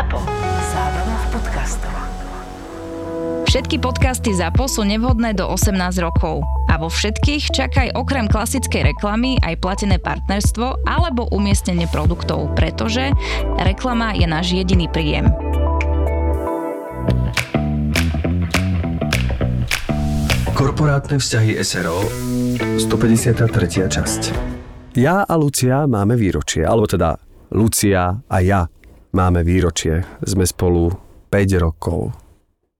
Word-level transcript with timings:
Zapo. 0.00 0.16
Zábrná 0.72 1.12
v 1.12 1.26
podcastov. 1.28 1.92
Všetky 3.44 3.76
podcasty 3.84 4.32
ZAPO 4.32 4.64
sú 4.64 4.80
nevhodné 4.88 5.36
do 5.36 5.44
18 5.44 5.76
rokov. 6.00 6.40
A 6.72 6.80
vo 6.80 6.88
všetkých 6.88 7.52
čakaj 7.52 7.92
okrem 7.92 8.24
klasickej 8.24 8.96
reklamy 8.96 9.36
aj 9.44 9.60
platené 9.60 10.00
partnerstvo 10.00 10.88
alebo 10.88 11.28
umiestnenie 11.28 11.84
produktov, 11.92 12.48
pretože 12.56 13.12
reklama 13.60 14.16
je 14.16 14.24
náš 14.24 14.56
jediný 14.56 14.88
príjem. 14.88 15.28
Korporátne 20.56 21.20
vzťahy 21.20 21.60
SRO 21.60 22.08
153. 22.56 23.84
časť 23.84 24.20
Ja 24.96 25.28
a 25.28 25.34
Lucia 25.36 25.84
máme 25.84 26.16
výročie, 26.16 26.64
alebo 26.64 26.88
teda 26.88 27.20
Lucia 27.52 28.16
a 28.16 28.36
ja 28.40 28.64
máme 29.10 29.42
výročie. 29.42 30.06
Sme 30.22 30.46
spolu 30.46 30.94
5 31.30 31.62
rokov. 31.62 32.14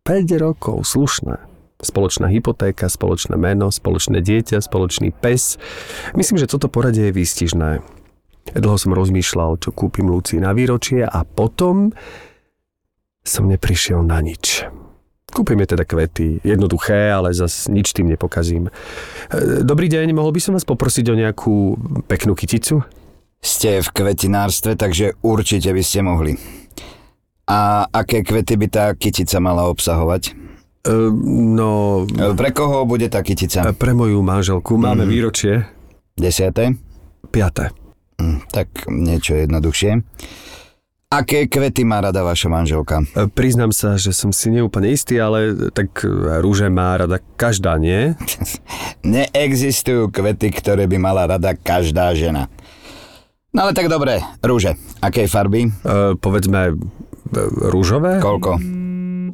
5 0.06 0.42
rokov, 0.42 0.82
slušné. 0.86 1.38
Spoločná 1.80 2.28
hypotéka, 2.28 2.92
spoločné 2.92 3.40
meno, 3.40 3.72
spoločné 3.72 4.20
dieťa, 4.20 4.60
spoločný 4.60 5.16
pes. 5.16 5.56
Myslím, 6.12 6.36
že 6.36 6.50
toto 6.50 6.68
poradie 6.68 7.08
je 7.08 7.16
výstižné. 7.16 7.70
Dlho 8.52 8.76
som 8.76 8.92
rozmýšľal, 8.92 9.62
čo 9.62 9.70
kúpim 9.72 10.10
Lucii 10.10 10.42
na 10.42 10.52
výročie 10.52 11.06
a 11.06 11.22
potom 11.24 11.94
som 13.22 13.46
neprišiel 13.46 14.02
na 14.02 14.18
nič. 14.18 14.66
Kúpim 15.30 15.62
teda 15.62 15.86
kvety, 15.86 16.42
jednoduché, 16.42 17.14
ale 17.14 17.30
zas 17.30 17.70
nič 17.70 17.94
tým 17.94 18.10
nepokazím. 18.10 18.66
E, 18.66 19.62
Dobrý 19.62 19.86
deň, 19.86 20.10
mohol 20.10 20.34
by 20.34 20.40
som 20.42 20.52
vás 20.58 20.66
poprosiť 20.66 21.06
o 21.06 21.14
nejakú 21.14 21.54
peknú 22.10 22.34
kyticu? 22.34 22.82
Ste 23.40 23.80
v 23.80 23.88
kvetinárstve, 23.90 24.76
takže 24.76 25.16
určite 25.20 25.68
by 25.68 25.80
ste 25.80 26.00
mohli. 26.00 26.36
A 27.46 27.82
aké 27.84 28.20
kvety 28.20 28.54
by 28.54 28.66
tá 28.68 28.84
kytica 28.92 29.40
mala 29.40 29.64
obsahovať? 29.66 30.36
E, 30.80 30.92
no, 31.50 32.04
E, 32.06 32.30
Pre 32.30 32.50
koho 32.50 32.84
bude 32.84 33.08
tá 33.08 33.20
kytica? 33.20 33.72
pre 33.74 33.90
moju 33.90 34.20
manželku 34.20 34.76
máme 34.76 35.02
Mhm. 35.02 35.10
výročie 35.10 35.54
Desiate? 36.14 36.76
piaté. 37.26 37.72
Hm, 38.16 38.44
Tak 38.46 38.68
niečo 38.86 39.34
jednoduchšie. 39.34 40.04
Aké 41.10 41.50
kvety 41.50 41.82
má 41.82 41.98
rada 41.98 42.22
vaša 42.22 42.46
manželka? 42.46 43.02
E, 43.10 43.26
Priznám 43.26 43.72
sa, 43.72 43.96
že 43.96 44.12
som 44.12 44.30
si 44.30 44.46
neúplne 44.48 44.86
istý, 44.86 45.16
ale 45.16 45.72
tak 45.72 45.90
e, 46.00 46.12
rúže 46.38 46.68
má 46.68 46.94
rada 46.94 47.18
každá, 47.34 47.74
nie? 47.76 48.14
Neexistujú 49.02 50.06
kvety, 50.08 50.52
ktoré 50.52 50.84
by 50.84 50.96
mala 50.96 51.24
rada 51.26 51.50
každá 51.52 52.12
žena. 52.14 52.46
No 53.50 53.66
ale 53.66 53.74
tak 53.74 53.90
dobre, 53.90 54.22
rúže. 54.40 54.78
Akej 55.00 55.26
farby? 55.26 55.66
E, 55.66 55.70
povedzme 56.14 56.70
e, 56.70 56.74
rúžové? 57.66 58.22
Koľko? 58.22 58.62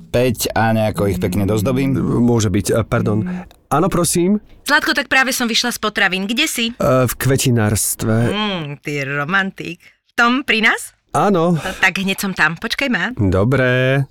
5 0.06 0.08
a 0.50 0.64
nejako 0.72 1.02
ich 1.06 1.20
pekne 1.20 1.44
dozdobím? 1.44 1.92
Môže 2.22 2.48
byť, 2.48 2.66
e, 2.70 2.80
pardon. 2.82 3.20
Áno, 3.68 3.86
prosím, 3.88 4.40
Zlatko, 4.64 4.96
tak 4.96 5.06
práve 5.06 5.30
som 5.30 5.44
vyšla 5.44 5.70
z 5.70 5.78
potravín. 5.78 6.24
Kde 6.24 6.46
si? 6.48 6.64
e, 6.70 7.04
v 7.04 7.12
kvetinárstve. 7.12 8.32
Mm, 8.32 8.80
ty 8.80 9.04
romantik. 9.04 9.78
V 9.84 10.12
tom 10.14 10.42
pri 10.42 10.64
nás? 10.64 10.96
Áno, 11.12 11.52
No, 11.54 11.70
tak 11.78 11.96
hneď 11.96 12.16
som 12.16 12.32
tam. 12.32 12.56
Počkaj 12.56 12.88
ma. 12.88 13.12
dobré. 13.14 14.04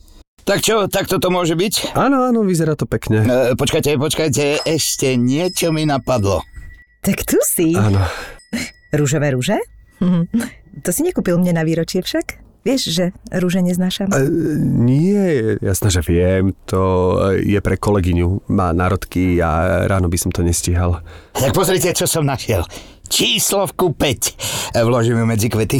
Tak 0.45 0.61
čo, 0.61 0.85
tak 0.85 1.09
toto 1.09 1.33
môže 1.33 1.57
byť? 1.57 1.97
Áno, 1.97 2.21
áno, 2.21 2.45
vyzerá 2.45 2.77
to 2.77 2.85
pekne. 2.85 3.25
E, 3.25 3.57
počkajte, 3.57 3.97
počkajte, 3.97 4.61
ešte 4.63 5.17
niečo 5.17 5.73
mi 5.73 5.83
napadlo. 5.83 6.45
Tak 7.01 7.25
tu 7.25 7.41
si. 7.41 7.73
Áno. 7.73 8.05
Rúžové 8.93 9.33
rúže? 9.33 9.57
To 10.83 10.89
si 10.91 11.01
nekúpil 11.07 11.39
mne 11.39 11.55
na 11.55 11.63
výročie 11.63 12.03
však? 12.03 12.43
Vieš, 12.65 12.81
že 12.89 13.05
rúže 13.29 13.61
neznášam? 13.61 14.09
E, 14.09 14.25
nie, 14.59 15.53
jasné, 15.61 15.93
že 15.93 16.01
viem, 16.01 16.57
to 16.65 17.13
je 17.37 17.61
pre 17.61 17.77
kolegyňu, 17.77 18.49
má 18.49 18.73
národky 18.73 19.37
a 19.37 19.85
ráno 19.85 20.09
by 20.09 20.17
som 20.17 20.33
to 20.33 20.41
nestíhal. 20.41 21.05
Tak 21.37 21.53
pozrite, 21.53 21.93
čo 21.93 22.09
som 22.09 22.25
našiel. 22.25 22.65
Číslovku 23.05 23.93
5. 23.93 24.73
E, 24.73 24.81
Vložím 24.81 25.21
ju 25.21 25.25
medzi 25.29 25.47
kvety. 25.47 25.79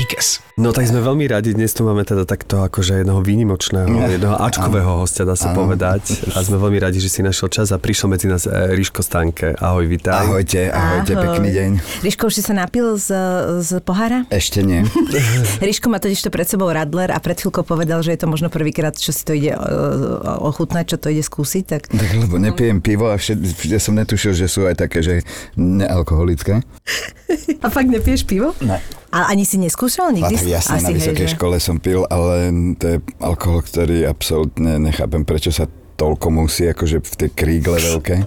Díkes. 0.00 0.40
No 0.56 0.72
tak 0.72 0.88
sme 0.88 1.04
veľmi 1.04 1.28
radi, 1.28 1.52
dnes 1.52 1.76
tu 1.76 1.84
máme 1.84 2.08
teda 2.08 2.24
takto 2.24 2.64
akože 2.64 3.04
jedného 3.04 3.20
výnimočného, 3.20 4.08
jedného 4.08 4.32
ačkového 4.32 5.04
hostia, 5.04 5.28
dá 5.28 5.36
sa 5.36 5.52
Áno. 5.52 5.68
povedať. 5.68 6.24
A 6.32 6.40
sme 6.40 6.56
veľmi 6.56 6.80
radi, 6.80 7.04
že 7.04 7.12
si 7.12 7.20
našiel 7.20 7.52
čas 7.52 7.68
a 7.68 7.76
prišiel 7.76 8.08
medzi 8.08 8.24
nás 8.24 8.48
e, 8.48 8.72
Ríško 8.80 9.04
Stanke. 9.04 9.52
Ahoj, 9.60 9.84
vitaj. 9.84 10.24
Ahojte, 10.24 10.72
ahojte, 10.72 11.12
Ahoj. 11.12 11.24
pekný 11.28 11.48
deň. 11.52 11.70
Ríško, 12.00 12.32
už 12.32 12.34
si 12.40 12.40
sa 12.40 12.56
napil 12.56 12.96
z, 12.96 13.12
z 13.60 13.84
pohára? 13.84 14.24
Ešte 14.32 14.64
nie. 14.64 14.88
Ríško 15.68 15.92
má 15.92 16.00
totiž 16.00 16.24
to 16.24 16.32
pred 16.32 16.48
sebou 16.48 16.72
Radler 16.72 17.12
a 17.12 17.20
pred 17.20 17.36
chvíľkou 17.36 17.68
povedal, 17.68 18.00
že 18.00 18.16
je 18.16 18.24
to 18.24 18.28
možno 18.32 18.48
prvýkrát, 18.48 18.96
čo 18.96 19.12
si 19.12 19.20
to 19.20 19.36
ide 19.36 19.52
uh, 19.52 20.40
ochutnať, 20.48 20.84
čo 20.92 20.96
to 20.96 21.12
ide 21.12 21.20
skúsiť, 21.20 21.64
tak 21.68 21.92
Tak 21.92 22.24
lebo 22.24 22.40
nepijem 22.40 22.80
pivo 22.80 23.12
a 23.12 23.20
všet, 23.20 23.68
ja 23.68 23.76
som 23.76 23.92
netušil, 24.00 24.32
že 24.32 24.48
sú 24.48 24.64
aj 24.64 24.80
také, 24.80 25.04
že 25.04 25.28
nealkoholické. 25.60 26.64
A 27.64 27.68
fakt 27.68 27.92
nepiješ 27.92 28.24
pivo? 28.24 28.56
Ne. 28.64 28.80
A 29.10 29.26
ani 29.34 29.42
si 29.42 29.58
neskúšal 29.58 30.14
A 30.14 30.14
nikdy? 30.14 30.34
tak 30.38 30.46
jasne, 30.46 30.78
na 30.78 30.94
vysokej 30.94 31.26
hej, 31.26 31.34
škole 31.34 31.58
som 31.58 31.82
pil, 31.82 32.06
ale 32.06 32.54
to 32.78 32.84
je 32.86 32.96
alkohol, 33.18 33.66
ktorý 33.66 34.06
absolútne 34.06 34.78
nechápem, 34.78 35.26
prečo 35.26 35.50
sa 35.50 35.66
toľko 35.98 36.26
musí, 36.30 36.70
akože 36.70 37.02
v 37.02 37.14
tej 37.18 37.30
krígle 37.34 37.76
veľké. 37.76 38.24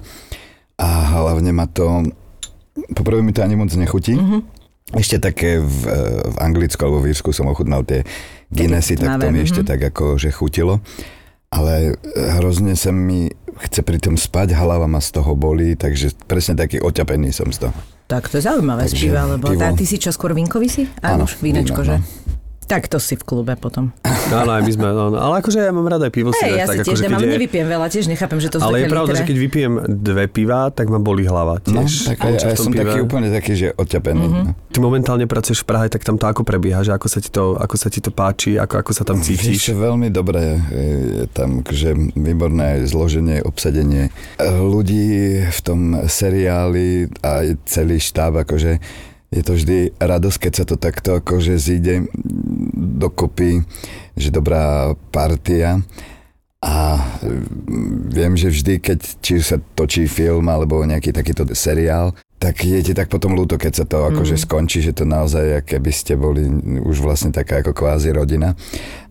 A 0.77 0.87
hlavne 1.23 1.55
ma 1.55 1.65
to, 1.71 2.03
poprvé 2.91 3.23
mi 3.23 3.31
to 3.31 3.41
ani 3.41 3.55
moc 3.55 3.71
nechutí. 3.71 4.13
Mhm. 4.19 4.39
Ešte 4.93 5.17
také 5.17 5.57
v, 5.63 5.89
v 6.27 6.35
Anglicku 6.43 6.77
alebo 6.83 7.01
v 7.01 7.15
Írsku 7.15 7.31
som 7.31 7.49
ochutnal 7.49 7.81
tie 7.87 8.03
Guinnessy, 8.51 8.99
tak 8.99 9.17
to 9.17 9.31
mi 9.31 9.41
ešte 9.41 9.63
mhm. 9.63 9.67
tak 9.71 9.79
ako, 9.89 10.19
že 10.19 10.29
chutilo. 10.29 10.83
Ale 11.53 11.95
hrozne 12.37 12.73
sa 12.73 12.91
mi 12.91 13.29
chce 13.69 13.85
pri 13.85 14.01
tom 14.01 14.17
spať, 14.17 14.57
hlava 14.57 14.89
ma 14.89 14.97
z 14.97 15.21
toho 15.21 15.37
bolí, 15.37 15.77
takže 15.77 16.17
presne 16.25 16.57
taký 16.57 16.81
oťapený 16.81 17.29
som 17.29 17.49
z 17.53 17.69
toho. 17.69 17.77
Tak 18.13 18.29
to 18.29 18.37
je 18.37 18.45
zaujímavé 18.45 18.85
Takže 18.85 19.09
spíva, 19.09 19.25
lebo 19.25 19.49
pivo. 19.49 19.61
tá, 19.65 19.73
ty 19.73 19.89
si 19.89 19.97
čo, 19.97 20.13
skôr 20.13 20.37
vinkový 20.37 20.69
si? 20.69 20.85
Áno, 21.01 21.25
vínečko, 21.25 21.81
že? 21.81 21.97
no. 21.97 22.22
Tak 22.65 22.85
to 22.85 22.97
si 22.97 23.13
v 23.13 23.23
klube 23.23 23.53
potom. 23.55 23.91
Áno, 24.29 24.51
aj 24.51 24.61
my 24.61 24.71
sme, 24.71 24.87
no, 24.87 25.09
no, 25.09 25.17
ale 25.17 25.39
akože 25.39 25.59
ja 25.59 25.69
mám 25.69 25.85
rada 25.85 26.05
aj 26.05 26.13
pivo 26.13 26.31
si 26.31 26.39
dať, 26.39 26.53
ja 26.53 26.63
tak 26.63 26.75
si 26.75 26.79
tiež 26.81 26.95
akože 26.95 27.05
nemám, 27.05 27.19
je, 27.19 27.31
nevypijem 27.33 27.67
veľa, 27.67 27.85
tiež 27.87 28.05
nechápem, 28.07 28.37
že 28.37 28.47
to 28.47 28.57
sú 28.57 28.63
ale 28.63 28.75
je 28.77 28.87
pravda, 28.87 29.11
litre. 29.11 29.19
že 29.19 29.25
keď 29.25 29.37
vypijem 29.39 29.73
dve 29.85 30.25
piva, 30.25 30.59
tak 30.69 30.87
ma 30.87 30.97
bolí 30.97 31.23
hlava 31.23 31.59
No, 31.65 31.83
tiež. 31.83 32.07
tak 32.07 32.17
aj, 32.19 32.33
Čo 32.33 32.45
v 32.45 32.49
aj 32.49 32.55
tom 32.55 32.63
som 32.63 32.71
pive. 32.71 32.81
taký 32.81 32.99
úplne 32.99 33.27
taký, 33.29 33.53
že 33.53 33.67
oťapený. 33.73 34.23
Mhm. 34.23 34.41
No. 34.43 34.51
Ty 34.65 34.77
momentálne 34.79 35.25
pracuješ 35.25 35.59
v 35.59 35.67
Prahe, 35.67 35.87
tak 35.87 36.01
tam 36.01 36.15
to 36.15 36.25
ako 36.25 36.41
prebieha, 36.41 36.81
že 36.81 36.91
ako 36.91 37.07
sa 37.07 37.19
ti 37.19 37.29
to, 37.29 37.53
ako 37.55 37.75
sa 37.75 37.87
ti 37.87 37.99
to 37.99 38.09
páči, 38.09 38.55
ako, 38.55 38.73
ako 38.79 38.91
sa 38.91 39.03
tam 39.03 39.19
cítiš? 39.19 39.69
veľmi 39.69 40.07
dobré. 40.07 40.57
Je 40.71 41.27
tam 41.29 41.61
akože 41.61 41.89
výborné 42.15 42.81
zloženie, 42.83 43.41
obsadenie 43.41 44.09
ľudí 44.39 45.05
v 45.43 45.59
tom 45.61 45.79
seriáli 46.07 46.83
a 47.19 47.31
celý 47.63 47.97
štáb, 47.97 48.39
akože 48.39 48.79
je 49.33 49.41
to 49.41 49.57
vždy 49.57 49.77
radosť, 49.97 50.37
keď 50.37 50.53
sa 50.53 50.65
to 50.69 50.75
takto 50.77 51.17
akože 51.17 51.57
zíde 51.57 52.05
dokopy, 53.01 53.65
že 54.13 54.29
dobrá 54.29 54.93
partia. 55.09 55.81
A 56.63 56.95
mm, 57.19 58.13
viem, 58.13 58.33
že 58.39 58.47
vždy, 58.47 58.79
keď 58.79 58.99
či 59.19 59.43
sa 59.43 59.59
točí 59.75 60.07
film 60.07 60.47
alebo 60.47 60.85
nejaký 60.85 61.11
takýto 61.11 61.43
seriál, 61.51 62.15
tak 62.39 62.59
je 62.63 62.79
ti 62.83 62.93
tak 62.95 63.07
potom 63.07 63.35
ľúto, 63.35 63.55
keď 63.55 63.73
sa 63.83 63.85
to 63.87 64.03
akože 64.11 64.35
skončí, 64.35 64.83
že 64.83 64.91
to 64.95 65.07
naozaj, 65.07 65.63
keby 65.63 65.91
ste 65.95 66.19
boli 66.19 66.43
už 66.83 66.99
vlastne 66.99 67.31
taká 67.31 67.63
ako 67.63 67.71
kvázi 67.71 68.11
rodina. 68.11 68.55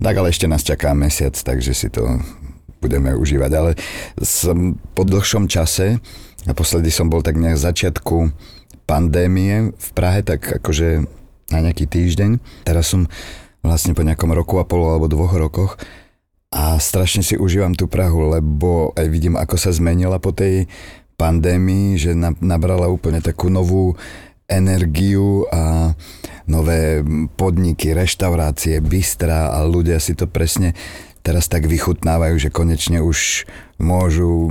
Tak 0.00 0.14
ale 0.16 0.32
ešte 0.32 0.48
nás 0.48 0.60
čaká 0.60 0.92
mesiac, 0.92 1.32
takže 1.32 1.72
si 1.72 1.88
to 1.88 2.20
budeme 2.80 3.16
užívať. 3.16 3.50
Ale 3.56 3.70
som 4.20 4.76
po 4.92 5.08
dlhšom 5.08 5.48
čase, 5.48 5.96
naposledy 6.44 6.92
som 6.92 7.08
bol 7.08 7.24
tak 7.24 7.40
v 7.40 7.56
začiatku 7.56 8.16
pandémie 8.92 9.72
v 9.72 9.88
Prahe, 9.96 10.20
tak 10.20 10.60
akože 10.60 11.08
na 11.48 11.58
nejaký 11.64 11.88
týždeň. 11.88 12.36
Teraz 12.68 12.92
som 12.92 13.08
vlastne 13.64 13.96
po 13.96 14.04
nejakom 14.04 14.28
roku 14.36 14.60
a 14.60 14.68
pol 14.68 14.84
alebo 14.84 15.08
dvoch 15.08 15.32
rokoch 15.32 15.80
a 16.52 16.76
strašne 16.76 17.24
si 17.24 17.40
užívam 17.40 17.72
tú 17.72 17.88
Prahu, 17.88 18.36
lebo 18.36 18.92
aj 18.92 19.08
vidím, 19.08 19.40
ako 19.40 19.56
sa 19.56 19.72
zmenila 19.72 20.20
po 20.20 20.36
tej 20.36 20.68
pandémii, 21.16 21.96
že 21.96 22.12
na- 22.12 22.36
nabrala 22.44 22.92
úplne 22.92 23.24
takú 23.24 23.48
novú 23.48 23.96
energiu 24.44 25.48
a 25.48 25.96
nové 26.44 27.00
podniky, 27.40 27.96
reštaurácie, 27.96 28.84
bystra 28.84 29.56
a 29.56 29.64
ľudia 29.64 29.96
si 29.96 30.12
to 30.12 30.28
presne 30.28 30.76
teraz 31.22 31.46
tak 31.46 31.70
vychutnávajú, 31.70 32.34
že 32.36 32.50
konečne 32.50 32.98
už 33.00 33.46
môžu 33.78 34.50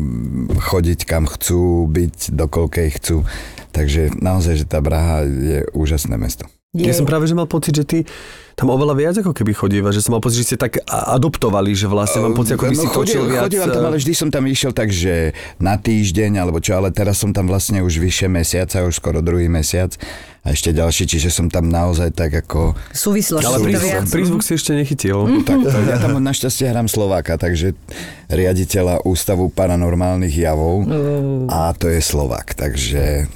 chodiť 0.71 1.03
kam 1.03 1.27
chcú, 1.27 1.85
byť 1.85 2.31
do 2.31 2.47
koľkej 2.47 2.89
chcú. 2.97 3.27
Takže 3.71 4.19
naozaj, 4.19 4.53
že 4.59 4.65
tá 4.67 4.79
Praha 4.79 5.23
je 5.23 5.63
úžasné 5.71 6.15
mesto. 6.15 6.43
Ja 6.71 6.95
som 6.95 7.03
práve 7.03 7.27
že 7.27 7.35
mal 7.35 7.51
pocit, 7.51 7.75
že 7.75 7.83
ty 7.83 7.97
tam 8.55 8.71
oveľa 8.71 8.95
viac 8.95 9.15
ako 9.19 9.35
keby 9.35 9.51
chodíva, 9.51 9.91
že 9.91 9.99
som 9.99 10.15
mal 10.15 10.23
pocit, 10.23 10.39
že 10.39 10.55
ste 10.55 10.57
tak 10.59 10.79
adoptovali, 10.87 11.75
že 11.75 11.83
vlastne 11.83 12.23
mám 12.23 12.31
pocit, 12.31 12.55
ako 12.55 12.71
by 12.71 12.75
si 12.79 12.87
No, 12.87 12.95
točil 12.95 13.21
viac. 13.27 13.43
chodívam 13.43 13.67
tam, 13.67 13.83
ale 13.91 13.99
vždy 13.99 14.13
som 14.15 14.31
tam 14.31 14.47
išiel 14.47 14.71
tak, 14.71 14.87
že 14.87 15.35
na 15.59 15.75
týždeň 15.75 16.39
alebo 16.39 16.63
čo, 16.63 16.79
ale 16.79 16.95
teraz 16.95 17.19
som 17.19 17.35
tam 17.35 17.51
vlastne 17.51 17.83
už 17.83 17.99
vyše 17.99 18.31
mesiaca, 18.31 18.87
už 18.87 19.03
skoro 19.03 19.19
druhý 19.19 19.51
mesiac 19.51 19.91
a 20.47 20.55
ešte 20.55 20.71
ďalší, 20.71 21.11
čiže 21.11 21.27
som 21.27 21.51
tam 21.51 21.67
naozaj 21.67 22.15
tak 22.15 22.31
ako... 22.39 22.71
Súvislosti. 22.95 23.51
ale 23.51 23.59
prízvuk, 23.67 24.07
prízvuk 24.07 24.39
si 24.39 24.55
ešte 24.55 24.71
nechytil. 24.71 25.43
Tak, 25.43 25.57
to, 25.59 25.75
ja 25.75 25.99
tam 25.99 26.23
našťastie 26.23 26.71
hrám 26.71 26.87
Slováka, 26.87 27.35
takže 27.35 27.75
riaditeľa 28.31 29.03
Ústavu 29.03 29.51
paranormálnych 29.51 30.31
javov 30.31 30.87
a 31.51 31.75
to 31.75 31.91
je 31.91 31.99
Slovák, 31.99 32.55
takže 32.55 33.27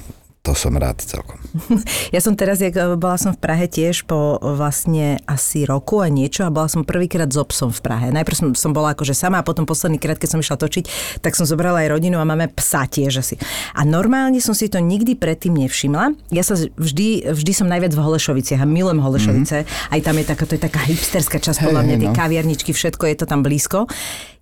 to 0.46 0.54
som 0.54 0.78
rád 0.78 1.02
celkom. 1.02 1.42
Ja 2.14 2.22
som 2.22 2.38
teraz, 2.38 2.62
jak 2.62 2.78
e, 2.78 2.94
bola 2.94 3.18
som 3.18 3.34
v 3.34 3.42
Prahe 3.42 3.66
tiež 3.66 4.06
po 4.06 4.38
e, 4.38 4.54
vlastne 4.54 5.18
asi 5.26 5.66
roku 5.66 5.98
a 5.98 6.06
niečo 6.06 6.46
a 6.46 6.54
bola 6.54 6.70
som 6.70 6.86
prvýkrát 6.86 7.26
s 7.26 7.34
obsom 7.34 7.74
v 7.74 7.82
Prahe. 7.82 8.06
Najprv 8.14 8.36
som, 8.36 8.48
som 8.54 8.70
bola 8.70 8.94
akože 8.94 9.10
sama 9.10 9.42
a 9.42 9.46
potom 9.46 9.66
posledný 9.66 9.98
krát, 9.98 10.22
keď 10.22 10.38
som 10.38 10.40
išla 10.40 10.54
točiť, 10.54 11.18
tak 11.18 11.34
som 11.34 11.42
zobrala 11.42 11.82
aj 11.82 11.98
rodinu 11.98 12.22
a 12.22 12.28
máme 12.28 12.46
psa 12.54 12.86
tiež 12.86 13.26
asi. 13.26 13.34
A 13.74 13.82
normálne 13.82 14.38
som 14.38 14.54
si 14.54 14.70
to 14.70 14.78
nikdy 14.78 15.18
predtým 15.18 15.58
nevšimla. 15.58 16.14
Ja 16.30 16.46
sa 16.46 16.54
vždy, 16.54 17.34
vždy 17.34 17.52
som 17.52 17.66
najviac 17.66 17.90
v 17.90 18.00
Holešoviciach 18.06 18.62
a 18.62 18.68
milujem 18.68 19.02
Holešovice. 19.02 19.66
Mm-hmm. 19.66 19.92
Aj 19.98 20.00
tam 20.06 20.14
je 20.14 20.24
taká, 20.30 20.44
to 20.46 20.54
je 20.54 20.62
taká 20.62 20.80
hipsterská 20.86 21.42
časť, 21.42 21.58
podľa 21.66 21.82
Hej, 21.82 21.86
mňa, 21.90 21.96
hej, 21.96 22.02
tie 22.06 22.10
no. 22.12 22.16
kaviarničky, 22.16 22.70
všetko 22.70 23.04
je 23.10 23.16
to 23.18 23.26
tam 23.26 23.40
blízko. 23.42 23.90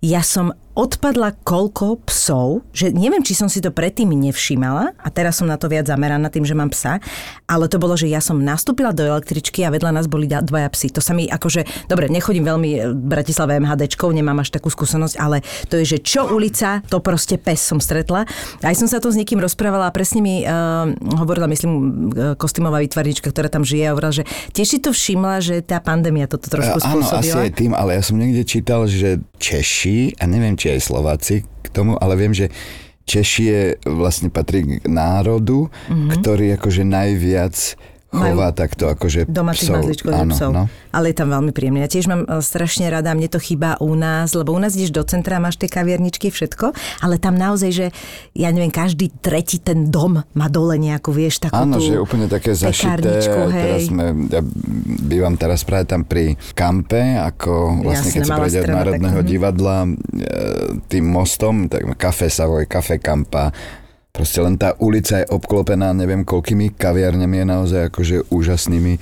Ja 0.05 0.21
som 0.21 0.53
odpadla 0.75 1.39
koľko 1.47 2.03
psov, 2.05 2.67
že 2.75 2.91
neviem, 2.91 3.23
či 3.23 3.31
som 3.31 3.47
si 3.47 3.63
to 3.63 3.71
predtým 3.71 4.11
nevšímala 4.11 4.91
a 4.99 5.07
teraz 5.07 5.39
som 5.39 5.47
na 5.47 5.55
to 5.55 5.71
viac 5.71 5.87
zameraná 5.95 6.27
tým, 6.27 6.43
že 6.43 6.51
mám 6.51 6.69
psa, 6.69 6.99
ale 7.47 7.71
to 7.71 7.79
bolo, 7.79 7.95
že 7.95 8.11
ja 8.11 8.19
som 8.19 8.35
nastúpila 8.35 8.91
do 8.91 9.07
električky 9.07 9.63
a 9.63 9.71
vedľa 9.71 9.95
nás 9.95 10.11
boli 10.11 10.27
dvaja 10.27 10.67
psi. 10.69 10.91
To 10.99 11.01
sa 11.01 11.15
mi 11.15 11.31
akože, 11.31 11.87
dobre, 11.87 12.11
nechodím 12.11 12.43
veľmi 12.43 12.69
e, 12.75 12.79
Bratislave 12.91 13.57
MHDčkou, 13.63 14.11
nemám 14.11 14.43
až 14.43 14.51
takú 14.51 14.67
skúsenosť, 14.67 15.15
ale 15.15 15.39
to 15.71 15.79
je, 15.79 15.95
že 15.95 16.03
čo 16.03 16.27
ulica, 16.27 16.83
to 16.91 16.99
proste 16.99 17.39
pes 17.39 17.63
som 17.63 17.79
stretla. 17.79 18.27
Aj 18.61 18.75
som 18.75 18.91
sa 18.91 18.99
to 18.99 19.09
s 19.09 19.15
niekým 19.15 19.39
rozprávala 19.39 19.87
a 19.87 19.95
presne 19.95 20.19
mi 20.19 20.43
uh, 20.43 20.91
hovorila, 21.15 21.47
myslím, 21.47 21.71
uh, 21.71 21.81
kostýmová 22.35 22.83
výtvarnička, 22.83 23.31
ktorá 23.31 23.47
tam 23.47 23.63
žije 23.63 23.87
a 23.87 23.93
hovorila, 23.95 24.11
že 24.11 24.23
tiež 24.51 24.67
si 24.67 24.77
to 24.83 24.91
všimla, 24.91 25.39
že 25.39 25.55
tá 25.63 25.79
pandémia 25.79 26.27
toto 26.27 26.51
trošku 26.51 26.81
Áno, 26.83 26.99
asi 26.99 27.31
spôsobila. 27.31 27.47
aj 27.47 27.51
tým, 27.55 27.71
ale 27.71 27.95
ja 27.95 28.03
som 28.03 28.19
niekde 28.19 28.43
čítal, 28.43 28.83
že 28.89 29.23
Češi, 29.39 30.19
a 30.19 30.23
neviem, 30.27 30.57
či 30.59 30.73
aj 30.75 30.81
Slováci 30.83 31.45
k 31.45 31.67
tomu, 31.71 31.95
ale 32.01 32.17
viem, 32.19 32.33
že 32.33 32.51
Češi 33.05 33.43
je 33.45 33.61
vlastne 33.85 34.33
patrí 34.33 34.81
k 34.81 34.89
národu, 34.89 35.69
mm-hmm. 35.69 36.09
ktorý 36.19 36.45
akože 36.57 36.83
najviac 36.83 37.55
chová 38.15 38.49
takto 38.55 38.87
akože 38.87 39.27
domácich 39.27 39.67
psov. 39.67 39.75
mazličkov, 39.83 40.11
Áno, 40.15 40.33
psov. 40.33 40.51
no. 40.55 40.63
Ale 40.95 41.11
je 41.11 41.15
tam 41.19 41.29
veľmi 41.31 41.51
príjemné. 41.51 41.83
Ja 41.83 41.89
tiež 41.91 42.07
mám 42.07 42.23
e, 42.23 42.39
strašne 42.39 42.87
rada, 42.87 43.11
mne 43.11 43.27
to 43.27 43.39
chýba 43.43 43.75
u 43.83 43.91
nás, 43.93 44.31
lebo 44.31 44.55
u 44.55 44.59
nás 44.59 44.73
ideš 44.73 44.95
do 44.95 45.03
centra, 45.03 45.43
máš 45.43 45.59
tie 45.59 45.67
kaviarničky, 45.67 46.31
všetko, 46.31 46.71
ale 47.03 47.19
tam 47.19 47.35
naozaj, 47.35 47.71
že 47.75 47.85
ja 48.31 48.49
neviem, 48.49 48.71
každý 48.71 49.11
tretí 49.19 49.59
ten 49.59 49.91
dom 49.91 50.23
má 50.33 50.47
dole 50.47 50.79
nejakú, 50.79 51.11
vieš, 51.11 51.43
takú 51.43 51.59
Áno, 51.59 51.77
že 51.77 51.97
je 51.97 52.01
úplne 52.01 52.31
také 52.31 52.55
zašité. 52.55 53.21
Teraz 53.51 53.91
sme, 53.91 54.31
ja 54.31 54.41
bývam 55.05 55.35
teraz 55.35 55.67
práve 55.67 55.85
tam 55.91 56.07
pri 56.07 56.39
kampe, 56.55 57.19
ako 57.19 57.83
vlastne 57.83 58.09
Jasné, 58.09 58.15
keď 58.15 58.21
sa 58.23 58.35
prejde 58.39 58.59
od 58.63 58.71
Národného 58.71 59.19
tak, 59.21 59.27
mhm. 59.27 59.31
divadla 59.31 59.77
e, 59.85 59.89
tým 60.87 61.05
mostom, 61.05 61.67
tak 61.67 61.83
kafe 61.99 62.31
Savoj, 62.31 62.65
kafe 62.65 62.97
Kampa, 62.99 63.53
Proste 64.15 64.39
len 64.39 64.55
tá 64.55 64.71
ulica 64.79 65.19
je 65.19 65.27
obklopená 65.27 65.91
neviem 65.91 66.23
koľkými 66.23 66.71
kaviarňami 66.79 67.43
je 67.43 67.45
naozaj 67.45 67.81
akože 67.91 68.31
úžasnými 68.31 68.93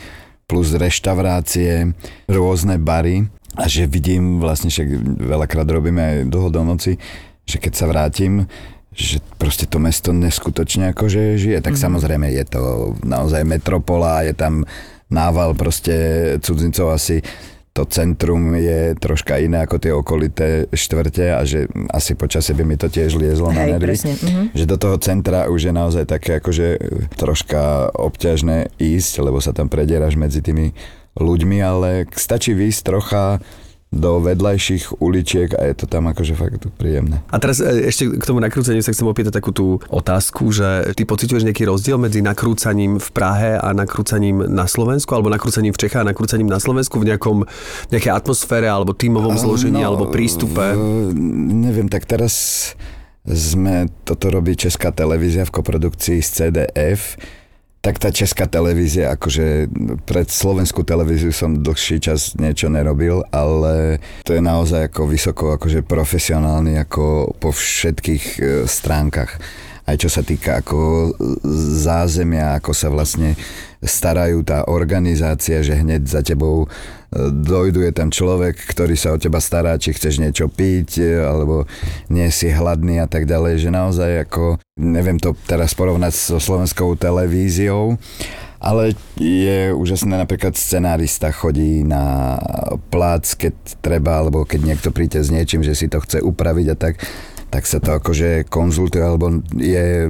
plus 0.49 0.73
reštaurácie, 0.73 1.93
rôzne 2.25 2.81
bary 2.81 3.29
a 3.53 3.69
že 3.69 3.85
vidím 3.85 4.41
vlastne, 4.41 4.73
však 4.73 4.89
veľakrát 5.21 5.69
robíme 5.69 6.01
aj 6.01 6.17
dlho 6.33 6.49
do 6.49 6.61
noci, 6.65 6.97
že 7.45 7.61
keď 7.61 7.73
sa 7.77 7.85
vrátim, 7.85 8.49
že 8.93 9.21
proste 9.37 9.69
to 9.69 9.77
mesto 9.77 10.09
neskutočne 10.13 10.93
akože 10.93 11.37
žije, 11.37 11.61
tak 11.61 11.77
mm. 11.77 11.81
samozrejme 11.81 12.27
je 12.33 12.45
to 12.49 12.61
naozaj 13.05 13.45
metropola, 13.45 14.25
je 14.25 14.33
tam 14.33 14.65
nával 15.13 15.53
proste 15.53 15.93
cudzincov 16.41 16.89
asi 16.89 17.21
to 17.73 17.89
centrum 17.89 18.53
je 18.53 18.93
troška 19.01 19.41
iné 19.41 19.65
ako 19.65 19.81
tie 19.81 19.89
okolité 19.89 20.69
štvrte 20.69 21.25
a 21.33 21.41
že 21.41 21.65
asi 21.89 22.13
počasie 22.13 22.53
by 22.53 22.61
mi 22.61 22.77
to 22.77 22.85
tiež 22.85 23.17
liezlo 23.17 23.49
na 23.49 23.65
Hej, 23.65 23.71
nervy. 23.75 23.85
presne, 23.89 24.13
mhm. 24.13 24.43
Že 24.53 24.65
do 24.69 24.77
toho 24.77 24.97
centra 25.01 25.49
už 25.49 25.69
je 25.69 25.73
naozaj 25.73 26.05
také 26.05 26.37
akože 26.37 26.77
troška 27.17 27.89
obťažné 27.97 28.77
ísť, 28.77 29.13
lebo 29.25 29.41
sa 29.41 29.57
tam 29.57 29.73
predieraš 29.73 30.13
medzi 30.13 30.45
tými 30.45 30.69
ľuďmi, 31.17 31.57
ale 31.65 32.05
stačí 32.13 32.53
výjsť 32.53 32.81
trocha 32.85 33.41
do 33.93 34.17
vedľajších 34.25 34.97
uličiek 34.97 35.53
a 35.53 35.69
je 35.69 35.75
to 35.77 35.85
tam 35.85 36.09
akože 36.09 36.33
fakt 36.33 36.65
príjemné. 36.81 37.21
A 37.29 37.37
teraz 37.37 37.61
e, 37.61 37.85
ešte 37.85 38.09
k 38.09 38.23
tomu 38.25 38.41
nakrúcaniu 38.41 38.81
sa 38.81 38.89
chcem 38.89 39.05
opýtať 39.05 39.37
takú 39.37 39.53
tú 39.53 39.77
otázku, 39.93 40.49
že 40.49 40.97
ty 40.97 41.05
pociťuješ 41.05 41.45
nejaký 41.45 41.69
rozdiel 41.69 42.01
medzi 42.01 42.25
nakrúcaním 42.25 42.97
v 42.97 43.09
Prahe 43.13 43.61
a 43.61 43.69
nakrúcaním 43.77 44.49
na 44.49 44.65
Slovensku, 44.65 45.13
alebo 45.13 45.29
nakrúcaním 45.29 45.77
v 45.77 45.81
Čechách 45.85 46.01
a 46.01 46.09
nakrúcaním 46.09 46.49
na 46.49 46.57
Slovensku 46.57 46.97
v 46.97 47.13
nejakom, 47.13 47.45
nejakej 47.93 48.11
atmosfére, 48.11 48.65
alebo 48.65 48.97
tímovom 48.97 49.37
zložení, 49.37 49.85
alebo 49.85 50.09
prístupe? 50.09 50.73
V, 50.73 51.13
neviem, 51.53 51.85
tak 51.85 52.09
teraz 52.09 52.33
sme, 53.23 53.87
toto 54.03 54.33
robí 54.33 54.57
Česká 54.57 54.89
televízia 54.89 55.45
v 55.45 55.53
koprodukcii 55.53 56.19
z 56.19 56.29
CDF, 56.49 57.15
tak 57.83 57.99
tá 57.99 58.15
česká 58.15 58.47
televízia, 58.47 59.11
akože 59.11 59.67
pred 60.07 60.31
slovenskú 60.31 60.87
televíziu 60.87 61.35
som 61.35 61.59
dlhší 61.59 61.99
čas 61.99 62.31
niečo 62.39 62.71
nerobil, 62.71 63.27
ale 63.27 63.99
to 64.23 64.31
je 64.31 64.39
naozaj 64.39 64.87
ako 64.87 65.01
vysoko 65.03 65.43
akože 65.59 65.83
profesionálny 65.83 66.79
ako 66.79 67.35
po 67.35 67.51
všetkých 67.51 68.25
e, 68.39 68.41
stránkach. 68.71 69.35
Aj 69.83 69.99
čo 69.99 70.07
sa 70.07 70.23
týka 70.23 70.63
ako 70.63 71.11
zázemia, 71.83 72.55
ako 72.55 72.71
sa 72.71 72.87
vlastne 72.87 73.35
starajú 73.83 74.47
tá 74.47 74.63
organizácia, 74.71 75.59
že 75.59 75.75
hneď 75.75 76.07
za 76.07 76.23
tebou 76.23 76.63
e, 76.63 76.67
dojdu 77.29 77.83
je 77.83 77.91
tam 77.91 78.07
človek, 78.07 78.55
ktorý 78.71 78.95
sa 78.95 79.11
o 79.11 79.19
teba 79.19 79.43
stará, 79.43 79.75
či 79.75 79.91
chceš 79.91 80.23
niečo 80.23 80.47
piť, 80.47 81.03
e, 81.03 81.19
alebo 81.19 81.67
nie 82.07 82.31
si 82.31 82.47
hladný 82.47 83.03
a 83.03 83.11
tak 83.11 83.27
ďalej, 83.27 83.59
že 83.59 83.75
naozaj 83.75 84.11
ako, 84.23 84.55
neviem 84.79 85.19
to 85.19 85.35
teraz 85.43 85.75
porovnať 85.75 86.15
so 86.15 86.39
slovenskou 86.39 86.95
televíziou, 86.95 87.99
ale 88.63 88.95
je 89.19 89.75
úžasné, 89.75 90.15
napríklad 90.15 90.55
scenárista 90.55 91.35
chodí 91.35 91.83
na 91.83 92.39
plác, 92.87 93.35
keď 93.35 93.51
treba, 93.83 94.23
alebo 94.23 94.47
keď 94.47 94.63
niekto 94.63 94.89
príde 94.95 95.19
s 95.19 95.27
niečím, 95.27 95.67
že 95.67 95.75
si 95.75 95.91
to 95.91 95.99
chce 95.99 96.23
upraviť 96.23 96.67
a 96.71 96.75
tak, 96.79 97.03
tak 97.53 97.69
sa 97.69 97.77
to 97.77 98.01
akože 98.01 98.49
konzultuje, 98.49 99.05
alebo 99.05 99.29
je 99.53 100.09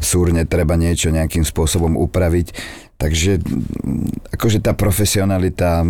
súrne 0.00 0.48
treba 0.48 0.80
niečo 0.80 1.12
nejakým 1.12 1.44
spôsobom 1.44 1.92
upraviť. 2.00 2.56
Takže 2.96 3.36
akože 4.32 4.64
tá 4.64 4.72
profesionalita 4.72 5.84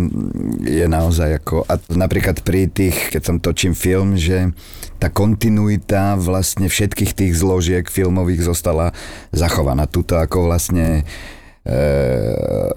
je 0.67 0.83
naozaj 0.83 1.39
ako, 1.39 1.63
a 1.63 1.79
napríklad 1.95 2.43
pri 2.43 2.67
tých, 2.67 3.15
keď 3.15 3.21
som 3.23 3.37
točím 3.39 3.71
film, 3.71 4.19
že 4.19 4.51
tá 4.99 5.07
kontinuita 5.07 6.19
vlastne 6.19 6.67
všetkých 6.67 7.11
tých 7.15 7.33
zložiek 7.39 7.87
filmových 7.87 8.43
zostala 8.43 8.91
zachovaná. 9.31 9.87
Tuto 9.87 10.19
ako 10.19 10.51
vlastne 10.51 11.07
e, 11.63 11.73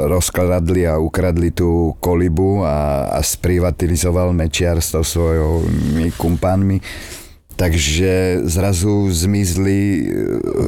rozkladli 0.06 0.86
a 0.86 1.02
ukradli 1.02 1.50
tú 1.50 1.98
kolibu 1.98 2.62
a, 2.62 3.10
a 3.10 3.18
sprivatizoval 3.26 4.30
Mečiar 4.36 4.78
s 4.78 4.94
tou 4.94 5.02
svojimi 5.02 6.14
kumpánmi. 6.14 6.78
Takže 7.58 8.46
zrazu 8.46 9.10
zmizli 9.10 9.80
e, 9.82 10.02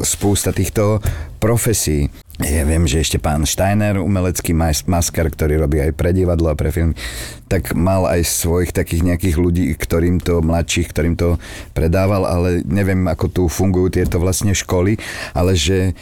spústa 0.02 0.50
týchto 0.50 0.98
profesí. 1.38 2.10
Ja 2.42 2.66
viem, 2.66 2.82
že 2.88 2.98
ešte 2.98 3.22
pán 3.22 3.46
Steiner, 3.46 4.02
umelecký 4.02 4.50
mas- 4.50 4.82
masker, 4.90 5.30
ktorý 5.30 5.62
robí 5.62 5.78
aj 5.78 5.94
pre 5.94 6.10
divadlo 6.10 6.50
a 6.50 6.58
pre 6.58 6.74
film, 6.74 6.98
tak 7.46 7.78
mal 7.78 8.10
aj 8.10 8.26
svojich 8.26 8.74
takých 8.74 9.06
nejakých 9.06 9.36
ľudí, 9.38 9.70
ktorým 9.78 10.18
to 10.18 10.42
mladších, 10.42 10.90
ktorým 10.90 11.14
to 11.14 11.38
predával, 11.78 12.26
ale 12.26 12.66
neviem, 12.66 13.06
ako 13.06 13.26
tu 13.30 13.42
fungujú 13.46 14.02
tieto 14.02 14.18
vlastne 14.18 14.50
školy, 14.50 14.98
ale 15.30 15.54
že 15.54 15.94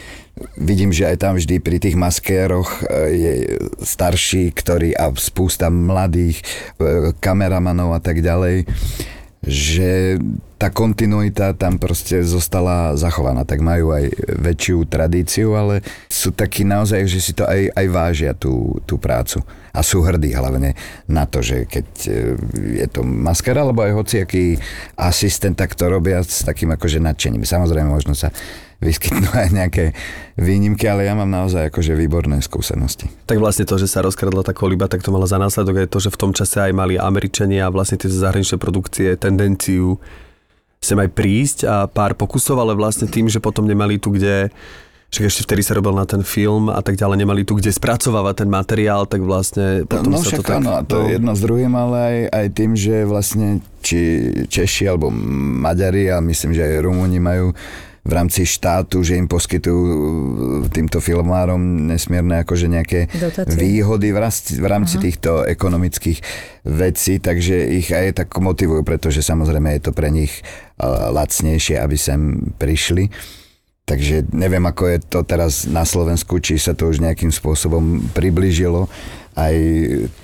vidím, 0.57 0.89
že 0.89 1.05
aj 1.05 1.17
tam 1.21 1.33
vždy 1.37 1.59
pri 1.61 1.77
tých 1.77 1.99
maskéroch 1.99 2.81
e, 2.81 3.13
je 3.13 3.33
starší, 3.83 4.49
ktorý 4.57 4.97
a 4.97 5.13
spústa 5.13 5.69
mladých 5.69 6.41
e, 6.79 7.13
kameramanov 7.19 7.93
a 7.93 8.01
tak 8.01 8.25
ďalej, 8.25 8.65
že 9.39 10.19
tá 10.59 10.67
kontinuita 10.67 11.55
tam 11.55 11.79
proste 11.79 12.19
zostala 12.19 12.91
zachovaná. 12.99 13.47
Tak 13.47 13.63
majú 13.63 13.95
aj 13.95 14.11
väčšiu 14.43 14.83
tradíciu, 14.91 15.55
ale 15.55 15.79
sú 16.11 16.35
takí 16.35 16.67
naozaj, 16.67 17.07
že 17.07 17.19
si 17.23 17.31
to 17.31 17.47
aj, 17.47 17.71
aj 17.71 17.87
vážia 17.87 18.31
tú, 18.35 18.75
tú 18.83 18.99
prácu. 18.99 19.39
A 19.71 19.79
sú 19.79 20.03
hrdí 20.03 20.35
hlavne 20.35 20.75
na 21.07 21.23
to, 21.23 21.39
že 21.39 21.63
keď 21.63 21.87
e, 22.11 22.11
je 22.83 22.87
to 22.91 23.07
maskara, 23.07 23.63
alebo 23.63 23.87
aj 23.87 23.95
hociaký 23.95 24.59
asistent, 24.99 25.55
tak 25.55 25.79
to 25.79 25.87
robia 25.87 26.19
s 26.19 26.43
takým 26.43 26.75
akože 26.75 26.99
nadšením. 26.99 27.47
Samozrejme, 27.47 27.87
možno 27.87 28.11
sa 28.11 28.35
vyskytnú 28.79 29.27
aj 29.35 29.49
nejaké 29.51 29.85
výnimky, 30.39 30.87
ale 30.87 31.03
ja 31.07 31.13
mám 31.15 31.27
naozaj 31.27 31.67
akože 31.67 31.99
výborné 31.99 32.39
skúsenosti. 32.39 33.11
Tak 33.27 33.39
vlastne 33.39 33.67
to, 33.67 33.75
že 33.75 33.91
sa 33.91 33.99
rozkradla 33.99 34.43
tá 34.43 34.55
koliba, 34.55 34.87
tak 34.87 35.03
to 35.03 35.11
malo 35.11 35.27
za 35.27 35.35
následok 35.35 35.83
aj 35.83 35.91
to, 35.91 35.99
že 35.99 36.13
v 36.15 36.19
tom 36.19 36.31
čase 36.31 36.63
aj 36.63 36.71
mali 36.71 36.95
Američania 36.95 37.67
a 37.67 37.73
vlastne 37.73 37.99
tie 37.99 38.07
zahraničné 38.07 38.55
produkcie 38.55 39.19
tendenciu 39.19 39.99
sem 40.79 40.95
aj 40.95 41.11
prísť 41.11 41.59
a 41.67 41.75
pár 41.91 42.15
pokusov, 42.15 42.55
ale 42.55 42.71
vlastne 42.71 43.11
tým, 43.11 43.27
že 43.27 43.43
potom 43.43 43.67
nemali 43.67 43.99
tu 43.99 44.15
kde 44.15 44.47
však 45.09 45.25
ešte 45.25 45.41
vtedy 45.49 45.61
sa 45.65 45.73
robil 45.73 45.97
na 45.97 46.05
ten 46.05 46.21
film 46.21 46.69
a 46.69 46.85
tak 46.85 46.93
ďalej, 46.93 47.25
nemali 47.25 47.41
tu 47.41 47.57
kde 47.57 47.73
spracovávať 47.73 48.45
ten 48.45 48.49
materiál, 48.49 49.09
tak 49.09 49.25
vlastne 49.25 49.89
potom 49.89 50.13
no, 50.13 50.21
sa 50.21 50.29
to 50.29 50.29
však 50.37 50.45
tak... 50.45 50.57
áno, 50.61 50.71
a 50.77 50.81
to 50.85 50.95
no, 50.95 51.01
je 51.01 51.07
jedno 51.17 51.31
s 51.33 51.41
druhým, 51.41 51.73
ale 51.73 51.97
aj, 51.97 52.17
aj 52.29 52.45
tým, 52.53 52.71
že 52.77 52.95
vlastne 53.09 53.47
či 53.81 53.99
Češi 54.45 54.85
alebo 54.85 55.09
Maďari 55.09 56.13
a 56.13 56.21
myslím, 56.21 56.53
že 56.53 56.61
aj 56.61 56.85
Rumúni 56.85 57.17
majú 57.17 57.57
v 58.09 58.13
rámci 58.17 58.41
štátu, 58.43 59.05
že 59.05 59.21
im 59.21 59.29
poskytujú 59.29 59.85
týmto 60.73 60.97
filmárom 60.97 61.61
nesmierne 61.85 62.41
akože 62.41 62.65
nejaké 62.65 63.05
Dotácie. 63.13 63.53
výhody 63.53 64.09
v 64.09 64.17
rámci, 64.17 64.57
v 64.57 64.67
rámci 64.67 64.95
týchto 64.97 65.45
ekonomických 65.45 66.19
vecí, 66.65 67.21
takže 67.21 67.69
ich 67.69 67.93
aj 67.93 68.25
tak 68.25 68.29
motivujú, 68.33 68.81
pretože 68.81 69.21
samozrejme 69.21 69.77
je 69.77 69.81
to 69.85 69.91
pre 69.93 70.09
nich 70.09 70.41
uh, 70.81 71.13
lacnejšie, 71.13 71.77
aby 71.77 71.95
sem 71.95 72.51
prišli. 72.57 73.13
Takže 73.85 74.29
neviem, 74.33 74.61
ako 74.69 74.83
je 74.85 74.99
to 75.01 75.19
teraz 75.25 75.65
na 75.65 75.81
Slovensku, 75.81 76.37
či 76.37 76.61
sa 76.61 76.77
to 76.77 76.93
už 76.93 77.01
nejakým 77.01 77.33
spôsobom 77.33 78.13
priblížilo 78.13 78.85
aj 79.39 79.55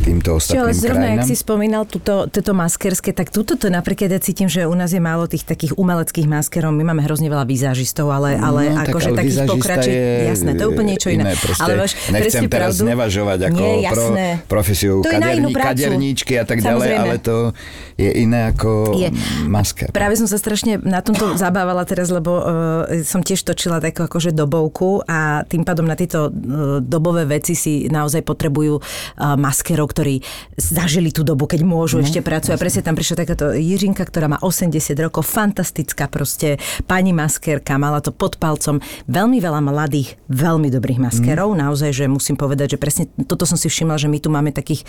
týmto 0.02 0.30
Čo, 0.34 0.38
ostatným 0.38 0.60
ale 0.60 0.72
zrovna, 0.74 1.00
krajinám. 1.06 1.16
jak 1.16 1.24
si 1.26 1.36
spomínal 1.38 1.84
túto, 1.86 2.28
toto 2.28 2.52
maskerské, 2.52 3.10
tak 3.10 3.30
túto 3.30 3.56
to 3.56 3.68
napríklad 3.68 4.10
ja 4.10 4.20
cítim, 4.20 4.46
že 4.46 4.64
u 4.64 4.74
nás 4.74 4.92
je 4.92 5.00
málo 5.00 5.24
tých 5.26 5.42
takých 5.42 5.74
umeleckých 5.74 6.28
maskerov. 6.28 6.70
My 6.70 6.84
máme 6.84 7.00
hrozne 7.00 7.26
veľa 7.26 7.46
výzážistov, 7.46 8.10
ale, 8.10 8.36
ale 8.36 8.62
No, 8.68 8.82
tak 8.82 8.92
akože 8.92 9.08
ale 9.08 9.18
takých 9.18 9.38
pokračí. 9.48 9.90
je 9.90 10.06
Jasné, 10.28 10.52
to 10.52 10.62
je 10.62 10.68
úplne 10.68 10.90
niečo 10.92 11.10
iné. 11.10 11.32
proste. 11.34 11.64
ale 11.64 11.74
máš 11.78 11.92
Nechcem 12.10 12.44
teraz 12.46 12.76
pravdu. 12.76 12.84
nevažovať 12.86 13.40
ako 13.46 13.56
Nie, 13.58 13.88
pro, 13.88 14.04
jasné. 14.04 14.26
profesiu 14.46 14.94
To 15.00 15.10
na 15.10 15.30
inú 15.32 15.50
kaderní, 15.50 15.64
kaderníčky 15.64 16.34
a 16.36 16.44
tak 16.44 16.60
ďalej, 16.60 16.90
Samozrejme. 16.92 17.00
ale 17.00 17.16
to 17.18 17.36
je 17.96 18.12
iné 18.12 18.40
ako 18.50 18.70
Je. 19.00 19.10
masker. 19.46 19.88
Práve 19.90 20.20
som 20.20 20.28
sa 20.28 20.36
strašne 20.36 20.76
na 20.78 21.00
tomto 21.00 21.34
zabávala 21.40 21.88
teraz, 21.88 22.12
lebo 22.12 22.32
uh, 22.36 22.44
som 23.08 23.22
tiež 23.22 23.46
točila 23.46 23.80
takú 23.80 24.04
akože 24.04 24.34
dobovku 24.34 25.00
a 25.02 25.46
tým 25.46 25.64
pádom 25.64 25.86
na 25.86 25.96
tieto 25.96 26.28
uh, 26.28 26.34
dobové 26.78 27.24
veci 27.24 27.54
si 27.54 27.88
naozaj 27.88 28.20
potrebujú 28.22 28.76
uh, 28.76 28.84
maskerov, 29.18 29.92
ktorí 29.92 30.22
zažili 30.56 31.10
tú 31.12 31.22
dobu, 31.26 31.46
keď 31.46 31.62
môžu 31.66 32.02
ešte 32.02 32.22
pracovať. 32.22 32.56
A 32.56 32.62
presne 32.62 32.82
tam 32.86 32.96
prišla 32.98 33.26
takáto 33.26 33.54
Jiřinka, 33.54 34.04
ktorá 34.06 34.28
má 34.32 34.38
80 34.42 34.76
rokov, 35.02 35.26
fantastická 35.26 36.08
proste 36.08 36.62
pani 36.86 37.12
maskerka, 37.12 37.76
mala 37.80 38.00
to 38.00 38.14
pod 38.14 38.38
palcom. 38.38 38.80
Veľmi 39.10 39.42
veľa 39.42 39.62
mladých, 39.64 40.16
veľmi 40.30 40.70
dobrých 40.72 41.00
maskerov. 41.02 41.56
Naozaj, 41.56 41.92
že 41.92 42.06
musím 42.06 42.40
povedať, 42.40 42.76
že 42.76 42.82
presne 42.82 43.04
toto 43.28 43.44
som 43.48 43.60
si 43.60 43.68
všimla, 43.72 44.00
že 44.00 44.08
my 44.12 44.18
tu 44.22 44.30
máme 44.32 44.52
takých 44.52 44.84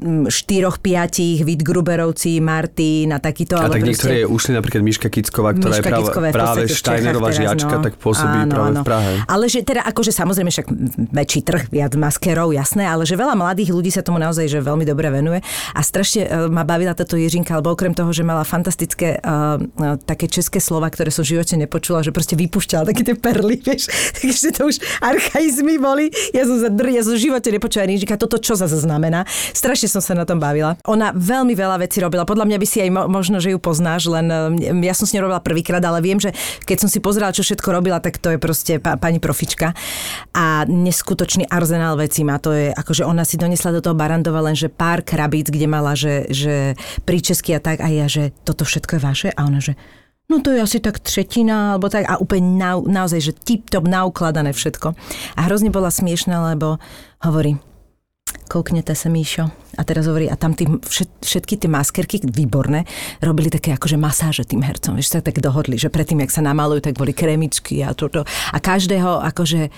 mm, 0.00 0.28
štyroch, 0.28 0.80
piatich, 0.80 1.42
Vidgruberovci, 1.44 2.40
Martin 2.40 3.14
a 3.14 3.18
takýto. 3.18 3.56
A 3.56 3.68
tak 3.68 3.80
proste- 3.80 3.88
niektoré 3.88 4.16
ušli 4.28 4.52
napríklad 4.56 4.82
Miška 4.84 5.08
Kicková, 5.08 5.56
ktorá 5.56 5.80
Miška 5.80 5.88
je 5.88 5.92
práve, 5.92 6.30
práve 6.34 6.60
teraz, 6.68 7.34
žiačka, 7.34 7.74
no. 7.78 7.84
tak 7.84 7.94
pôsobí 7.98 8.38
Áno, 8.44 8.52
práve 8.52 8.70
áno. 8.70 8.82
v 8.82 8.86
Prahe. 8.86 9.12
Ale 9.26 9.44
že 9.48 9.60
teda, 9.64 9.82
akože 9.86 10.12
samozrejme 10.12 10.50
však 10.50 10.66
väčší 11.12 11.40
trh, 11.44 11.62
viac 11.70 11.92
maskerov, 11.96 12.52
jasné, 12.52 12.84
ale 12.86 13.04
že 13.04 13.14
veľa 13.24 13.34
mladých 13.40 13.72
ľudí 13.72 13.88
sa 13.88 14.04
tomu 14.04 14.20
naozaj 14.20 14.44
že 14.44 14.60
veľmi 14.60 14.84
dobre 14.84 15.08
venuje 15.08 15.40
a 15.72 15.80
strašne 15.80 16.28
e, 16.28 16.52
ma 16.52 16.68
bavila 16.68 16.92
táto 16.92 17.16
Jiřinka, 17.16 17.56
lebo 17.56 17.72
okrem 17.72 17.96
toho, 17.96 18.12
že 18.12 18.20
mala 18.20 18.44
fantastické 18.44 19.16
uh, 19.24 19.56
také 20.04 20.28
české 20.28 20.60
slova, 20.60 20.92
ktoré 20.92 21.08
som 21.08 21.24
v 21.24 21.38
živote 21.38 21.54
nepočula, 21.56 22.04
že 22.04 22.12
proste 22.12 22.36
vypúšťala 22.36 22.92
také 22.92 23.02
tie 23.06 23.16
perly, 23.16 23.56
vieš, 23.66 23.88
takže 24.20 24.52
to 24.52 24.68
už 24.68 24.76
archaizmy 25.00 25.80
boli. 25.80 26.12
Ja 26.36 26.44
som 26.44 26.60
dr, 26.60 26.86
ja 26.92 27.02
som 27.02 27.16
v 27.16 27.22
živote 27.24 27.48
nepočula 27.48 27.88
Jiřinka, 27.88 28.20
toto 28.20 28.36
čo 28.36 28.58
zase 28.58 28.76
znamená. 28.76 29.24
Strašne 29.56 29.88
som 29.88 30.04
sa 30.04 30.12
na 30.12 30.28
tom 30.28 30.42
bavila. 30.42 30.76
Ona 30.84 31.14
veľmi 31.16 31.56
veľa 31.56 31.80
vecí 31.80 32.02
robila. 32.02 32.28
Podľa 32.28 32.44
mňa 32.50 32.58
by 32.60 32.66
si 32.68 32.78
aj 32.84 32.90
mo- 32.92 33.08
možno, 33.08 33.40
že 33.40 33.54
ju 33.54 33.58
poznáš, 33.58 34.10
len 34.10 34.26
ja 34.82 34.92
som 34.92 35.08
s 35.08 35.14
ňou 35.14 35.30
robila 35.30 35.40
prvýkrát, 35.40 35.80
ale 35.80 36.02
viem, 36.04 36.18
že 36.18 36.34
keď 36.66 36.86
som 36.86 36.88
si 36.90 36.98
pozerala, 36.98 37.32
čo 37.32 37.46
všetko 37.46 37.68
robila, 37.70 38.02
tak 38.02 38.18
to 38.18 38.34
je 38.34 38.38
proste 38.38 38.82
pa- 38.82 38.98
pani 38.98 39.22
profička. 39.22 39.72
A 40.34 40.66
neskutočný 40.66 41.46
arzenál 41.48 41.96
vecí 41.96 42.26
má. 42.26 42.36
To 42.42 42.50
je, 42.52 42.74
akože 42.74 43.06
ona 43.14 43.22
si 43.22 43.38
donesla 43.38 43.70
do 43.70 43.80
toho 43.80 43.94
Barandova 43.94 44.42
len, 44.42 44.58
že 44.58 44.66
pár 44.66 45.06
krabíc, 45.06 45.46
kde 45.46 45.70
mala, 45.70 45.94
že, 45.94 46.26
že 46.34 46.74
príčesky 47.06 47.54
a 47.54 47.62
tak. 47.62 47.78
A 47.78 47.86
ja, 47.86 48.10
že 48.10 48.34
toto 48.42 48.66
všetko 48.66 48.98
je 48.98 49.02
vaše? 49.02 49.28
A 49.30 49.46
ona, 49.46 49.62
že 49.62 49.78
No 50.24 50.40
to 50.40 50.56
je 50.56 50.64
asi 50.64 50.80
tak 50.80 51.04
tretina, 51.04 51.76
alebo 51.76 51.92
tak. 51.92 52.08
A 52.08 52.16
úplne 52.16 52.56
na, 52.56 52.80
naozaj, 52.80 53.20
že 53.20 53.36
tip-top 53.36 53.84
naukladané 53.84 54.56
všetko. 54.56 54.96
A 55.36 55.40
hrozne 55.44 55.68
bola 55.68 55.92
smiešná, 55.92 56.56
lebo 56.56 56.80
hovorí, 57.20 57.60
kouknete 58.48 58.96
sa, 58.96 59.12
Míšo. 59.12 59.52
A 59.76 59.82
teraz 59.84 60.08
hovorí, 60.08 60.32
a 60.32 60.36
tam 60.40 60.56
tí, 60.56 60.64
všet, 60.64 61.20
všetky 61.20 61.54
tie 61.60 61.68
maskerky, 61.68 62.16
výborné, 62.24 62.88
robili 63.20 63.52
také 63.52 63.76
akože 63.76 64.00
masáže 64.00 64.48
tým 64.48 64.64
hercom. 64.64 64.96
Vieš, 64.96 65.12
sa 65.12 65.20
tak 65.20 65.44
dohodli, 65.44 65.76
že 65.76 65.92
predtým, 65.92 66.24
jak 66.24 66.32
sa 66.32 66.40
namalujú, 66.40 66.88
tak 66.88 66.96
boli 66.96 67.12
kremičky 67.12 67.84
a 67.84 67.92
toto. 67.92 68.24
A 68.24 68.58
každého 68.64 69.20
akože 69.28 69.68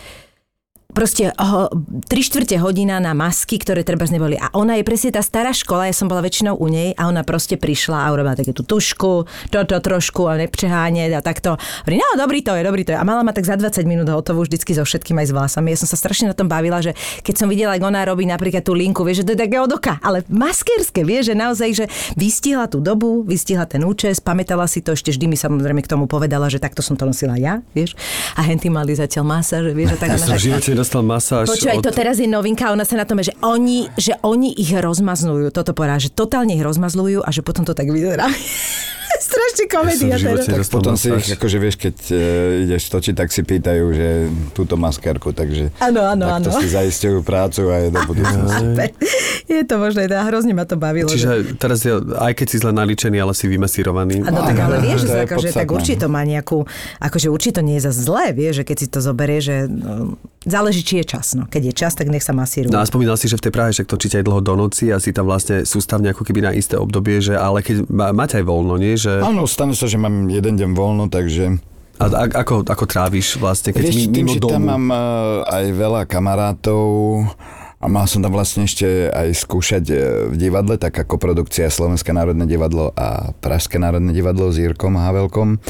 proste 0.93 1.35
oh, 1.37 1.69
3 1.69 2.09
štvrte 2.09 2.57
hodina 2.63 2.97
na 3.03 3.13
masky, 3.13 3.59
ktoré 3.59 3.83
treba 3.83 4.07
neboli. 4.07 4.39
A 4.39 4.49
ona 4.55 4.79
je 4.79 4.87
presne 4.87 5.11
tá 5.13 5.21
stará 5.21 5.51
škola, 5.51 5.91
ja 5.91 5.95
som 5.97 6.07
bola 6.07 6.23
väčšinou 6.23 6.57
u 6.57 6.67
nej 6.71 6.95
a 6.95 7.11
ona 7.11 7.27
proste 7.27 7.59
prišla 7.59 8.07
a 8.07 8.13
urobila 8.15 8.39
také 8.39 8.55
tú 8.55 8.63
tušku, 8.63 9.27
toto 9.51 9.75
trošku 9.77 10.31
a 10.31 10.39
nepřeháňať 10.41 11.11
a 11.13 11.21
takto. 11.21 11.51
Hovorí, 11.59 11.99
no 11.99 12.09
dobrý 12.17 12.41
to 12.41 12.55
je, 12.55 12.63
dobrý 12.63 12.83
to 12.87 12.95
je. 12.95 12.99
A 12.99 13.05
mala 13.05 13.27
ma 13.27 13.35
tak 13.35 13.45
za 13.45 13.59
20 13.59 13.83
minút 13.85 14.07
hotovú 14.07 14.47
vždycky 14.47 14.73
so 14.73 14.87
všetkým 14.87 15.19
aj 15.19 15.27
s 15.29 15.33
vlasami. 15.35 15.75
Ja 15.75 15.79
som 15.83 15.89
sa 15.91 15.99
strašne 15.99 16.31
na 16.31 16.37
tom 16.39 16.47
bavila, 16.47 16.79
že 16.79 16.95
keď 17.27 17.35
som 17.35 17.49
videla, 17.51 17.75
ako 17.75 17.91
ona 17.91 18.07
robí 18.07 18.25
napríklad 18.25 18.63
tú 18.63 18.73
linku, 18.73 19.03
vieš, 19.03 19.27
že 19.27 19.27
to 19.27 19.33
je 19.35 19.41
také 19.49 19.59
od 19.59 19.73
oka, 19.75 19.99
ale 20.01 20.23
maskerské, 20.31 21.03
vieš, 21.03 21.33
že 21.33 21.35
naozaj, 21.35 21.69
že 21.75 21.85
vystihla 22.15 22.71
tú 22.71 22.79
dobu, 22.79 23.27
vystihla 23.27 23.67
ten 23.67 23.83
účes, 23.83 24.23
pamätala 24.23 24.71
si 24.71 24.81
to, 24.81 24.95
ešte 24.95 25.11
vždy 25.11 25.27
mi 25.27 25.37
samozrejme 25.37 25.83
k 25.83 25.91
tomu 25.91 26.07
povedala, 26.07 26.47
že 26.47 26.63
takto 26.63 26.81
som 26.81 26.95
to 26.95 27.05
nosila 27.05 27.35
ja, 27.35 27.61
vieš. 27.75 27.99
A 28.39 28.47
henty 28.47 28.71
mali 28.71 28.95
zatiaľ 28.95 29.27
masáže, 29.27 29.75
vieš, 29.75 29.97
a 29.97 29.99
tak 29.99 30.15
Ja 30.15 30.23
ona 30.23 30.76
tak- 30.77 30.81
dostal 30.85 31.01
masáž 31.01 31.49
Počúvaj, 31.49 31.81
od... 31.81 31.85
to 31.89 31.91
teraz 31.91 32.21
je 32.21 32.29
novinka, 32.29 32.69
ona 32.69 32.85
sa 32.85 32.95
na 32.95 33.09
tom, 33.09 33.25
že 33.25 33.33
oni, 33.41 33.89
že 33.97 34.13
oni 34.21 34.53
ich 34.53 34.77
rozmazľujú, 34.77 35.49
toto 35.49 35.73
povedala, 35.73 35.97
že 35.97 36.13
totálne 36.13 36.53
ich 36.53 36.61
rozmazľujú 36.61 37.25
a 37.25 37.31
že 37.33 37.41
potom 37.41 37.65
to 37.65 37.73
tak 37.73 37.89
vyzerá. 37.89 38.29
Strašne 39.17 39.65
komédia 39.67 40.17
Ja 40.21 40.37
dostal 40.37 40.61
Potom 40.69 40.93
si 40.93 41.09
ich, 41.09 41.33
akože 41.33 41.57
vieš, 41.57 41.81
keď 41.81 41.97
e, 42.13 42.17
ideš 42.69 42.93
točiť, 42.93 43.15
tak 43.17 43.33
si 43.33 43.41
pýtajú, 43.41 43.85
že 43.89 44.09
túto 44.53 44.77
maskerku, 44.77 45.33
takže 45.33 45.73
Áno, 45.81 46.05
áno, 46.05 46.29
takto 46.29 46.53
áno. 46.53 46.61
si 46.61 46.69
zaistujú 46.69 47.25
prácu 47.25 47.65
a 47.73 47.81
je 47.81 47.89
do 47.91 48.01
budúcnosti. 48.05 48.93
Je 49.47 49.63
to 49.63 49.79
možné, 49.79 50.11
teda 50.11 50.27
hrozne 50.27 50.53
ma 50.53 50.69
to 50.69 50.77
bavilo. 50.77 51.09
že- 51.09 51.17
Čiže 51.17 51.33
teraz 51.57 51.81
je, 51.81 51.97
aj 51.97 52.33
keď 52.35 52.47
si 52.51 52.57
zle 52.61 52.73
naličený, 52.75 53.17
ale 53.17 53.33
si 53.33 53.49
vymasírovaný. 53.49 54.21
Áno, 54.21 54.43
tak 54.43 54.59
ale 54.59 54.85
vieš, 54.85 55.09
že 55.09 55.25
akože, 55.25 55.49
tak 55.55 55.69
určite 55.71 56.05
to 56.05 56.09
má 56.13 56.21
nejakú, 56.21 56.67
akože 57.01 57.33
určite 57.33 57.55
to 57.57 57.63
nie 57.65 57.81
je 57.81 57.89
za 57.89 57.93
zlé, 57.97 58.37
vieš, 58.37 58.61
že 58.61 58.65
keď 58.69 58.77
si 58.77 58.87
to 58.91 58.99
zoberie, 59.01 59.41
že 59.41 59.65
no, 59.65 60.19
záleží, 60.67 60.83
či 60.83 60.95
je 60.99 61.07
čas. 61.07 61.39
No. 61.39 61.47
Keď 61.47 61.63
je 61.71 61.75
čas, 61.79 61.95
tak 61.95 62.11
nech 62.11 62.27
sa 62.27 62.35
masírujú. 62.35 62.75
No 62.75 62.83
a 62.83 62.85
spomínal 62.85 63.15
si, 63.15 63.31
že 63.31 63.39
v 63.39 63.47
tej 63.47 63.53
Prahe 63.55 63.71
však 63.71 63.87
točíte 63.87 64.19
aj 64.19 64.27
dlho 64.27 64.43
do 64.43 64.59
noci 64.59 64.91
a 64.91 64.99
si 64.99 65.15
tam 65.15 65.31
vlastne 65.31 65.63
sústavne 65.63 66.11
ako 66.11 66.27
keby 66.27 66.43
na 66.43 66.51
isté 66.51 66.75
obdobie, 66.75 67.23
že 67.23 67.39
ale 67.39 67.63
keď 67.63 67.87
má, 67.87 68.11
máte 68.11 68.43
aj 68.43 68.45
voľno, 68.45 68.75
nie? 68.75 68.99
Že, 68.99 69.23
Áno, 69.23 69.47
stane 69.47 69.79
sa, 69.79 69.87
že 69.87 69.95
mám 69.95 70.27
jeden 70.27 70.59
deň 70.59 70.71
voľno, 70.75 71.07
takže... 71.07 71.63
a, 72.03 72.07
a, 72.11 72.25
ako, 72.43 72.67
ako 72.67 72.85
tráviš 72.91 73.39
vlastne, 73.39 73.71
keď 73.71 73.83
Vieš, 73.87 73.95
mi, 73.95 74.05
tým, 74.11 74.27
mimo 74.27 74.35
že 74.35 74.41
domu? 74.43 74.53
tam 74.59 74.63
mám 74.67 74.85
e, 74.91 74.99
aj 75.47 75.65
veľa 75.71 76.03
kamarátov 76.11 76.91
a 77.77 77.87
mal 77.87 78.11
som 78.11 78.19
tam 78.25 78.35
vlastne 78.35 78.67
ešte 78.67 79.07
aj 79.15 79.29
skúšať 79.47 79.85
e, 79.89 79.97
v 80.33 80.35
divadle, 80.35 80.75
tak 80.77 80.99
ako 80.99 81.23
produkcia 81.23 81.71
Slovenské 81.71 82.11
národné 82.11 82.45
divadlo 82.51 82.91
a 82.99 83.31
Pražské 83.39 83.79
národné 83.79 84.11
divadlo 84.11 84.51
s 84.51 84.59
Jirkom 84.59 84.99
Havelkom. 84.99 85.63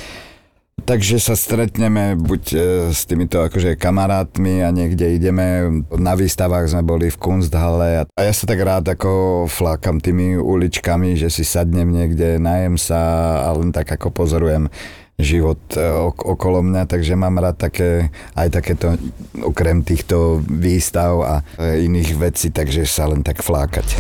Takže 0.87 1.19
sa 1.19 1.35
stretneme 1.35 2.15
buď 2.15 2.43
e, 2.55 2.59
s 2.95 3.11
týmito 3.11 3.43
akože 3.43 3.75
kamarátmi 3.75 4.63
a 4.63 4.71
niekde 4.71 5.19
ideme, 5.19 5.83
na 5.91 6.15
výstavách 6.15 6.71
sme 6.71 6.87
boli 6.87 7.11
v 7.11 7.19
Kunsthale 7.19 8.07
a, 8.07 8.23
ja 8.23 8.31
sa 8.31 8.47
tak 8.47 8.63
rád 8.63 8.87
ako 8.95 9.45
flákam 9.51 9.99
tými 9.99 10.39
uličkami, 10.39 11.19
že 11.19 11.27
si 11.27 11.43
sadnem 11.43 11.91
niekde, 11.91 12.39
najem 12.39 12.79
sa 12.79 13.03
a 13.43 13.59
len 13.59 13.75
tak 13.75 13.99
ako 13.99 14.15
pozorujem 14.15 14.71
život 15.19 15.59
e, 15.75 15.83
ok- 15.83 16.39
okolo 16.39 16.63
mňa, 16.63 16.87
takže 16.87 17.19
mám 17.19 17.43
rád 17.43 17.59
také, 17.67 18.15
aj 18.39 18.55
takéto, 18.55 18.95
okrem 19.43 19.83
týchto 19.83 20.39
výstav 20.47 21.19
a 21.27 21.35
e, 21.59 21.83
iných 21.83 22.15
vecí, 22.15 22.55
takže 22.55 22.87
sa 22.87 23.11
len 23.11 23.27
tak 23.27 23.43
flákať. 23.43 23.91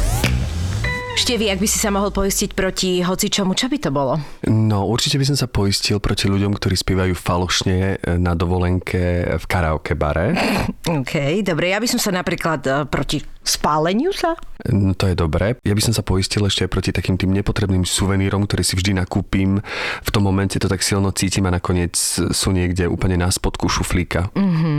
Števi, 1.17 1.49
ak 1.49 1.65
by 1.65 1.65
si 1.65 1.81
sa 1.81 1.89
mohol 1.89 2.13
poistiť 2.13 2.53
proti 2.53 3.01
hocičomu, 3.01 3.57
čo 3.57 3.73
by 3.73 3.81
to 3.81 3.89
bolo? 3.89 4.21
No, 4.53 4.85
určite 4.85 5.17
by 5.17 5.25
som 5.25 5.33
sa 5.41 5.49
poistil 5.49 5.97
proti 5.97 6.29
ľuďom, 6.29 6.53
ktorí 6.53 6.77
spievajú 6.77 7.17
falošne 7.17 7.97
e, 7.97 8.21
na 8.21 8.37
dovolenke 8.37 9.25
v 9.41 9.45
karaoke 9.49 9.97
bare. 9.97 10.37
OK, 10.85 11.41
dobre, 11.41 11.73
ja 11.73 11.81
by 11.81 11.89
som 11.89 11.97
sa 11.97 12.13
napríklad 12.13 12.61
uh, 12.69 12.85
proti 12.85 13.25
spáleniu 13.47 14.11
sa? 14.11 14.35
No, 14.67 14.99
to 14.99 15.07
je 15.07 15.15
dobré. 15.15 15.55
Ja 15.63 15.79
by 15.79 15.83
som 15.83 15.95
sa 15.95 16.03
poistil 16.03 16.43
ešte 16.43 16.67
aj 16.67 16.71
proti 16.75 16.91
takým 16.91 17.15
tým 17.15 17.31
nepotrebným 17.31 17.87
suvenírom, 17.87 18.43
ktoré 18.51 18.67
si 18.67 18.75
vždy 18.75 18.99
nakúpim. 18.99 19.63
V 20.03 20.11
tom 20.11 20.27
momente 20.27 20.59
to 20.59 20.67
tak 20.67 20.83
silno 20.83 21.15
cítim 21.15 21.47
a 21.47 21.55
nakoniec 21.55 21.95
sú 21.95 22.49
niekde 22.51 22.91
úplne 22.91 23.15
na 23.15 23.31
spodku 23.31 23.71
šuflíka. 23.71 24.35
Mm-hmm. 24.35 24.79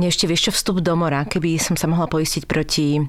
Mne 0.00 0.06
ešte 0.08 0.24
vieš 0.24 0.48
čo 0.48 0.52
vstup 0.56 0.80
do 0.80 0.96
mora, 0.96 1.28
keby 1.28 1.60
som 1.60 1.76
sa 1.76 1.84
mohla 1.84 2.08
poistiť 2.08 2.48
proti 2.48 3.04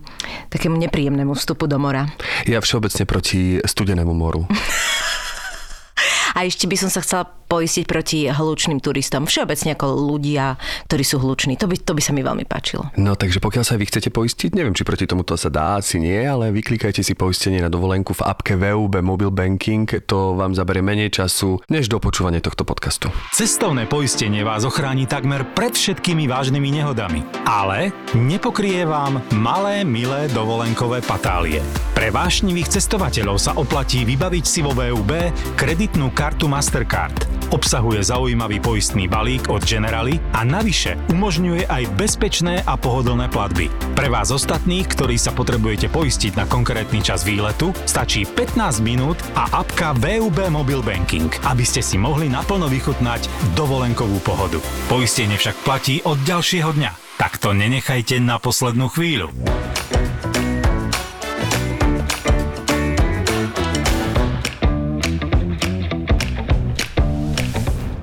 takému 0.52 0.76
nepríjemnému 0.76 1.32
vstupu 1.40 1.72
do 1.72 1.80
mora. 1.80 2.12
Ja 2.44 2.59
všeobecne 2.60 3.04
proti 3.08 3.42
studenému 3.64 4.14
moru. 4.14 4.46
A 6.38 6.46
ešte 6.48 6.70
by 6.70 6.78
som 6.80 6.88
sa 6.88 7.04
chcela 7.04 7.39
poistiť 7.50 7.86
proti 7.90 8.30
hlučným 8.30 8.78
turistom. 8.78 9.26
Všeobecne 9.26 9.74
ako 9.74 9.88
ľudia, 9.90 10.56
ktorí 10.86 11.02
sú 11.02 11.18
hluční. 11.18 11.58
To 11.58 11.66
by, 11.66 11.76
to 11.82 11.98
by 11.98 12.02
sa 12.06 12.14
mi 12.14 12.22
veľmi 12.22 12.46
páčilo. 12.46 12.94
No 12.96 13.18
takže 13.18 13.42
pokiaľ 13.42 13.66
sa 13.66 13.76
vy 13.76 13.90
chcete 13.90 14.14
poistiť, 14.14 14.54
neviem, 14.54 14.78
či 14.78 14.86
proti 14.86 15.10
tomuto 15.10 15.34
sa 15.34 15.50
dá, 15.50 15.82
asi 15.82 15.98
nie, 15.98 16.22
ale 16.22 16.54
vyklikajte 16.54 17.02
si 17.02 17.18
poistenie 17.18 17.58
na 17.58 17.74
dovolenku 17.74 18.14
v 18.14 18.22
appke 18.22 18.54
VUB 18.54 19.02
Mobile 19.02 19.34
Banking. 19.34 19.90
To 20.06 20.38
vám 20.38 20.54
zaberie 20.54 20.86
menej 20.86 21.10
času, 21.10 21.58
než 21.74 21.90
do 21.90 21.98
počúvania 21.98 22.38
tohto 22.40 22.62
podcastu. 22.62 23.10
Cestovné 23.34 23.90
poistenie 23.90 24.46
vás 24.46 24.62
ochráni 24.62 25.10
takmer 25.10 25.42
pred 25.58 25.74
všetkými 25.74 26.30
vážnymi 26.30 26.70
nehodami. 26.70 27.26
Ale 27.50 27.90
nepokrie 28.14 28.86
vám 28.86 29.26
malé, 29.34 29.82
milé 29.82 30.30
dovolenkové 30.30 31.02
patálie. 31.02 31.66
Pre 31.98 32.14
vášnivých 32.14 32.78
cestovateľov 32.78 33.42
sa 33.42 33.58
oplatí 33.58 34.06
vybaviť 34.06 34.46
si 34.46 34.60
vo 34.62 34.76
VUB 34.76 35.34
kreditnú 35.58 36.14
kartu 36.14 36.46
Mastercard. 36.46 37.39
Obsahuje 37.50 38.04
zaujímavý 38.04 38.60
poistný 38.60 39.08
balík 39.08 39.48
od 39.48 39.64
Generali 39.64 40.20
a 40.36 40.44
navyše 40.44 41.00
umožňuje 41.10 41.66
aj 41.66 41.84
bezpečné 41.96 42.62
a 42.68 42.76
pohodlné 42.76 43.32
platby. 43.32 43.72
Pre 43.96 44.08
vás 44.12 44.30
ostatných, 44.30 44.86
ktorí 44.92 45.16
sa 45.16 45.32
potrebujete 45.32 45.88
poistiť 45.88 46.36
na 46.38 46.46
konkrétny 46.46 47.00
čas 47.00 47.24
výletu, 47.24 47.72
stačí 47.84 48.28
15 48.28 48.84
minút 48.84 49.18
a 49.34 49.64
apka 49.64 49.96
VUB 49.96 50.52
Mobile 50.52 50.84
Banking, 50.86 51.32
aby 51.48 51.64
ste 51.64 51.80
si 51.80 51.96
mohli 51.96 52.28
naplno 52.28 52.68
vychutnať 52.68 53.56
dovolenkovú 53.56 54.20
pohodu. 54.22 54.60
Poistenie 54.92 55.40
však 55.40 55.56
platí 55.64 56.04
od 56.04 56.20
ďalšieho 56.24 56.76
dňa. 56.76 56.92
Tak 57.20 57.36
to 57.36 57.52
nenechajte 57.52 58.24
na 58.24 58.40
poslednú 58.40 58.88
chvíľu. 58.88 59.28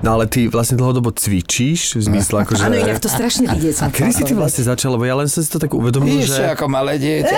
No 0.07 0.15
ale 0.15 0.23
ty 0.31 0.47
vlastne 0.47 0.79
dlhodobo 0.79 1.11
cvičíš, 1.11 1.99
v 1.99 2.03
zmysle 2.07 2.47
akože... 2.47 2.63
Áno, 2.63 2.79
inak 2.79 3.03
to 3.03 3.11
strašne 3.11 3.51
vidieť. 3.51 3.83
A 3.83 3.91
kedy 3.91 4.11
si 4.15 4.23
ty 4.23 4.31
vlastne 4.31 4.63
začal? 4.63 4.95
Lebo 4.95 5.03
ja 5.03 5.19
len 5.19 5.27
som 5.27 5.43
si 5.43 5.51
to 5.51 5.59
tak 5.59 5.75
uvedomil, 5.75 6.23
Vieš, 6.23 6.31
že... 6.31 6.47
ako 6.47 6.71
malé 6.71 6.95
dieťa. 6.95 7.37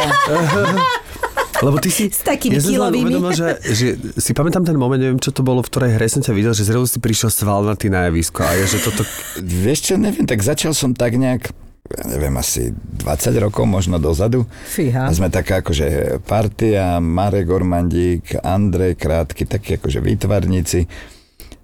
Lebo 1.66 1.82
ty 1.82 1.90
si... 1.90 2.14
S 2.14 2.22
takými 2.22 2.62
ja 2.62 2.62
kilovými. 2.62 3.10
uvedomil, 3.10 3.34
že, 3.34 3.58
že, 3.74 3.88
si 4.22 4.38
pamätám 4.38 4.62
ten 4.62 4.78
moment, 4.78 5.02
neviem, 5.02 5.18
čo 5.18 5.34
to 5.34 5.42
bolo, 5.42 5.66
v 5.66 5.68
ktorej 5.74 5.98
hre 5.98 6.06
som 6.06 6.22
ťa 6.22 6.30
videl, 6.38 6.54
že 6.54 6.62
zrazu 6.62 6.86
si 6.86 7.02
prišiel 7.02 7.34
svalnatý 7.34 7.90
na 7.90 8.06
javisko 8.06 8.46
a 8.46 8.54
ja, 8.54 8.70
že 8.70 8.78
toto... 8.86 9.02
Vieš 9.42 9.90
čo, 9.90 9.94
neviem, 9.98 10.30
tak 10.30 10.46
začal 10.46 10.78
som 10.78 10.94
tak 10.94 11.18
nejak 11.18 11.50
ja 11.90 12.06
neviem, 12.06 12.38
asi 12.38 12.70
20 13.02 13.50
rokov 13.50 13.66
možno 13.66 13.98
dozadu. 13.98 14.46
Fíha. 14.70 15.10
A 15.10 15.12
sme 15.12 15.34
taká 15.34 15.66
akože 15.66 16.22
partia, 16.22 17.02
Marek 17.02 17.50
Ormandík, 17.50 18.38
Andrej 18.46 18.94
Krátky, 18.94 19.50
takí 19.50 19.82
akože 19.82 19.98
výtvarníci. 19.98 20.86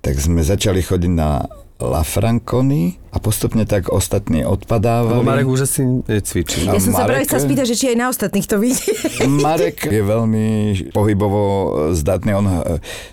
Tak 0.06 0.22
sme 0.22 0.46
začali 0.46 0.86
chodiť 0.86 1.12
na 1.18 1.50
La 1.82 2.06
Franconi 2.06 2.96
a 3.10 3.18
postupne 3.18 3.66
tak 3.66 3.90
ostatní 3.90 4.46
odpadávali. 4.46 5.18
Lebo 5.18 5.28
Marek 5.28 5.50
už 5.50 5.66
asi 5.66 5.82
necvičí. 5.84 6.64
Ja 6.70 6.78
som 6.78 6.94
sa 6.94 7.10
práve 7.10 7.26
chcela 7.26 7.42
spýtať, 7.42 7.66
že 7.68 7.76
či 7.76 7.86
aj 7.92 7.98
na 8.00 8.08
ostatných 8.14 8.46
to 8.48 8.62
vidí. 8.62 8.86
Marek 9.28 9.84
je 9.90 10.00
veľmi 10.00 10.48
pohybovo 10.94 11.44
zdatný. 11.98 12.32
On 12.38 12.48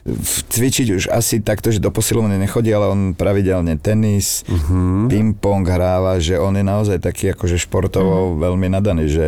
v- 0.05 0.43
cvičiť 0.47 0.87
už 0.95 1.05
asi 1.11 1.41
takto, 1.41 1.73
že 1.73 1.83
do 1.83 1.89
posilovne 1.91 2.39
nechodí, 2.39 2.71
ale 2.71 2.93
on 2.93 3.01
pravidelne 3.17 3.81
tenis, 3.81 4.47
uh-huh. 4.47 5.09
ping-pong 5.09 5.65
hráva, 5.67 6.21
že 6.21 6.39
on 6.39 6.55
je 6.55 6.63
naozaj 6.63 7.03
taký 7.03 7.33
akože 7.35 7.57
športovo 7.57 8.37
uh-huh. 8.37 8.47
veľmi 8.47 8.69
nadaný, 8.69 9.11
že 9.11 9.27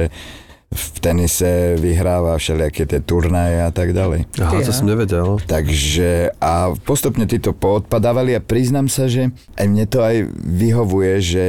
v 0.75 0.87
tenise 0.99 1.79
vyhráva 1.79 2.35
všelijaké 2.35 2.83
tie 2.91 2.99
turnaje 2.99 3.63
a 3.63 3.71
tak 3.71 3.95
ďalej. 3.95 4.27
Aha, 4.43 4.59
to 4.67 4.75
som 4.75 4.91
nevedel. 4.91 5.39
Takže 5.47 6.35
a 6.43 6.75
postupne 6.83 7.31
títo 7.31 7.55
poodpadávali 7.55 8.35
a 8.35 8.43
priznám 8.43 8.91
sa, 8.91 9.07
že 9.07 9.31
aj 9.55 9.67
mne 9.71 9.87
to 9.87 10.03
aj 10.03 10.27
vyhovuje, 10.43 11.13
že, 11.23 11.47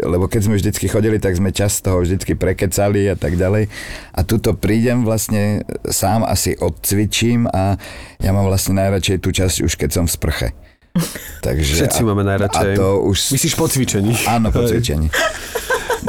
lebo 0.00 0.24
keď 0.32 0.40
sme 0.48 0.56
vždycky 0.56 0.88
chodili, 0.88 1.20
tak 1.20 1.36
sme 1.36 1.52
čas 1.52 1.84
toho 1.84 2.00
vždycky 2.00 2.32
prekecali 2.32 3.12
a 3.12 3.16
tak 3.20 3.36
ďalej. 3.36 3.68
A 4.16 4.20
tuto 4.24 4.56
prídem 4.56 5.04
vlastne 5.04 5.68
sám 5.84 6.24
asi 6.24 6.56
odcvičím 6.56 7.44
a 7.52 7.76
ja 8.16 8.30
mám 8.32 8.48
vlastne 8.48 8.80
najradšej 8.80 9.20
tú 9.20 9.28
časť 9.28 9.56
už 9.60 9.72
keď 9.76 9.90
som 9.92 10.04
v 10.08 10.14
sprche. 10.16 10.48
Takže, 11.46 11.84
Všetci 11.84 12.00
a, 12.00 12.06
máme 12.06 12.22
najradšej. 12.24 12.74
A 12.74 12.78
to 12.78 12.88
už... 13.04 13.34
Myslíš 13.34 13.54
po 13.58 13.66
cvičení? 13.68 14.14
Áno, 14.30 14.48
po 14.54 14.62
cvičení. 14.64 15.10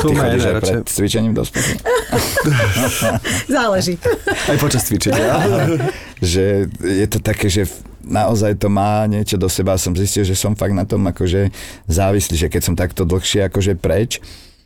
To 0.01 0.12
Ty 0.12 0.15
chodíš 0.15 0.43
aj 0.43 0.55
pred 0.60 0.75
cvičením 0.91 1.34
do 1.34 1.43
sprchy? 1.47 1.79
Záleží. 3.55 3.95
Aj 4.27 4.58
počas 4.60 4.84
cvičenia. 4.84 5.39
že 6.36 6.67
je 6.84 7.08
to 7.08 7.19
také, 7.23 7.47
že 7.47 7.67
naozaj 8.03 8.60
to 8.60 8.67
má 8.67 9.08
niečo 9.08 9.39
do 9.39 9.47
seba. 9.47 9.79
Som 9.79 9.95
zistil, 9.97 10.27
že 10.27 10.38
som 10.38 10.53
fakt 10.53 10.75
na 10.75 10.84
tom 10.84 11.01
akože 11.08 11.49
závislý, 11.88 12.36
že 12.36 12.51
keď 12.51 12.62
som 12.62 12.75
takto 12.75 13.08
dlhšie 13.08 13.47
akože 13.47 13.79
preč 13.79 14.19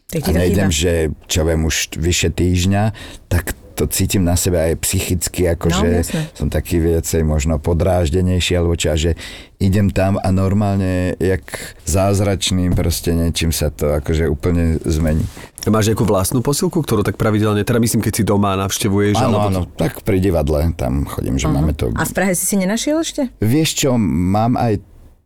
Tak 0.09 0.29
a 0.29 0.29
nejdem, 0.33 0.73
že 0.73 1.13
čo 1.29 1.45
viem 1.45 1.61
už 1.65 1.93
vyše 2.01 2.33
týždňa, 2.33 2.93
tak 3.29 3.53
to 3.79 3.87
cítim 3.87 4.27
na 4.27 4.35
sebe 4.35 4.59
aj 4.59 4.75
psychicky, 4.83 5.47
No, 5.47 5.55
akože 5.55 5.87
jasné. 5.87 6.21
som 6.35 6.51
taký 6.51 6.83
viacej 6.83 7.23
možno 7.23 7.55
podráždenejší 7.57 8.59
alebo 8.59 8.75
čo, 8.75 8.91
a 8.91 8.99
že 8.99 9.15
idem 9.57 9.87
tam 9.87 10.19
a 10.19 10.27
normálne 10.29 11.15
jak 11.15 11.43
zázračným 11.83 12.75
proste 12.75 13.15
niečím 13.15 13.55
sa 13.55 13.71
to 13.71 13.95
akože 13.95 14.27
úplne 14.27 14.79
zmení. 14.83 15.23
Máš 15.67 15.91
nejakú 15.91 16.07
vlastnú 16.07 16.39
posilku, 16.39 16.79
ktorú 16.79 17.03
tak 17.03 17.19
pravidelne, 17.19 17.63
teda 17.63 17.79
myslím, 17.79 17.99
keď 17.99 18.13
si 18.15 18.23
doma 18.23 18.55
navštevuješ, 18.55 19.19
Áno, 19.19 19.39
alebo 19.43 19.47
áno, 19.47 19.61
tak 19.67 20.03
pri 20.03 20.19
divadle 20.19 20.71
tam 20.75 21.03
chodím, 21.03 21.35
že 21.35 21.51
máme 21.51 21.75
to 21.75 21.91
A 21.95 22.07
v 22.07 22.13
Prahe 22.15 22.31
si 22.31 22.47
si 22.47 22.55
nenašiel 22.55 23.03
ešte? 23.03 23.27
Vieš 23.39 23.69
čo, 23.75 23.89
mám 23.99 24.55
aj 24.55 24.79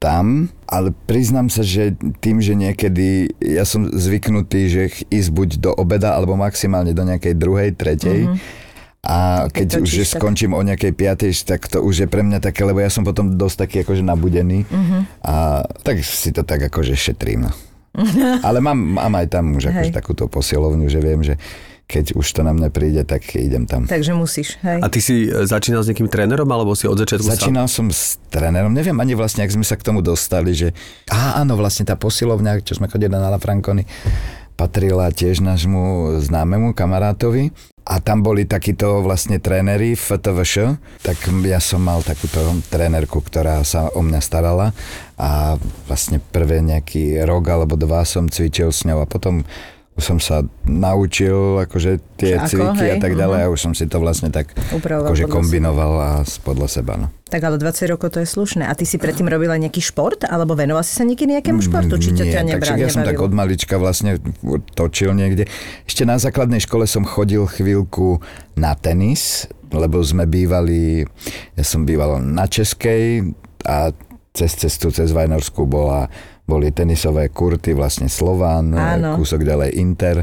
tam, 0.03 0.51
ale 0.67 0.91
priznám 1.07 1.47
sa, 1.47 1.63
že 1.63 1.95
tým, 2.19 2.43
že 2.43 2.59
niekedy 2.59 3.31
ja 3.39 3.63
som 3.63 3.87
zvyknutý, 3.87 4.61
že 4.67 4.81
ísť 5.07 5.29
buď 5.31 5.49
do 5.63 5.71
obeda, 5.71 6.11
alebo 6.11 6.35
maximálne 6.35 6.91
do 6.91 7.07
nejakej 7.07 7.39
druhej, 7.39 7.71
tretej. 7.71 8.27
A 9.03 9.47
keď 9.51 9.79
Keď 9.79 9.83
už 9.83 9.91
tak- 9.95 10.19
skončím 10.19 10.51
o 10.55 10.63
nejakej 10.63 10.91
piatej, 10.91 11.31
tak 11.47 11.67
to 11.67 11.79
už 11.79 12.03
je 12.03 12.07
pre 12.07 12.23
mňa 12.23 12.43
také, 12.43 12.63
lebo 12.67 12.83
ja 12.83 12.91
som 12.91 13.03
potom 13.03 13.35
dosť 13.35 13.67
taký 13.67 13.75
akože 13.83 14.03
nabudený. 14.03 14.67
A 15.23 15.63
tak 15.83 16.03
si 16.03 16.35
to 16.35 16.43
tak 16.43 16.67
akože 16.67 16.95
šetrím. 16.95 17.47
No. 17.47 17.51
Ale 18.47 18.59
mám, 18.59 18.75
mám 18.75 19.13
aj 19.19 19.27
tam 19.31 19.55
už 19.55 19.71
akože 19.71 19.91
takúto 19.91 20.27
posilovňu, 20.27 20.87
že 20.87 20.99
viem, 20.99 21.19
že 21.23 21.35
keď 21.87 22.15
už 22.15 22.25
to 22.25 22.41
na 22.41 22.55
mňa 22.55 22.69
príde, 22.73 23.01
tak 23.03 23.21
idem 23.35 23.67
tam. 23.67 23.85
Takže 23.85 24.15
musíš, 24.15 24.57
hej. 24.63 24.79
A 24.81 24.87
ty 24.87 25.03
si 25.03 25.27
e, 25.27 25.45
začínal 25.45 25.83
s 25.83 25.91
nejakým 25.91 26.09
trénerom, 26.09 26.47
alebo 26.49 26.73
si 26.73 26.87
od 26.89 26.97
začiatku 26.97 27.27
sám? 27.27 27.35
Začínal 27.37 27.67
som 27.69 27.91
s 27.91 28.17
trénerom, 28.31 28.71
neviem 28.71 28.95
ani 28.97 29.13
vlastne, 29.13 29.43
ak 29.45 29.53
sme 29.53 29.67
sa 29.67 29.75
k 29.77 29.85
tomu 29.85 29.99
dostali, 29.99 30.55
že 30.55 30.71
á, 31.11 31.43
áno, 31.43 31.59
vlastne 31.59 31.85
tá 31.85 31.99
posilovňa, 31.99 32.63
čo 32.65 32.79
sme 32.79 32.89
chodili 32.89 33.11
na 33.11 33.29
La 33.29 33.37
Franconi, 33.37 33.83
patrila 34.53 35.09
tiež 35.09 35.41
nášmu 35.41 36.17
známemu 36.23 36.77
kamarátovi 36.77 37.51
a 37.83 37.99
tam 37.99 38.23
boli 38.23 38.47
takíto 38.47 39.03
vlastne 39.03 39.43
tréneri 39.43 39.97
v 39.99 40.07
TVŠ, 40.15 40.79
tak 41.03 41.17
ja 41.43 41.59
som 41.59 41.83
mal 41.83 41.99
takúto 41.99 42.39
trénerku, 42.71 43.19
ktorá 43.19 43.59
sa 43.67 43.91
o 43.91 43.99
mňa 43.99 44.21
starala 44.23 44.71
a 45.19 45.59
vlastne 45.89 46.23
prvé 46.23 46.63
nejaký 46.63 47.27
rok 47.27 47.43
alebo 47.51 47.75
dva 47.75 48.07
som 48.07 48.31
cvičil 48.31 48.71
s 48.71 48.87
ňou 48.87 49.03
a 49.03 49.09
potom 49.09 49.43
som 49.95 50.17
sa 50.17 50.41
naučil 50.63 51.33
akože 51.59 52.17
tie 52.17 52.35
ako, 52.35 52.47
cviky 52.47 52.85
a 52.87 52.95
hej, 52.95 52.99
tak 52.99 53.13
ďalej 53.13 53.39
a 53.39 53.47
už 53.47 53.59
som 53.59 53.73
si 53.73 53.85
to 53.85 53.97
vlastne 53.97 54.27
tak 54.27 54.49
Upravoval 54.71 55.07
akože 55.07 55.25
kombinoval 55.27 55.93
a 55.95 56.11
s- 56.19 56.37
podľa 56.37 56.67
seba. 56.67 56.97
No. 56.97 57.07
Tak 57.23 57.39
ale 57.39 57.57
20 57.57 57.87
rokov 57.87 58.09
to 58.09 58.19
je 58.19 58.27
slušné. 58.27 58.63
A 58.63 58.73
ty 58.73 58.83
si 58.83 58.95
predtým 58.95 59.25
robila 59.25 59.53
nejaký 59.55 59.79
šport? 59.79 60.21
Alebo 60.23 60.53
venoval 60.53 60.81
si 60.81 60.93
sa 60.93 61.01
niekedy 61.01 61.33
nejakému 61.35 61.61
športu? 61.61 61.95
Či 61.95 62.09
ťa 62.11 62.23
to 62.23 62.29
Mm, 62.33 62.33
Nie, 62.39 62.49
nebra, 62.51 62.65
takže 62.67 62.73
ja 62.79 62.89
som 62.89 63.01
tak 63.03 63.17
od 63.17 63.31
malička 63.31 63.75
vlastne 63.75 64.17
točil 64.71 65.11
niekde. 65.11 65.45
Ešte 65.83 66.03
na 66.03 66.17
základnej 66.17 66.59
škole 66.59 66.85
som 66.85 67.01
chodil 67.03 67.41
chvíľku 67.43 68.17
na 68.53 68.73
tenis, 68.73 69.45
lebo 69.69 69.97
sme 69.99 70.25
bývali, 70.25 71.05
ja 71.53 71.63
som 71.63 71.81
býval 71.81 72.17
na 72.17 72.45
Českej 72.45 73.33
a 73.61 73.89
cez 74.29 74.53
cestu, 74.55 74.89
cez 74.89 75.09
Vajnorsku 75.09 75.63
bola, 75.63 76.09
boli 76.43 76.69
tenisové 76.69 77.31
kurty, 77.31 77.71
vlastne 77.71 78.11
Slován, 78.11 78.75
Áno. 78.75 79.15
kúsok 79.15 79.43
ďalej 79.43 79.69
Inter. 79.79 80.17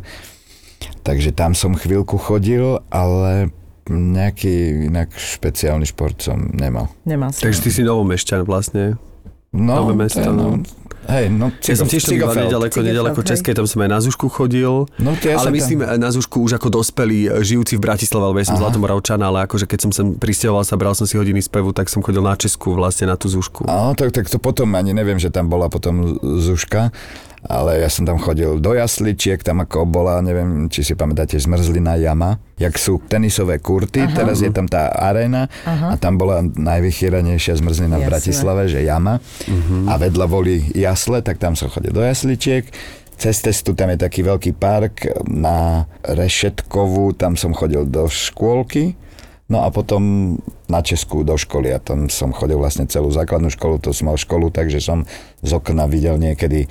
Takže 1.01 1.33
tam 1.33 1.57
som 1.57 1.73
chvíľku 1.73 2.21
chodil, 2.21 2.81
ale 2.93 3.49
nejaký 3.89 4.87
inak 4.87 5.11
špeciálny 5.11 5.89
šport 5.89 6.21
som 6.21 6.53
nemal. 6.53 6.93
Nemal 7.03 7.33
som. 7.33 7.49
Takže 7.49 7.61
ty 7.65 7.71
si 7.73 7.83
novomešťan 7.83 8.41
vlastne. 8.45 9.01
No, 9.51 9.83
Nové 9.83 10.07
mesto, 10.07 10.23
to 10.23 10.31
je, 10.31 10.37
no. 10.37 10.63
Hej, 11.11 11.27
no, 11.35 11.51
Ja 11.67 11.75
som 11.75 11.91
tiež 11.91 12.07
tam 12.07 12.31
nedaleko, 12.31 12.79
nedaleko. 12.87 13.19
Českej, 13.27 13.59
tam 13.59 13.67
som 13.67 13.83
aj 13.83 13.91
na 13.91 13.99
Zušku 13.99 14.31
chodil. 14.31 14.87
No, 15.03 15.11
ja 15.19 15.43
ale 15.43 15.51
myslím 15.59 15.83
tam... 15.83 15.99
na 15.99 16.11
Zušku 16.15 16.39
už 16.47 16.63
ako 16.63 16.71
dospelý, 16.71 17.27
e, 17.27 17.43
žijúci 17.43 17.75
v 17.75 17.83
Bratislave, 17.83 18.31
lebo 18.31 18.39
ja 18.39 18.47
som 18.47 18.57
Aha. 18.57 18.71
Zlatomoravčan, 18.71 19.19
ale 19.19 19.43
akože 19.51 19.67
keď 19.67 19.79
som 19.85 19.91
sem 19.91 20.07
pristahoval 20.15 20.63
sa, 20.63 20.79
bral 20.79 20.95
som 20.95 21.11
si 21.11 21.19
hodiny 21.19 21.43
spevu, 21.43 21.75
tak 21.75 21.91
som 21.91 21.99
chodil 21.99 22.23
na 22.23 22.39
Česku 22.39 22.79
vlastne 22.79 23.11
na 23.11 23.19
tú 23.19 23.27
Zušku. 23.27 23.67
Áno, 23.67 23.99
tak, 23.99 24.15
tak 24.15 24.31
to 24.31 24.39
potom 24.39 24.71
ani 24.79 24.95
neviem, 24.95 25.19
že 25.19 25.35
tam 25.35 25.51
bola 25.51 25.67
potom 25.67 26.15
Zuška, 26.23 26.95
ale 27.41 27.81
ja 27.81 27.89
som 27.89 28.05
tam 28.05 28.21
chodil 28.21 28.61
do 28.61 28.77
jasličiek, 28.77 29.41
tam 29.41 29.65
ako 29.65 29.89
bola, 29.89 30.21
neviem, 30.21 30.69
či 30.69 30.85
si 30.85 30.93
pamätáte, 30.93 31.41
zmrzlina 31.41 31.97
jama, 31.97 32.37
jak 32.61 32.77
sú 32.77 33.01
tenisové 33.01 33.57
kurty, 33.65 34.05
Aha. 34.05 34.13
teraz 34.13 34.45
je 34.45 34.53
tam 34.53 34.69
tá 34.69 34.93
arena 34.93 35.49
Aha. 35.65 35.93
a 35.93 35.95
tam 35.97 36.21
bola 36.21 36.45
najvychýranejšia 36.45 37.57
zmrzlina 37.65 37.97
v 37.97 38.05
Jasné. 38.05 38.11
Bratislave, 38.13 38.63
že 38.69 38.85
jama 38.85 39.25
a 39.89 39.93
vedľa 39.97 40.27
boli 40.29 40.69
jasle, 40.77 41.25
tak 41.25 41.41
tam 41.41 41.57
som 41.57 41.73
chodil 41.73 41.97
do 41.97 42.05
jasličiek. 42.05 42.69
Cez 43.21 43.37
cestu 43.45 43.77
tam 43.77 43.93
je 43.93 44.01
taký 44.01 44.25
veľký 44.25 44.57
park 44.57 45.05
na 45.29 45.85
Rešetkovú, 46.05 47.13
tam 47.17 47.37
som 47.37 47.53
chodil 47.53 47.85
do 47.85 48.09
škôlky. 48.09 48.97
No 49.51 49.67
a 49.67 49.69
potom 49.75 50.37
na 50.71 50.79
Česku 50.79 51.27
do 51.27 51.35
školy 51.35 51.75
a 51.75 51.83
tam 51.83 52.07
som 52.07 52.31
chodil 52.31 52.55
vlastne 52.55 52.87
celú 52.87 53.11
základnú 53.11 53.51
školu, 53.51 53.83
to 53.83 53.91
som 53.91 54.07
mal 54.07 54.15
školu, 54.15 54.55
takže 54.55 54.79
som 54.79 55.03
z 55.43 55.51
okna 55.51 55.91
videl 55.91 56.23
niekedy, 56.23 56.71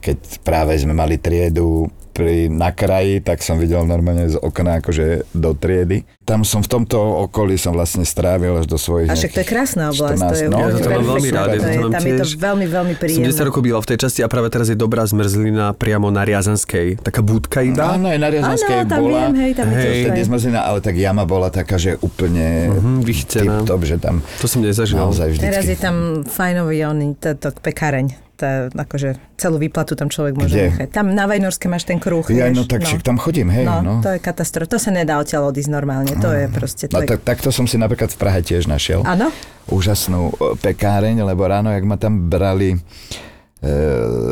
keď 0.00 0.16
práve 0.40 0.72
sme 0.74 0.92
mali 0.92 1.14
triedu 1.14 1.86
pri, 2.10 2.50
na 2.50 2.68
kraji, 2.70 3.22
tak 3.22 3.38
som 3.38 3.54
videl 3.54 3.80
normálne 3.82 4.26
z 4.26 4.36
okna 4.36 4.82
akože 4.82 5.30
do 5.30 5.54
triedy. 5.54 6.02
Tam 6.20 6.42
som 6.42 6.58
v 6.58 6.68
tomto 6.68 6.98
okolí 7.24 7.54
som 7.54 7.70
vlastne 7.70 8.02
strávil 8.02 8.50
až 8.52 8.66
do 8.66 8.74
svojich 8.74 9.06
A 9.06 9.14
však 9.14 9.30
to 9.30 9.40
je 9.40 9.48
krásna 9.48 9.82
oblasť. 9.88 10.18
to 10.18 10.34
je 10.36 10.46
14, 10.46 10.52
no, 10.52 10.58
ja 10.58 10.68
to 10.74 10.88
mám 10.90 11.04
veľmi 11.06 11.30
rád, 11.30 11.48
ja 11.48 11.54
to 11.54 11.62
perfektné. 11.62 11.86
tam 11.88 12.02
je 12.02 12.12
to 12.12 12.26
veľmi, 12.36 12.66
veľmi 12.66 12.92
Som 12.92 13.00
príjemné. 13.00 13.30
10 13.30 13.46
rokov 13.46 13.60
býval 13.62 13.80
v 13.80 13.88
tej 13.88 13.98
časti 14.00 14.20
a 14.20 14.28
práve 14.28 14.48
teraz 14.48 14.66
je 14.66 14.76
dobrá 14.76 15.06
zmrzlina 15.06 15.70
priamo 15.72 16.08
na 16.08 16.22
Riazanskej. 16.22 16.98
Taká 16.98 17.20
budka 17.20 17.62
iba. 17.62 17.94
Áno, 17.94 18.06
aj 18.06 18.18
na 18.18 18.28
Riazanskej 18.28 18.76
Áno, 18.76 18.90
tam 18.90 18.98
bola. 19.00 19.18
viem, 19.22 19.34
hej, 19.38 19.52
tam 19.54 19.66
je 19.66 19.76
Hej. 19.76 20.00
fajn. 20.04 20.24
zmrzlina, 20.26 20.60
ale 20.62 20.78
tak 20.78 20.94
jama 20.96 21.24
bola 21.24 21.48
taká, 21.48 21.76
že 21.76 21.94
úplne 21.96 22.46
Mhm, 22.70 23.00
vychytená. 23.00 23.62
tip-top, 23.62 23.80
že 23.82 23.96
tam 23.96 24.18
To 24.36 24.46
som 24.46 24.60
nezažil. 24.60 24.98
naozaj 24.98 25.30
vždycky. 25.30 25.46
Teraz 25.46 25.64
je 25.64 25.78
tam 25.78 25.96
fajnový 26.22 26.84
oný, 26.84 27.14
to, 27.16 27.32
to 27.34 27.54
pekáreň. 27.54 28.29
Tá, 28.40 28.72
akože 28.72 29.20
celú 29.36 29.60
výplatu 29.60 29.92
tam 29.92 30.08
človek 30.08 30.32
môže 30.32 30.56
Kde? 30.56 30.64
nechať. 30.72 30.88
Tam 30.88 31.12
na 31.12 31.28
Vajnorske 31.28 31.68
máš 31.68 31.84
ten 31.84 32.00
kruh. 32.00 32.24
Ja, 32.32 32.48
vieš, 32.48 32.56
no 32.56 32.64
tak 32.64 32.88
však 32.88 33.04
tam 33.04 33.20
chodím, 33.20 33.52
hej. 33.52 33.68
No, 33.68 33.84
No, 33.84 33.94
to 34.00 34.16
je 34.16 34.18
katastrofa. 34.18 34.72
To 34.72 34.78
sa 34.80 34.88
nedá 34.88 35.20
odtiaľ 35.20 35.52
odísť 35.52 35.68
normálne. 35.68 36.16
To 36.16 36.32
je 36.32 36.48
proste... 36.48 36.88
To 36.88 36.96
No 36.96 37.04
je... 37.04 37.12
tak, 37.12 37.20
takto 37.20 37.52
som 37.52 37.68
si 37.68 37.76
napríklad 37.76 38.08
v 38.08 38.16
Prahe 38.16 38.40
tiež 38.40 38.64
našiel. 38.64 39.04
Áno? 39.04 39.28
Úžasnú 39.68 40.32
e, 40.32 40.56
pekáreň, 40.56 41.20
lebo 41.20 41.44
ráno, 41.44 41.68
jak 41.68 41.84
ma 41.84 42.00
tam 42.00 42.32
brali 42.32 42.72
e, 42.72 42.78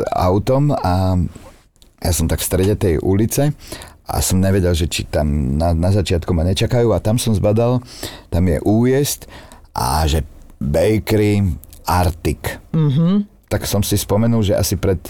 autom 0.09 0.73
a 0.73 1.13
ja 2.01 2.11
som 2.11 2.25
tak 2.25 2.41
v 2.41 2.47
strede 2.49 2.73
tej 2.73 2.97
ulice 2.97 3.53
a 4.09 4.25
som 4.25 4.41
nevedel, 4.41 4.73
že 4.73 4.89
či 4.89 5.05
tam 5.05 5.53
na, 5.53 5.77
na 5.77 5.93
začiatku 5.93 6.33
ma 6.33 6.41
nečakajú 6.41 6.89
a 6.89 6.97
tam 6.97 7.21
som 7.21 7.37
zbadal, 7.37 7.77
tam 8.33 8.43
je 8.49 8.57
újezd 8.65 9.29
a 9.71 10.01
že 10.09 10.25
bakery 10.57 11.45
Arctic. 11.85 12.57
Mhm. 12.73 13.38
Tak 13.49 13.65
som 13.65 13.81
si 13.81 13.97
spomenul, 13.97 14.45
že 14.45 14.53
asi 14.53 14.77
pred 14.77 15.01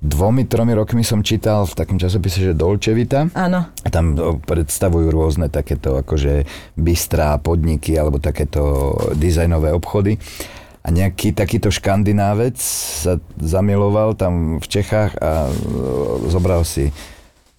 dvomi, 0.00 0.48
tromi 0.48 0.72
rokmi 0.72 1.04
som 1.04 1.20
čítal 1.20 1.68
v 1.68 1.76
takom 1.76 2.00
časopise, 2.00 2.40
že 2.40 2.56
Dolce 2.56 2.96
Vita. 2.96 3.28
Áno. 3.36 3.68
A 3.68 3.88
tam 3.92 4.16
o, 4.16 4.40
predstavujú 4.40 5.12
rôzne 5.12 5.52
takéto 5.52 6.00
akože 6.00 6.48
bystrá 6.80 7.36
podniky 7.36 8.00
alebo 8.00 8.16
takéto 8.16 8.96
dizajnové 9.12 9.76
obchody. 9.76 10.16
A 10.80 10.88
nejaký 10.88 11.36
takýto 11.36 11.68
škandinávec 11.68 12.56
sa 12.56 13.20
zamiloval 13.36 14.16
tam 14.16 14.56
v 14.56 14.66
Čechách 14.66 15.20
a 15.20 15.52
e, 15.52 15.54
zobral 16.32 16.64
si 16.64 16.88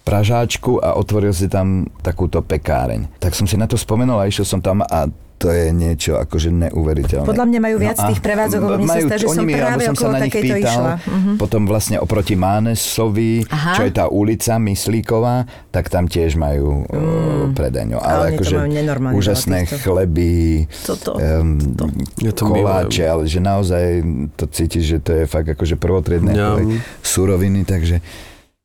pražáčku 0.01 0.81
a 0.81 0.97
otvoril 0.97 1.29
si 1.29 1.45
tam 1.45 1.85
takúto 2.01 2.41
pekáreň. 2.41 3.21
Tak 3.21 3.37
som 3.37 3.45
si 3.45 3.53
na 3.53 3.69
to 3.69 3.77
spomenul 3.77 4.17
a 4.17 4.25
išiel 4.25 4.49
som 4.49 4.57
tam 4.57 4.81
a 4.81 5.05
to 5.41 5.49
je 5.49 5.73
niečo 5.73 6.11
akože 6.15 6.53
neuveriteľné. 6.53 7.25
Podľa 7.25 7.45
mňa 7.49 7.59
majú 7.59 7.77
viac 7.77 7.97
a 7.97 8.13
tých 8.13 8.21
prevádzok, 8.21 8.61
lebo 8.61 8.83
sa 8.83 8.91
majú- 8.93 9.07
zdá, 9.09 9.15
že 9.17 9.25
oni 9.25 9.33
som 9.33 9.45
mi- 9.45 9.57
práve 9.57 9.81
som 9.83 9.95
sa 9.97 10.07
na 10.07 10.19
nich 10.21 10.35
pýtal, 10.37 10.61
išla. 10.61 10.91
Mhm. 11.01 11.31
Potom 11.35 11.61
vlastne 11.65 11.97
oproti 11.97 12.37
Mánesovi, 12.37 13.41
Aha. 13.47 13.73
čo 13.73 13.81
je 13.83 13.91
tá 13.91 14.05
ulica 14.05 14.53
Myslíková, 14.55 15.35
tak 15.67 15.89
tam 15.89 16.05
tiež 16.05 16.37
majú 16.37 16.85
mm. 16.85 17.57
predaňu. 17.57 17.97
A 17.97 18.05
Ale 18.21 18.25
to 18.29 18.33
akože 18.37 18.55
úžasné 19.11 19.59
týchto. 19.65 19.81
chleby, 19.81 20.31
Toto. 20.85 21.17
um, 21.17 21.57
Ja 22.17 22.31
to 22.31 22.43
koláče, 22.45 23.03
ale 23.03 23.25
že 23.25 23.39
naozaj 23.39 23.85
to 24.35 24.45
cítiš, 24.45 24.83
že 24.85 24.97
to 24.99 25.11
je 25.13 25.23
fakt 25.25 25.49
akože 25.49 25.73
prvotriedné 25.75 26.31
Ja. 26.31 26.53
suroviny, 27.01 27.65
takže 27.65 27.97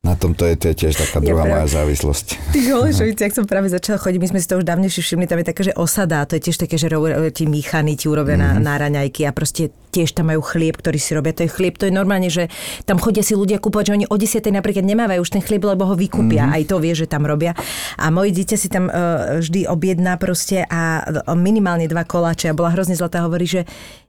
na 0.07 0.15
tomto 0.15 0.47
je, 0.47 0.55
to 0.55 0.67
tiež 0.71 0.95
taká 0.95 1.19
Ja 1.19 1.35
druhá 1.35 1.43
práve- 1.43 1.55
moja 1.59 1.67
závislosť. 1.67 2.27
Ty 2.55 2.61
Holešovici, 2.71 3.23
ak 3.27 3.35
som 3.35 3.45
práve 3.45 3.67
začala 3.67 3.99
chodiť, 3.99 4.19
my 4.23 4.29
sme 4.31 4.39
si 4.39 4.47
to 4.47 4.63
už 4.63 4.65
dávnejšie 4.65 5.03
všimli, 5.03 5.27
tam 5.27 5.43
je 5.43 5.47
také, 5.51 5.63
že 5.67 5.73
osada, 5.75 6.23
to 6.23 6.39
je 6.39 6.47
tiež 6.47 6.57
také, 6.63 6.79
že 6.79 6.87
ti 7.35 7.45
míchaní 7.51 7.99
ti 7.99 8.07
urobia 8.07 8.39
mm-hmm. 8.39 8.63
na, 8.63 8.79
na 8.79 8.79
raňajky 8.79 9.27
a 9.27 9.35
proste 9.35 9.75
tiež 9.91 10.15
tam 10.15 10.29
majú 10.29 10.45
chlieb, 10.45 10.77
ktorý 10.77 11.01
si 11.01 11.11
robia. 11.17 11.33
To 11.35 11.43
je 11.43 11.51
chlieb, 11.51 11.75
to 11.81 11.89
je 11.89 11.95
normálne, 11.95 12.29
že 12.29 12.53
tam 12.85 13.01
chodia 13.01 13.25
si 13.25 13.33
ľudia 13.33 13.57
kúpovať, 13.57 13.91
že 13.91 13.95
oni 13.97 14.07
o 14.07 14.17
10. 14.21 14.45
napríklad 14.53 14.85
nemávajú 14.85 15.25
už 15.25 15.33
ten 15.33 15.43
chlieb, 15.43 15.65
lebo 15.65 15.89
ho 15.89 15.97
vykúpia. 15.97 16.47
Mm-hmm. 16.47 16.57
Aj 16.61 16.63
to 16.69 16.77
vie, 16.79 16.93
že 16.95 17.09
tam 17.09 17.25
robia. 17.25 17.57
A 17.97 18.13
moje 18.13 18.37
dieťa 18.37 18.57
si 18.61 18.69
tam 18.69 18.93
uh, 18.93 19.41
vždy 19.41 19.65
objedná 19.67 20.21
proste 20.21 20.69
a 20.69 21.03
minimálne 21.33 21.89
dva 21.89 22.05
koláče 22.05 22.53
a 22.53 22.57
bola 22.57 22.77
hrozne 22.77 22.95
zlatá, 22.95 23.25
hovorí, 23.25 23.49
že 23.49 23.65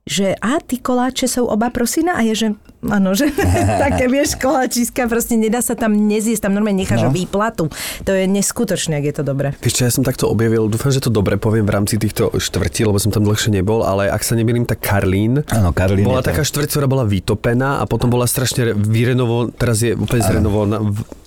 že 0.07 0.33
a 0.39 0.63
ty 0.63 0.79
koláče 0.79 1.27
sú 1.27 1.45
oba 1.45 1.67
prosina 1.67 2.15
a 2.15 2.23
je, 2.23 2.33
že 2.33 2.47
áno, 2.87 3.11
že 3.11 3.27
také 3.85 4.07
vieš 4.07 4.39
koláčiska, 4.39 5.05
proste 5.11 5.35
nedá 5.35 5.59
sa 5.59 5.75
tam 5.75 5.93
nezjesť, 5.93 6.47
tam 6.47 6.55
normálne 6.55 6.81
necháš 6.81 7.05
no. 7.05 7.11
Výplatu. 7.11 7.67
To 8.07 8.11
je 8.15 8.25
neskutočné, 8.25 9.03
ak 9.03 9.05
je 9.11 9.15
to 9.19 9.23
dobré. 9.27 9.51
Vieš 9.59 9.73
čo, 9.77 9.83
ja 9.83 9.91
som 9.91 10.07
takto 10.07 10.31
objavil, 10.31 10.71
dúfam, 10.71 10.89
že 10.89 11.03
to 11.03 11.11
dobre 11.11 11.35
poviem 11.35 11.67
v 11.67 11.73
rámci 11.75 11.99
týchto 11.99 12.31
štvrtí, 12.31 12.87
lebo 12.87 12.97
som 12.97 13.11
tam 13.11 13.27
dlhšie 13.27 13.51
nebol, 13.51 13.83
ale 13.83 14.07
ak 14.07 14.23
sa 14.23 14.39
nemýlim, 14.39 14.63
tak 14.63 14.79
Karlín 14.79 15.43
Áno, 15.51 15.75
Karlín 15.75 16.07
bola 16.07 16.23
taká 16.23 16.47
štvrť, 16.47 16.67
ktorá 16.71 16.87
bola 16.87 17.03
vytopená 17.03 17.83
a 17.83 17.83
potom 17.83 18.07
bola 18.07 18.23
strašne 18.23 18.71
re- 18.71 18.75
vyrenovo, 18.77 19.51
teraz 19.51 19.83
je 19.83 19.91
úplne 19.91 20.23
zrenovovaná. 20.23 20.79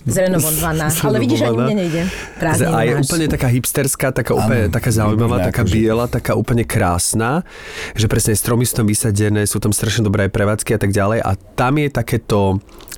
Zrenovovaná. 0.05 0.89
Ale 0.89 1.17
vidíš, 1.21 1.45
ani 1.45 1.57
mne 1.57 1.75
nejde. 1.77 2.01
Prázdniny 2.41 2.73
A 2.73 2.79
je 2.83 2.93
máš. 2.97 3.03
úplne 3.05 3.25
taká 3.29 3.47
hipsterská, 3.53 4.07
taká 4.09 4.31
úplne 4.33 4.65
taká 4.73 4.89
zaujímavá, 4.89 5.45
taká 5.45 5.61
akože. 5.61 5.73
biela, 5.73 6.05
taká 6.09 6.33
úplne 6.33 6.65
krásna, 6.65 7.45
že 7.93 8.09
presne 8.09 8.33
stromy 8.33 8.65
sú 8.65 8.81
tam 8.81 8.87
vysadené, 8.89 9.45
sú 9.45 9.61
tam 9.61 9.69
strašne 9.69 10.05
dobré 10.05 10.25
prevádzky 10.27 10.73
a 10.73 10.79
tak 10.81 10.91
ďalej 10.91 11.19
a 11.21 11.31
tam 11.53 11.77
je 11.77 11.87
takéto 11.93 12.39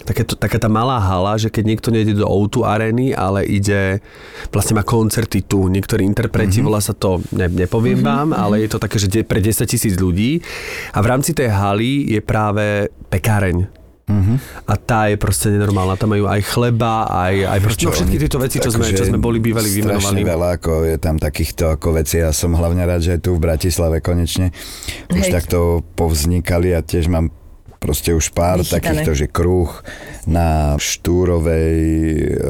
takéto, 0.03 0.35
taká 0.35 0.59
tá 0.59 0.67
malá 0.67 0.99
hala, 0.99 1.39
že 1.39 1.47
keď 1.47 1.63
niekto 1.63 1.89
nejde 1.89 2.19
do 2.19 2.27
O2 2.27 2.67
arény, 2.67 3.15
ale 3.15 3.47
ide, 3.47 4.03
vlastne 4.51 4.75
má 4.75 4.83
koncerty 4.83 5.47
tu, 5.47 5.71
niektorí 5.71 6.03
interpreti, 6.03 6.59
mm-hmm. 6.59 6.67
volá 6.67 6.83
sa 6.83 6.91
to, 6.91 7.23
ne, 7.31 7.47
nepoviem 7.47 8.03
mm-hmm. 8.03 8.11
vám, 8.11 8.27
ale 8.35 8.67
je 8.67 8.69
to 8.75 8.83
také, 8.83 8.99
že 8.99 9.07
de, 9.07 9.23
pre 9.23 9.39
10 9.39 9.63
tisíc 9.63 9.95
ľudí 9.95 10.43
a 10.91 10.99
v 10.99 11.07
rámci 11.07 11.31
tej 11.31 11.49
haly 11.49 12.11
je 12.11 12.19
práve 12.19 12.91
pekáreň. 13.07 13.82
Uh-huh. 14.03 14.35
A 14.67 14.75
tá 14.75 15.07
je 15.07 15.15
proste 15.15 15.47
nenormálna. 15.47 15.95
Tam 15.95 16.11
majú 16.11 16.27
aj 16.27 16.43
chleba, 16.43 17.07
aj, 17.07 17.35
aj 17.55 17.59
proste, 17.63 17.83
no, 17.87 17.95
všetky 17.95 18.17
tieto 18.19 18.37
veci, 18.41 18.57
čo 18.59 18.69
sme, 18.69 18.91
čo 18.91 19.07
sme 19.07 19.15
boli 19.15 19.39
bývali 19.39 19.71
vymenovaní. 19.71 20.27
veľa, 20.27 20.59
ako 20.59 20.71
je 20.83 20.97
tam 20.99 21.15
takýchto 21.15 21.71
ako 21.79 21.95
veci. 21.95 22.19
Ja 22.19 22.35
som 22.35 22.51
hlavne 22.51 22.83
rád, 22.83 22.99
že 22.99 23.15
aj 23.15 23.21
tu 23.23 23.31
v 23.35 23.39
Bratislave 23.39 24.03
konečne 24.03 24.51
už 25.07 25.23
Hej. 25.23 25.31
takto 25.31 25.87
povznikali 25.95 26.75
a 26.75 26.83
tiež 26.83 27.07
mám 27.07 27.31
proste 27.83 28.15
už 28.15 28.31
pár 28.31 28.63
Vychytané. 28.63 28.79
takýchto, 28.79 29.11
že 29.11 29.27
kruh 29.27 29.83
na 30.23 30.79
Štúrovej, 30.79 31.75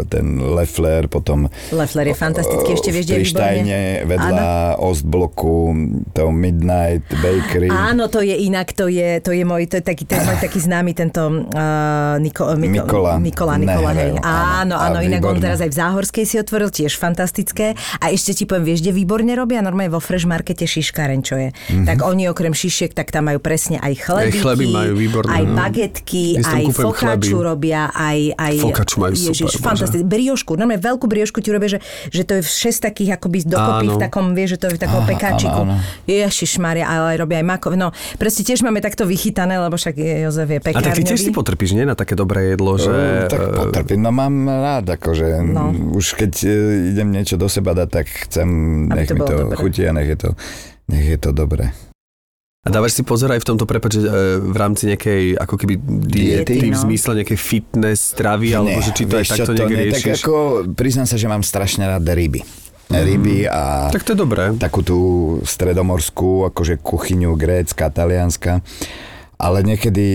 ten 0.05 0.37
Leffler, 0.37 1.09
potom 1.09 1.49
Leffler 1.73 2.13
je 2.13 2.15
fantastický, 2.17 2.77
ešte 2.77 2.93
vieš, 2.93 3.05
kde 3.09 3.25
je 3.65 3.83
vedľa 4.05 4.77
Ostbloku, 4.77 5.73
to 6.13 6.29
Midnight 6.29 7.09
Bakery. 7.17 7.73
Áno, 7.73 8.13
to 8.13 8.21
je 8.21 8.37
inak, 8.37 8.77
to 8.77 8.85
je, 8.85 9.17
to 9.25 9.33
je 9.33 9.41
môj, 9.41 9.65
to 9.65 9.81
je 9.81 9.85
taký, 9.85 10.05
to 10.05 10.13
je 10.13 10.21
môj 10.21 10.37
taký 10.37 10.59
známy 10.61 10.93
tento 10.93 11.25
uh, 11.25 12.21
Niko, 12.21 12.53
Miko, 12.53 12.85
Mikola. 12.85 13.17
Mikola, 13.17 13.53
Nikola, 13.57 13.91
hej. 13.97 14.21
Áno, 14.21 14.77
áno. 14.77 14.77
áno, 14.77 14.97
inak 15.01 15.25
on 15.25 15.41
výborné. 15.41 15.45
teraz 15.49 15.59
aj 15.65 15.69
v 15.73 15.77
Záhorskej 15.81 16.25
si 16.29 16.35
otvoril, 16.37 16.69
tiež 16.69 16.93
fantastické. 16.93 17.73
A 17.97 18.13
ešte 18.13 18.37
ti 18.37 18.43
poviem, 18.45 18.69
vieš, 18.69 18.85
kde 18.85 18.93
výborne 18.93 19.33
robia? 19.33 19.65
Normálne 19.65 19.97
vo 19.97 20.01
Fresh 20.03 20.29
Markete 20.29 20.69
šiškareň, 20.69 21.19
čo 21.25 21.35
je. 21.41 21.49
Mm-hmm. 21.49 21.85
Tak 21.89 21.97
oni 22.05 22.29
okrem 22.29 22.53
šišiek, 22.53 22.93
tak 22.93 23.09
tam 23.09 23.33
majú 23.33 23.41
presne 23.41 23.81
aj 23.81 23.93
chlebíky, 23.97 24.43
chleby 24.43 24.65
majú 24.69 24.93
výborné, 24.93 25.22
aj 25.27 25.43
no. 25.43 25.55
bagetky, 25.55 26.23
aj 26.39 26.63
chleby. 26.71 27.27
robia, 27.33 27.81
aj... 27.91 28.19
aj 28.35 28.53
Focaccia 28.59 28.97
majú 28.99 29.13
super, 29.13 29.29
Ježiš, 29.33 29.45
bože. 29.53 29.63
fantastické. 29.63 30.05
Briošku, 30.05 30.51
normálne 30.55 30.81
veľkú 30.81 31.05
briošku 31.07 31.37
ti 31.39 31.49
robia, 31.49 31.77
že, 31.77 31.79
že 32.09 32.23
to 32.23 32.39
je 32.39 32.41
v 32.43 32.49
šest 32.49 32.79
takých 32.83 33.15
akoby 33.15 33.45
dokopy 33.45 33.85
Áno. 33.87 33.95
v 33.95 34.01
takom, 34.01 34.25
vieš, 34.31 34.55
že 34.55 34.59
to 34.59 34.65
je 34.69 34.73
v 34.75 34.81
takom 34.81 35.03
pekáčiku. 35.03 35.61
áno, 35.63 35.75
áno. 35.77 36.05
Ježiš 36.05 36.59
Maria, 36.59 36.85
ale 36.87 37.15
aj 37.15 37.17
robia 37.19 37.37
aj 37.39 37.47
makov. 37.47 37.71
No, 37.75 37.89
proste 38.15 38.41
tiež 38.43 38.63
máme 38.63 38.79
takto 38.79 39.03
vychytané, 39.03 39.59
lebo 39.59 39.75
však 39.75 39.95
Jozef 39.97 40.49
je 40.49 40.59
A 40.59 40.63
pekárňový. 40.63 40.87
tak 40.87 40.97
ty 40.97 41.03
tiež 41.03 41.21
si 41.21 41.31
potrpíš, 41.31 41.75
nie? 41.75 41.83
Na 41.83 41.95
také 41.95 42.13
dobré 42.13 42.53
jedlo, 42.53 42.75
že... 42.77 42.91
Uh, 42.91 43.27
tak 43.27 43.39
eh, 43.39 43.53
potrpím, 43.53 43.99
no 44.01 44.11
mám 44.11 44.33
rád, 44.47 44.95
akože 44.95 45.25
No. 45.43 45.69
no. 45.71 45.93
už 45.93 46.15
keď 46.15 46.33
e, 46.45 46.49
idem 46.95 47.11
niečo 47.11 47.35
do 47.35 47.45
seba 47.51 47.73
dať, 47.73 47.89
tak 47.89 48.05
chcem, 48.29 48.47
Aby 48.89 48.95
nech 48.95 49.09
to 49.09 49.13
mi 49.13 49.19
to 49.21 49.33
dobré. 49.35 49.55
chutí 49.59 49.81
a 49.85 49.91
nech 49.93 50.07
je 50.07 50.17
to, 50.17 50.29
nech 50.89 51.05
je 51.05 51.17
to 51.19 51.29
dobré. 51.31 51.71
A 52.63 52.71
dávaš 52.71 52.95
si 52.95 53.03
pozor 53.03 53.27
aj 53.27 53.43
v 53.43 53.47
tomto 53.51 53.67
prepač, 53.67 53.99
e, 53.99 54.07
v 54.39 54.55
rámci 54.55 54.87
nejakej 54.87 55.35
ako 55.35 55.55
keby 55.59 55.73
diety, 56.07 56.63
Diety, 56.63 56.71
v 56.71 56.79
no. 56.79 56.83
zmysle 56.87 57.11
nejakej 57.19 57.35
fitness 57.35 58.15
stravy, 58.15 58.55
alebo 58.55 58.79
že 58.79 58.95
či 58.95 59.03
to 59.03 59.19
aj 59.19 59.27
takto 59.27 59.51
to 59.51 59.55
niekde 59.59 59.75
nie, 59.75 59.91
tak 59.91 60.03
riešiš? 60.07 60.23
ako, 60.23 60.35
priznám 60.71 61.03
sa, 61.03 61.19
že 61.19 61.27
mám 61.27 61.43
strašne 61.43 61.83
rád 61.83 62.07
ryby. 62.07 62.39
Ryby 62.87 63.51
a 63.51 63.91
Tak 63.91 64.07
to 64.07 64.15
je 64.15 64.19
dobré. 64.19 64.55
takú 64.55 64.79
tú 64.79 64.99
stredomorskú, 65.43 66.47
akože 66.47 66.79
kuchyňu 66.79 67.35
grécka, 67.35 67.91
talianska. 67.91 68.63
Ale 69.35 69.59
niekedy 69.59 70.07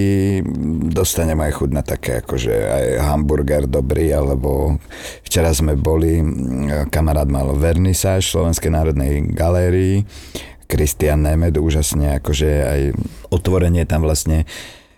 dostanem 0.89 1.37
aj 1.37 1.53
chuť 1.53 1.71
na 1.75 1.85
také, 1.85 2.25
akože 2.25 2.55
aj 2.55 2.85
hamburger 3.13 3.69
dobrý, 3.69 4.09
alebo 4.09 4.81
včera 5.21 5.53
sme 5.53 5.77
boli, 5.77 6.17
kamarát 6.89 7.29
mal 7.29 7.53
vernisáž 7.53 8.25
v 8.25 8.33
Slovenskej 8.41 8.73
národnej 8.73 9.21
galérii, 9.37 10.09
Kristian 10.69 11.25
Nemed, 11.25 11.57
úžasne, 11.57 12.21
akože 12.21 12.49
aj 12.63 12.81
otvorenie 13.29 13.83
tam 13.83 14.05
vlastne 14.05 14.45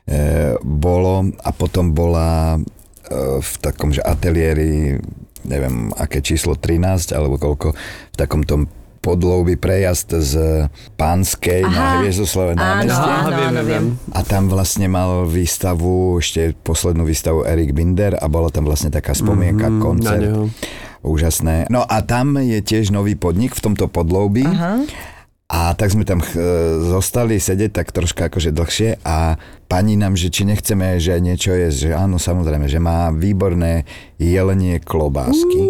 e, 0.05 0.19
bolo 0.59 1.31
a 1.39 1.51
potom 1.51 1.91
bola 1.91 2.59
e, 2.59 2.61
v 3.39 3.53
takom, 3.57 3.89
že 3.89 4.03
ateliéri, 4.03 4.99
neviem, 5.43 5.95
aké 5.95 6.19
číslo, 6.19 6.53
13 6.53 6.85
alebo 7.11 7.39
koľko, 7.39 7.73
v 8.11 8.17
takom 8.19 8.43
tom 8.43 8.67
podlouby 9.01 9.57
prejazd 9.57 10.13
z 10.13 10.35
Pánskej 10.93 11.65
Aha. 11.65 11.73
na 11.73 11.85
Hviezdoslave 11.99 12.53
Áno, 12.53 12.61
námestie. 12.61 13.09
áno, 13.17 13.33
áno, 13.49 13.61
viem. 13.65 13.85
A 14.11 14.21
tam 14.21 14.45
vlastne 14.47 14.87
mal 14.87 15.25
výstavu, 15.25 16.21
ešte 16.21 16.53
poslednú 16.59 17.03
výstavu 17.03 17.41
Erik 17.43 17.73
Binder 17.73 18.13
a 18.13 18.27
bola 18.27 18.51
tam 18.51 18.69
vlastne 18.69 18.91
taká 18.91 19.15
spomienka, 19.15 19.65
Mhm, 19.65 19.73
na 19.73 19.81
koncert. 19.81 20.21
neho. 20.21 20.43
Úžasné. 21.01 21.65
No 21.69 21.81
a 21.81 22.05
tam 22.05 22.37
je 22.37 22.61
tiež 22.61 22.93
nový 22.93 23.17
podnik 23.17 23.57
v 23.57 23.63
tomto 23.63 23.89
podloubí. 23.89 24.45
Aha. 24.45 24.85
A 25.51 25.75
tak 25.75 25.91
sme 25.91 26.07
tam 26.07 26.23
ch- 26.23 26.39
zostali 26.95 27.43
sedieť 27.43 27.75
tak 27.75 27.91
troška 27.91 28.31
akože 28.31 28.55
dlhšie 28.55 29.03
a 29.03 29.35
pani 29.67 29.99
nám, 29.99 30.15
že 30.15 30.31
či 30.31 30.47
nechceme, 30.47 31.03
že 31.03 31.19
niečo 31.19 31.51
je, 31.51 31.69
že 31.75 31.89
áno, 31.91 32.23
samozrejme, 32.23 32.71
že 32.71 32.79
má 32.79 33.11
výborné 33.11 33.83
jelenie 34.23 34.79
klobásky. 34.79 35.67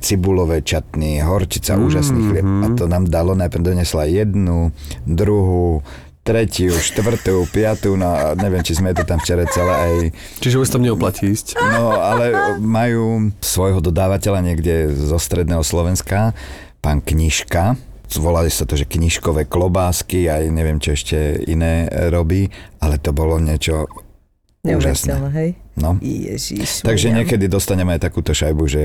Cibulové 0.00 0.64
čatny, 0.64 1.20
horčica, 1.20 1.76
úžasný 1.76 2.32
chlieb. 2.32 2.48
A 2.48 2.66
to 2.72 2.88
nám 2.88 3.12
dalo, 3.12 3.36
najprv 3.36 3.76
donesla 3.76 4.08
jednu, 4.08 4.72
druhú, 5.04 5.84
tretiu, 6.24 6.72
štvrtú, 6.72 7.44
piatú, 7.52 8.00
no 8.00 8.08
neviem, 8.40 8.64
či 8.64 8.80
sme 8.80 8.96
to 8.96 9.04
tam 9.04 9.20
včera 9.20 9.44
celé 9.52 9.74
aj 9.76 9.94
Čiže 10.40 10.64
už 10.64 10.72
tam 10.72 10.80
neoplatí 10.80 11.28
ísť. 11.28 11.60
No, 11.60 11.92
ale 12.00 12.56
majú 12.56 13.36
svojho 13.44 13.84
dodávateľa 13.84 14.40
niekde 14.40 14.88
zo 14.96 15.20
stredného 15.20 15.60
Slovenska, 15.60 16.32
pán 16.80 17.04
Knižka. 17.04 17.76
Volali 18.18 18.50
sa 18.50 18.64
to, 18.68 18.78
že 18.78 18.86
knižkové 18.88 19.46
klobásky, 19.46 20.30
aj 20.30 20.50
neviem, 20.50 20.78
čo 20.78 20.94
ešte 20.94 21.42
iné 21.48 21.88
robí, 22.12 22.48
ale 22.78 22.98
to 22.98 23.10
bolo 23.14 23.38
niečo 23.40 23.86
úžasné. 24.64 25.14
Hej? 25.34 25.50
No. 25.76 25.98
Ježiš. 26.00 26.86
Takže 26.86 27.10
Marian. 27.10 27.16
niekedy 27.22 27.44
dostaneme 27.50 27.98
aj 27.98 28.08
takúto 28.08 28.32
šajbu, 28.32 28.62
že 28.64 28.84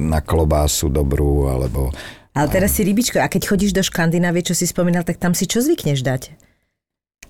na 0.00 0.24
klobásu 0.24 0.90
dobrú, 0.90 1.46
alebo... 1.46 1.94
Ale 2.34 2.50
teraz 2.50 2.74
si 2.74 2.82
rybičko, 2.82 3.22
a 3.22 3.30
keď 3.30 3.46
chodíš 3.46 3.70
do 3.70 3.84
Škandinávie, 3.84 4.42
čo 4.42 4.58
si 4.58 4.66
spomínal, 4.66 5.06
tak 5.06 5.22
tam 5.22 5.38
si 5.38 5.46
čo 5.46 5.62
zvykneš 5.62 6.02
dať? 6.02 6.22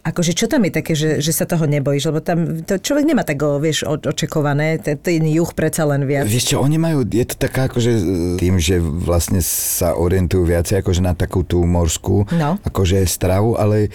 Akože 0.04 0.32
čo 0.32 0.44
tam 0.44 0.60
je 0.62 0.72
také, 0.74 0.92
že, 0.92 1.16
že 1.18 1.32
sa 1.32 1.42
toho 1.42 1.64
nebojíš? 1.64 2.12
Lebo 2.12 2.20
tam 2.20 2.60
to 2.60 2.76
človek 2.76 3.04
nemá 3.04 3.22
tak, 3.22 3.40
vieš, 3.56 3.82
o- 3.82 3.96
očakované. 3.98 4.76
Ten, 4.76 5.00
juh 5.24 5.48
predsa 5.50 5.82
len 5.82 6.04
viac. 6.04 6.24
Vieš 6.24 6.52
čo, 6.52 6.56
oni 6.58 6.76
majú, 6.76 7.02
je 7.02 7.24
to 7.24 7.36
taká 7.38 7.66
akože 7.66 7.90
e, 7.90 8.02
tým, 8.36 8.56
že 8.56 8.76
vlastne 8.78 9.40
sa 9.40 9.92
orientujú 9.92 10.44
viacej 10.44 10.78
akože 10.78 11.00
na 11.00 11.12
takú 11.12 11.40
tú 11.40 11.64
morskú 11.64 12.28
No. 12.30 12.60
akože 12.60 13.00
stravu, 13.02 13.56
ale 13.56 13.88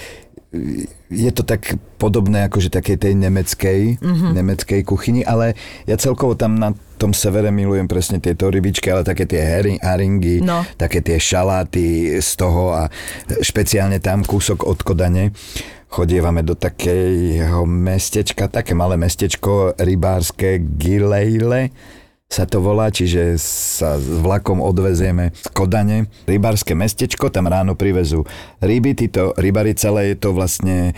e, 0.49 0.89
je 1.07 1.29
to 1.29 1.41
tak 1.43 1.77
podobné 1.95 2.41
akože 2.43 2.69
takej 2.69 2.97
tej 2.99 3.13
nemeckej, 3.15 3.81
Mhm. 3.95 4.01
mm-hmm. 4.01 4.31
nemeckej 4.33 4.81
kuchyni, 4.83 5.21
ale 5.21 5.53
ja 5.83 5.93
celkovo 5.95 6.33
tam 6.33 6.55
na 6.55 6.69
tom 6.95 7.13
severe 7.13 7.47
milujem 7.47 7.85
presne 7.85 8.17
tieto 8.17 8.45
rybičky, 8.45 8.89
ale 8.89 9.01
také 9.03 9.23
tie 9.23 9.39
heri- 9.39 9.77
haringy, 9.77 10.41
No. 10.41 10.65
také 10.73 10.99
tie 10.99 11.15
šaláty 11.15 11.85
z 12.17 12.29
toho 12.35 12.73
a 12.75 12.89
špeciálne 13.37 13.97
tam 13.97 14.21
kúsok 14.21 14.63
od 14.63 14.79
Kodane 14.79 15.31
chodievame 15.89 16.45
do 16.45 16.53
takého 16.53 17.65
mestečka, 17.65 18.45
také 18.45 18.77
malé 18.77 18.95
mestečko 18.95 19.73
rybárske 19.75 20.61
Gilejle 20.77 21.73
sa 22.29 22.45
to 22.45 22.61
volá, 22.61 22.93
čiže 22.93 23.41
sa 23.41 23.97
s 23.97 24.05
vlakom 24.05 24.61
odvezieme 24.61 25.33
z 25.33 25.49
Kodane. 25.49 26.05
Rybárske 26.29 26.77
mestečko, 26.77 27.33
tam 27.33 27.49
ráno 27.49 27.73
privezú 27.73 28.21
ryby, 28.61 28.93
títo 28.93 29.33
rybári 29.33 29.73
celé 29.73 30.13
je 30.13 30.17
to 30.21 30.29
vlastne 30.37 30.93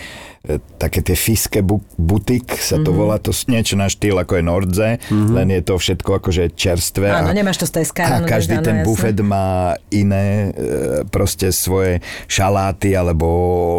také 0.75 0.99
tie 0.99 1.13
fiske 1.13 1.61
bu- 1.61 1.85
butik 1.95 2.49
sa 2.55 2.75
to 2.75 2.89
Mhm. 2.89 2.97
volá, 2.97 3.15
to 3.15 3.29
niečo 3.45 3.75
na 3.75 3.85
štýl 3.85 4.17
ako 4.17 4.33
je 4.33 4.43
Nordze, 4.43 4.89
len 5.11 5.47
je 5.47 5.61
to 5.61 5.75
všetko 5.75 6.17
akože 6.17 6.49
čerstvé. 6.51 7.07
Áno, 7.07 7.29
a- 7.29 7.35
nemáš 7.35 7.57
to 7.57 7.65
z 7.65 7.73
Teska. 7.77 8.01
a 8.01 8.15
každý 8.21 8.57
áno, 8.57 8.65
ten 8.65 8.75
jasné. 8.75 8.87
bufet 8.87 9.17
má 9.19 9.47
iné 9.87 10.49
e, 10.49 10.65
proste 11.05 11.51
svoje 11.51 12.01
šaláty 12.25 12.91
alebo 12.91 13.29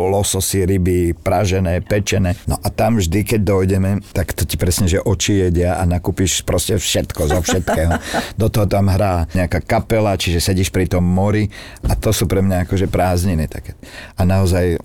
lososy, 0.08 0.62
ryby, 0.62 0.98
pražené, 1.12 1.80
pečené. 1.80 2.38
No 2.44 2.54
a 2.56 2.68
tam 2.68 2.96
vždy, 2.96 3.26
keď 3.26 3.40
dojdeme, 3.42 3.90
tak 4.12 4.30
to 4.30 4.44
ti 4.44 4.54
presne, 4.54 4.86
že 4.86 5.00
oči 5.00 5.42
jedia 5.42 5.74
a 5.74 5.84
nakúpiš 5.84 6.42
proste 6.42 6.76
všetko 6.76 7.26
zo 7.26 7.38
všetkého. 7.40 7.98
Do 8.38 8.46
toho 8.46 8.66
tam 8.66 8.86
hrá 8.86 9.26
nejaká 9.32 9.58
kapela, 9.60 10.14
čiže 10.14 10.38
sedíš 10.38 10.70
pri 10.70 10.86
tom 10.86 11.02
mori 11.02 11.50
a 11.82 11.94
to 11.94 12.14
sú 12.14 12.24
pre 12.24 12.38
mňa 12.38 12.62
akože 12.62 12.86
prázdniny 12.86 13.46
také. 13.46 13.74
A 14.14 14.22
naozaj 14.22 14.78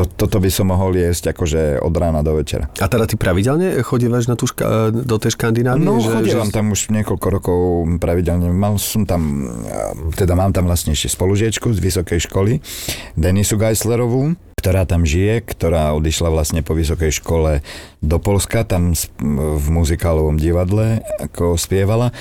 to, 0.00 0.08
toto 0.08 0.40
by 0.40 0.48
som 0.48 0.72
mohol 0.72 0.96
jesť 0.96 1.36
akože 1.36 1.84
od 1.84 1.92
rána 1.92 2.24
do 2.24 2.32
večera. 2.32 2.72
A 2.80 2.88
teda 2.88 3.04
ty 3.04 3.20
pravidelne 3.20 3.84
chodívaš 3.84 4.32
na 4.32 4.36
tú 4.40 4.48
ška- 4.48 4.88
do 4.88 5.16
tej 5.20 5.36
Škandinávie? 5.36 5.84
No, 5.84 6.00
že, 6.00 6.08
chodievam 6.08 6.48
že... 6.48 6.56
tam 6.56 6.72
už 6.72 6.88
niekoľko 6.88 7.26
rokov 7.28 7.60
pravidelne. 8.00 8.48
Mal 8.48 8.80
som 8.80 9.04
tam, 9.04 9.44
eh, 9.44 10.16
teda 10.16 10.32
mám 10.32 10.56
tam 10.56 10.64
vlastne 10.64 10.96
ešte 10.96 11.12
spolužiečku 11.12 11.68
z 11.76 11.78
vysokej 11.78 12.24
školy, 12.24 12.64
Denisu 13.12 13.60
Geislerovú, 13.60 14.32
ktorá 14.56 14.88
tam 14.88 15.04
žije, 15.04 15.44
ktorá 15.44 15.92
odišla 15.96 16.32
vlastne 16.32 16.64
po 16.64 16.72
vysokej 16.72 17.12
škole 17.20 17.60
do 18.00 18.16
Polska, 18.16 18.64
tam 18.64 18.96
v 19.20 19.66
muzikálovom 19.68 20.40
divadle 20.40 21.04
ako 21.20 21.60
spievala. 21.60 22.12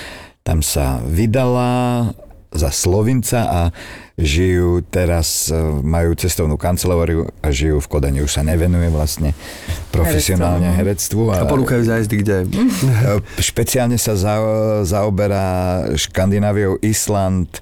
Tam 0.43 0.63
sa 0.63 1.03
vydala 1.03 2.11
za 2.49 2.73
Slovinca 2.73 3.45
a 3.45 3.61
žijú 4.17 4.81
teraz, 4.81 5.53
eh, 5.53 5.57
majú 5.85 6.17
cestovnú 6.17 6.57
kanceláriu 6.57 7.29
a 7.45 7.53
žijú 7.53 7.77
v 7.77 7.87
Kodani. 7.87 8.19
Už 8.25 8.41
sa 8.41 8.43
nevenuje 8.43 8.89
vlastne 8.89 9.37
profesionálne 9.93 10.73
herectvu. 10.73 11.29
A 11.29 11.45
ponúkajú 11.45 11.85
zájazdy 11.85 12.15
kde? 12.25 12.37
E, 12.45 13.21
Špeciálne 13.53 14.01
sa 14.01 14.17
za, 14.17 14.35
zaoberá 14.83 15.85
Škandináviou, 15.93 16.81
Island, 16.81 17.61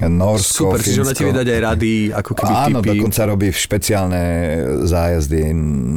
Norsko, 0.00 0.70
Super, 0.70 0.78
čiže 0.78 0.98
ona 1.00 1.10
ti 1.10 1.20
vie 1.20 1.28
Fínsko. 1.28 1.40
dať 1.40 1.48
aj 1.48 1.60
rady, 1.64 1.92
ako 2.12 2.30
keby 2.32 2.52
Áno, 2.54 2.78
typy. 2.78 2.88
dokonca 2.94 3.20
robí 3.24 3.48
špeciálne 3.50 4.22
zájazdy 4.84 5.40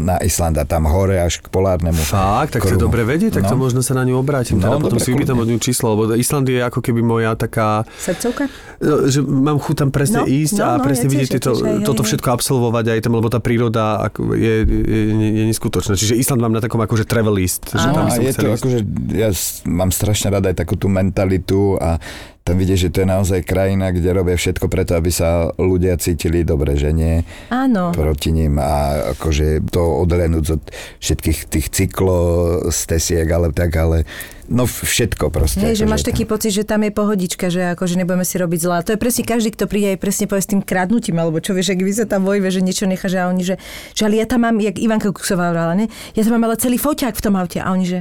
na 0.01 0.17
Island 0.19 0.55
a 0.55 0.63
tam 0.63 0.83
hore 0.83 1.15
až 1.15 1.37
k 1.37 1.47
polárnemu 1.47 1.99
Fakt, 1.99 2.55
tak 2.55 2.63
to 2.63 2.73
je 2.73 2.81
dobre 2.81 3.03
vedieť, 3.03 3.37
tak 3.37 3.45
to 3.45 3.53
No. 3.53 3.61
možno 3.61 3.79
sa 3.79 3.93
na 3.93 4.01
ňu 4.01 4.17
obrátim. 4.17 4.55
No, 4.55 4.65
Teda 4.65 4.77
potom 4.79 4.95
dobre, 4.95 5.03
si 5.03 5.11
vypýtam 5.11 5.37
od 5.37 5.45
ňu 5.45 5.57
číslo, 5.57 5.93
lebo 5.93 6.01
Island 6.11 6.47
je 6.47 6.59
ako 6.59 6.79
keby 6.79 6.99
moja 6.99 7.35
taká, 7.35 7.85
Srdcovka? 7.93 8.49
no, 8.79 9.05
že 9.05 9.19
mám 9.19 9.57
chuť 9.57 9.75
tam 9.77 9.89
presne 9.89 10.17
No, 10.17 10.25
ísť 10.25 10.55
no, 10.55 10.63
a 10.63 10.71
no, 10.73 10.81
presne 10.81 11.07
vidieť 11.07 11.29
tieto, 11.31 11.51
toto 11.81 12.01
všetko 12.01 12.29
absolvovať 12.31 12.85
aj 12.87 12.99
tam, 13.01 13.13
lebo 13.13 13.27
tá 13.27 13.37
príroda 13.37 14.07
je, 14.31 14.55
je, 14.63 14.79
je, 14.81 15.29
je 15.31 15.43
neskutočná. 15.47 15.93
Čiže 15.93 16.15
Island 16.15 16.39
mám 16.39 16.51
na 16.51 16.59
takom 16.59 16.79
akože 16.79 17.03
travel 17.03 17.33
list. 17.33 17.67
Že 17.67 17.87
tam 17.87 18.05
a 18.05 18.15
je 18.15 18.31
to 18.31 18.47
ísť. 18.47 18.57
akože, 18.57 18.79
ja 19.11 19.29
mám 19.65 19.89
strašne 19.89 20.31
rada 20.31 20.47
aj 20.47 20.57
takú 20.57 20.73
tú 20.73 20.87
mentalitu 20.87 21.75
a 21.75 21.99
tam 22.41 22.57
vidíš, 22.57 22.89
že 22.89 22.93
to 22.93 22.97
je 23.05 23.09
naozaj 23.09 23.39
krajina, 23.45 23.93
kde 23.93 24.17
robia 24.17 24.33
všetko 24.33 24.65
preto, 24.65 24.97
aby 24.97 25.13
sa 25.13 25.53
ľudia 25.61 25.93
cítili 26.01 26.41
dobre, 26.41 26.73
že 26.73 26.89
nie 26.89 27.21
Áno. 27.53 27.93
proti 27.93 28.33
ním 28.33 28.57
a 28.57 29.13
akože 29.13 29.69
to 29.69 29.81
odlenúť 30.01 30.45
od 30.57 30.63
všetkých 30.97 31.39
tých 31.45 31.67
cyklostesiek, 31.69 33.29
ale 33.29 33.53
tak, 33.53 33.77
ale 33.77 34.09
no 34.49 34.65
všetko 34.65 35.29
proste. 35.29 35.61
Hej, 35.61 35.85
že 35.85 35.85
akože 35.85 35.93
máš 35.93 36.01
tam- 36.01 36.09
taký 36.11 36.23
pocit, 36.25 36.51
že 36.51 36.65
tam 36.65 36.81
je 36.81 36.91
pohodička, 36.91 37.45
že 37.53 37.77
akože 37.77 37.93
nebudeme 38.01 38.25
si 38.25 38.35
robiť 38.41 38.59
zlá. 38.59 38.81
To 38.89 38.97
je 38.97 38.99
presne 38.99 39.21
každý, 39.21 39.53
kto 39.53 39.69
príde 39.69 39.93
aj 39.93 40.01
presne 40.01 40.25
povie 40.25 40.41
s 40.41 40.49
tým 40.49 40.65
kradnutím, 40.65 41.21
alebo 41.21 41.37
čo 41.37 41.53
vieš, 41.53 41.77
ak 41.77 41.85
vy 41.85 41.93
sa 41.93 42.09
tam 42.09 42.25
vojve, 42.25 42.49
že 42.49 42.65
niečo 42.65 42.89
necháš 42.89 43.21
a 43.21 43.29
oni, 43.29 43.45
že, 43.45 43.55
že 43.93 44.01
ale 44.01 44.17
ja 44.17 44.25
tam 44.25 44.49
mám, 44.49 44.57
jak 44.57 44.81
Ivanka 44.81 45.13
Kuksová 45.13 45.53
hovorila, 45.53 45.77
ne? 45.77 45.85
Ja 46.17 46.25
tam 46.25 46.41
mám 46.41 46.49
ale 46.49 46.57
celý 46.57 46.81
foťák 46.81 47.13
v 47.13 47.21
tom 47.21 47.37
aute 47.37 47.61
a 47.61 47.69
oni, 47.69 47.85
že 47.85 47.99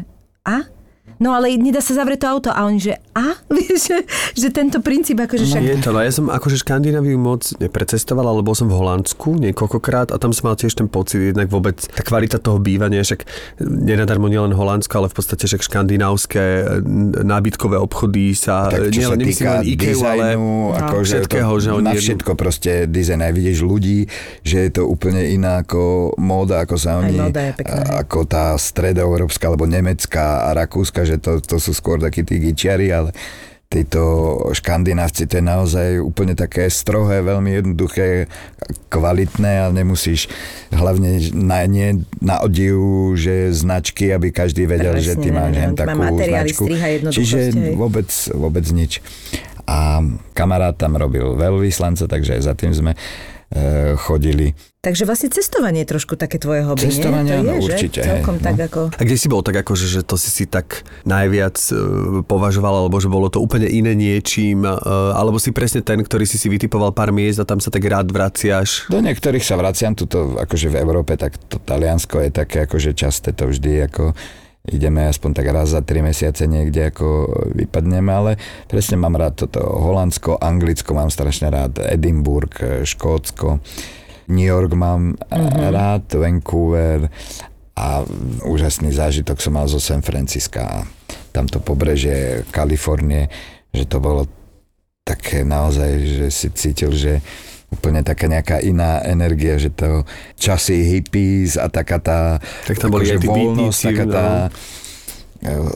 a? 0.49 0.65
No 1.21 1.37
ale 1.37 1.53
nedá 1.61 1.85
sa 1.85 1.93
zavrieť 1.93 2.25
to 2.25 2.29
auto 2.33 2.49
a 2.49 2.65
oni, 2.65 2.81
že 2.81 2.97
a? 3.13 3.37
Vieš, 3.53 3.93
že, 3.93 3.99
že 4.33 4.49
tento 4.49 4.81
princíp, 4.81 5.21
akože 5.21 5.45
však... 5.45 5.61
Je 5.61 5.77
to, 5.85 5.93
no 5.93 6.01
ja 6.01 6.09
som 6.09 6.33
akože 6.33 6.65
Škandináviu 6.65 7.21
moc 7.21 7.45
neprecestoval, 7.61 8.25
ale 8.25 8.41
bol 8.41 8.57
som 8.57 8.73
v 8.73 8.81
Holandsku 8.81 9.37
niekoľkokrát 9.37 10.11
a 10.11 10.17
tam 10.17 10.33
som 10.33 10.49
mal 10.49 10.57
tiež 10.57 10.73
ten 10.73 10.89
pocit, 10.89 11.37
jednak 11.37 11.53
vôbec 11.53 11.77
tá 11.77 12.01
kvalita 12.01 12.41
toho 12.41 12.57
bývania, 12.57 13.05
však 13.05 13.29
nenadarmo 13.61 14.33
nielen 14.33 14.57
Holandsko, 14.57 15.05
ale 15.05 15.13
v 15.13 15.15
podstate 15.21 15.45
však 15.45 15.61
škandinávské 15.61 16.45
e, 16.45 16.65
nábytkové 17.21 17.77
obchody 17.77 18.33
sa, 18.33 18.73
tak 18.73 18.89
čo 18.89 19.13
sa 19.13 19.13
nielen 19.13 19.19
nemyslím 19.21 19.37
týka 19.37 19.51
len 19.53 19.63
Ikea, 19.69 19.93
ale 19.93 20.25
dizajnu, 20.25 20.51
akože 20.73 21.13
všetkého, 21.21 21.53
to, 21.53 21.61
že 21.61 21.71
oni 21.77 21.93
na 21.93 22.01
všetko 22.01 22.31
proste 22.33 22.73
dizajn. 22.89 23.21
Aj 23.21 23.33
vidíš 23.37 23.59
ľudí, 23.61 24.09
že 24.41 24.57
je 24.65 24.71
to 24.73 24.89
úplne 24.89 25.21
iná 25.21 25.61
ako 25.61 26.17
móda, 26.17 26.65
ako 26.65 26.81
sa 26.81 26.97
Aj 26.97 27.05
oni, 27.05 27.19
móda 27.21 27.43
je 27.45 27.53
pekná, 27.61 27.83
hej. 27.85 28.09
ako 28.09 28.19
tá 28.25 28.57
stredoeurópska, 28.57 29.45
alebo 29.53 29.69
nemecká 29.69 30.49
a 30.49 30.57
rakúska, 30.57 31.10
že 31.11 31.17
to, 31.19 31.43
to 31.43 31.57
sú 31.59 31.75
skôr 31.75 31.99
takí 31.99 32.23
tí 32.23 32.39
gičiari, 32.39 32.95
ale 32.95 33.11
títo 33.71 34.03
škandinávci, 34.51 35.31
to 35.31 35.39
je 35.39 35.45
naozaj 35.47 35.89
úplne 36.03 36.35
také 36.35 36.67
strohé, 36.67 37.23
veľmi 37.23 37.63
jednoduché, 37.63 38.27
kvalitné 38.91 39.63
a 39.63 39.71
nemusíš 39.71 40.27
hlavne 40.75 41.23
na, 41.39 41.63
nie 41.71 42.03
na 42.19 42.43
odiv, 42.43 42.75
že 43.15 43.55
značky, 43.55 44.11
aby 44.11 44.35
každý 44.35 44.67
vedel, 44.67 44.99
Presne, 44.99 45.07
že 45.07 45.23
ty 45.23 45.31
máš 45.31 45.55
má 45.55 45.71
takú 45.79 46.19
značku. 46.19 46.65
Čiže 47.15 47.39
hej. 47.55 47.79
vôbec, 47.79 48.11
vôbec 48.35 48.67
nič. 48.75 48.99
A 49.71 50.03
kamarát 50.35 50.75
tam 50.75 50.99
robil 50.99 51.39
veľvyslanca, 51.39 52.11
takže 52.11 52.43
aj 52.43 52.43
za 52.43 52.55
tým 52.59 52.75
sme 52.75 52.99
chodili. 53.99 54.55
Takže 54.81 55.05
vlastne 55.05 55.29
cestovanie 55.29 55.85
je 55.85 55.93
trošku 55.93 56.17
také 56.17 56.41
tvoje 56.41 56.65
hobby, 56.65 56.89
Cestovanie, 56.89 57.37
nie? 57.37 57.45
To 57.45 57.45
áno, 57.45 57.53
je, 57.53 57.61
určite, 57.69 58.01
že? 58.01 58.09
Celkom 58.09 58.41
hej, 58.41 58.45
tak 58.49 58.55
no. 58.57 58.65
ako... 58.65 58.81
A 58.97 59.03
kde 59.05 59.17
si 59.21 59.29
bol 59.29 59.43
tak 59.45 59.57
akože, 59.61 59.87
že 59.91 60.01
to 60.01 60.17
si 60.17 60.31
si 60.33 60.45
tak 60.49 60.89
najviac 61.05 61.59
e, 61.69 61.75
považoval, 62.25 62.87
alebo 62.87 62.97
že 62.97 63.13
bolo 63.13 63.29
to 63.29 63.45
úplne 63.45 63.69
iné 63.69 63.93
niečím, 63.93 64.65
e, 64.65 64.73
alebo 65.13 65.37
si 65.37 65.53
presne 65.53 65.85
ten, 65.85 66.01
ktorý 66.01 66.25
si 66.25 66.41
si 66.41 66.49
vytipoval 66.49 66.97
pár 66.97 67.13
miest 67.13 67.43
a 67.43 67.45
tam 67.45 67.61
sa 67.61 67.69
tak 67.69 67.85
rád 67.85 68.09
vraciaš? 68.09 68.89
Do 68.89 69.05
niektorých 69.05 69.45
sa 69.45 69.61
vraciam, 69.61 69.93
tuto 69.93 70.41
akože 70.41 70.73
v 70.73 70.81
Európe, 70.81 71.21
tak 71.21 71.37
to 71.51 71.61
Taliansko 71.61 72.25
je 72.25 72.31
také 72.33 72.65
akože 72.65 72.97
časté 72.97 73.37
to 73.37 73.53
vždy 73.53 73.85
ako 73.85 74.17
ideme 74.69 75.09
aspoň 75.09 75.31
tak 75.33 75.47
raz 75.49 75.73
za 75.73 75.81
tri 75.81 76.05
mesiace 76.05 76.45
niekde 76.45 76.93
ako 76.93 77.29
vypadneme, 77.57 78.11
ale 78.13 78.33
presne 78.69 79.01
mám 79.01 79.17
rád 79.17 79.47
toto 79.47 79.65
Holandsko, 79.65 80.37
Anglicko 80.37 80.93
mám 80.93 81.09
strašne 81.09 81.49
rád, 81.49 81.81
Edinburgh, 81.81 82.85
Škótsko, 82.85 83.61
New 84.29 84.47
York 84.47 84.77
mám 84.77 85.17
mm-hmm. 85.17 85.71
rád, 85.73 86.05
Vancouver 86.13 87.09
a 87.75 88.05
úžasný 88.45 88.93
zážitok 88.93 89.41
som 89.41 89.57
mal 89.57 89.65
zo 89.65 89.81
San 89.81 90.05
Francisca 90.05 90.61
a 90.69 90.79
tamto 91.33 91.65
pobrežie 91.65 92.45
Kalifornie, 92.53 93.33
že 93.73 93.89
to 93.89 93.99
bolo 93.99 94.29
také 95.03 95.43
naozaj, 95.43 95.91
že 96.05 96.29
si 96.29 96.49
cítil, 96.53 96.93
že 96.93 97.25
úplne 97.71 98.03
taká 98.03 98.27
nejaká 98.27 98.59
iná 98.61 99.01
energia, 99.07 99.57
že 99.57 99.71
to 99.71 100.03
časy 100.37 100.83
hippies 100.83 101.55
a 101.55 101.71
taká 101.71 102.03
tá 102.03 102.43
Tak 102.67 102.77
tam 102.83 102.91
boli 102.91 103.07
akože 103.07 103.17
aj 103.17 103.23
tí 103.23 103.29
voľnosť, 103.31 103.81
taká 103.95 104.05
no. 104.05 104.13
tá 104.13 104.27
e, 104.45 104.51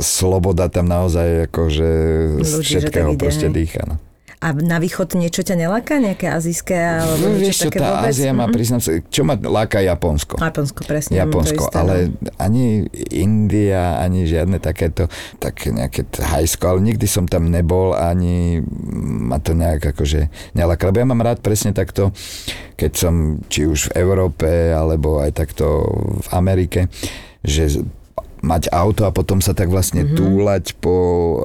sloboda 0.02 0.66
tam 0.68 0.90
naozaj 0.90 1.48
akože 1.48 1.90
z 2.42 2.52
všetkého 2.61 3.14
proste 3.14 3.46
dýcha. 3.48 3.87
No. 3.87 3.96
A 4.44 4.52
na 4.52 4.76
východ 4.76 5.16
niečo 5.16 5.40
ťa 5.40 5.57
neláka? 5.57 5.96
Nejaké 5.96 6.28
azijské 6.28 6.76
alebo 6.76 7.33
No, 7.33 7.40
vieš 7.40 7.64
čo, 7.64 7.72
také 7.72 7.80
tá 7.80 7.96
vôbec? 7.96 8.12
Ázia 8.12 8.30
má, 8.37 8.44
Mhm. 8.44 8.52
priznám 8.52 8.80
sa, 8.85 8.90
čo 9.09 9.24
ma 9.24 9.40
láka 9.40 9.80
Japonsko. 9.80 10.37
Japonsko, 10.37 10.85
presne. 10.85 11.16
Japonsko, 11.16 11.64
isté, 11.64 11.76
ale 11.80 12.12
no. 12.12 12.28
ani 12.37 12.85
India, 13.09 13.96
ani 13.96 14.28
žiadne 14.28 14.61
takéto, 14.61 15.09
také 15.40 15.72
nejaké 15.72 16.04
hajsko, 16.12 16.76
ale 16.76 16.92
nikdy 16.92 17.09
som 17.09 17.24
tam 17.24 17.48
nebol, 17.48 17.96
ani 17.96 18.61
ma 19.24 19.40
to 19.40 19.57
nejak 19.57 19.96
akože 19.96 20.28
neláka. 20.52 20.92
Lebo 20.92 21.00
ja 21.00 21.09
mám 21.09 21.24
rád 21.24 21.40
presne 21.40 21.72
takto, 21.72 22.12
keď 22.76 22.92
som 22.92 23.40
či 23.48 23.64
už 23.64 23.88
v 23.88 23.96
Európe, 23.96 24.76
alebo 24.76 25.24
aj 25.24 25.40
takto 25.40 25.88
v 26.20 26.28
Amerike, 26.37 26.92
že 27.40 27.80
mať 28.44 28.68
auto 28.68 29.09
a 29.09 29.11
potom 29.11 29.40
sa 29.40 29.57
tak 29.57 29.72
vlastne 29.72 30.04
Mhm. 30.04 30.09
mm-hmm. 30.12 30.18
túlať 30.20 30.64
po 30.78 30.94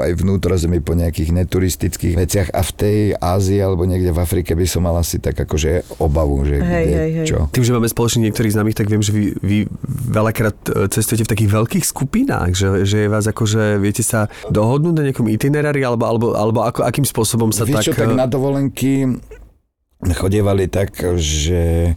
aj 0.03 0.11
vnútrozemí 0.19 0.83
po 0.83 0.93
nejakých 0.93 1.31
neturistických 1.31 2.13
veciach 2.19 2.47
a 2.51 2.61
v 2.61 2.71
tej 2.75 2.99
Ázii 3.15 3.63
alebo 3.63 3.87
niekde 3.87 4.11
v 4.11 4.19
Afrike 4.19 4.51
by 4.53 4.65
som 4.67 4.83
mal 4.83 4.99
asi 4.99 5.17
tak 5.17 5.39
akože 5.39 5.97
obavu, 6.03 6.43
že 6.43 6.59
Hej, 6.59 6.83
kde, 6.85 6.97
hej, 6.99 7.11
hej. 7.23 7.27
čo. 7.27 7.37
Tým, 7.55 7.63
že 7.63 7.71
máme 7.71 7.87
spoločne 7.87 8.27
niektorých 8.27 8.53
známych, 8.53 8.75
tak 8.75 8.91
viem, 8.91 8.99
že 8.99 9.15
vy, 9.15 9.23
vy 9.39 9.57
veľakrát 10.11 10.57
e, 10.67 10.91
cestujete 10.91 11.23
v 11.23 11.31
takých 11.31 11.49
veľkých 11.55 11.85
skupinách, 11.87 12.51
že, 12.53 12.67
že 12.83 12.97
je 13.05 13.09
vás 13.09 13.25
akože, 13.25 13.79
viete 13.79 14.03
sa 14.03 14.27
dohodnúť 14.51 14.95
na 14.99 15.03
nejakom 15.09 15.27
itinerári, 15.31 15.81
alebo, 15.85 16.03
alebo, 16.03 16.27
alebo 16.35 16.59
ako, 16.67 16.83
akým 16.83 17.07
spôsobom 17.07 17.55
sa 17.55 17.63
Vieš 17.63 17.75
tak... 17.79 17.85
čo, 17.87 17.93
tak 17.95 18.11
e, 18.11 18.17
na 18.17 18.27
dovolenky 18.27 19.07
chodievali 19.99 20.71
tak, 20.71 20.95
že 21.19 21.93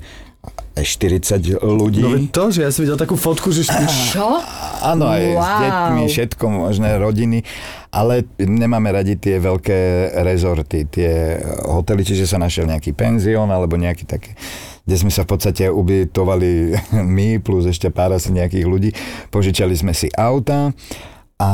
40 0.74 1.60
ľudí. 1.60 2.00
No 2.00 2.16
to, 2.32 2.48
že 2.48 2.64
ja 2.64 2.70
som 2.72 2.82
videl 2.82 2.96
takú 2.96 3.14
fotku, 3.14 3.52
že... 3.52 3.68
Čo? 4.08 4.40
Áno, 4.82 5.04
aj 5.04 5.22
s 5.22 5.36
Wow. 5.36 5.60
deťmi, 5.62 6.02
všetko 6.08 6.44
možné, 6.48 6.88
rodiny, 6.96 7.44
ale 7.92 8.24
nemáme 8.40 8.88
radi 8.88 9.20
tie 9.20 9.36
veľké 9.36 10.12
rezorty, 10.24 10.88
tie 10.88 11.36
hotely, 11.68 12.02
čiže 12.02 12.24
sa 12.24 12.40
našiel 12.40 12.64
nejaký 12.64 12.96
penzión 12.96 13.52
alebo 13.52 13.76
nejaký 13.76 14.08
také, 14.08 14.32
kde 14.82 14.96
sme 14.96 15.12
sa 15.12 15.28
v 15.28 15.36
podstate 15.36 15.68
ubytovali 15.68 16.72
my 17.16 17.36
plus 17.38 17.68
ešte 17.68 17.92
pár 17.92 18.16
asi 18.16 18.32
nejakých 18.32 18.66
ľudí. 18.66 18.90
Požičali 19.28 19.76
sme 19.76 19.92
si 19.92 20.08
auta 20.16 20.72
a 21.36 21.50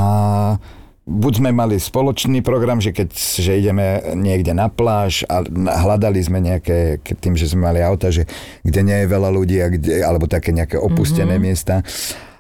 buď 1.09 1.33
sme 1.41 1.51
mali 1.57 1.81
spoločný 1.81 2.45
program, 2.45 2.85
že 2.85 2.93
keď 2.93 3.09
že 3.17 3.57
ideme 3.57 4.13
niekde 4.13 4.53
na 4.53 4.69
pláž 4.69 5.25
a 5.25 5.41
hľadali 5.81 6.21
sme 6.21 6.45
nejaké, 6.45 7.01
tým, 7.17 7.33
že 7.33 7.49
sme 7.49 7.73
mali 7.73 7.81
auta, 7.81 8.13
že 8.13 8.29
kde 8.61 8.81
nie 8.85 8.99
je 9.03 9.07
veľa 9.09 9.31
ľudí 9.33 9.57
a 9.65 9.73
kde, 9.73 10.05
alebo 10.05 10.29
také 10.29 10.53
nejaké 10.53 10.77
opustené 10.77 11.41
mm-hmm. 11.41 11.49
miesta. 11.49 11.81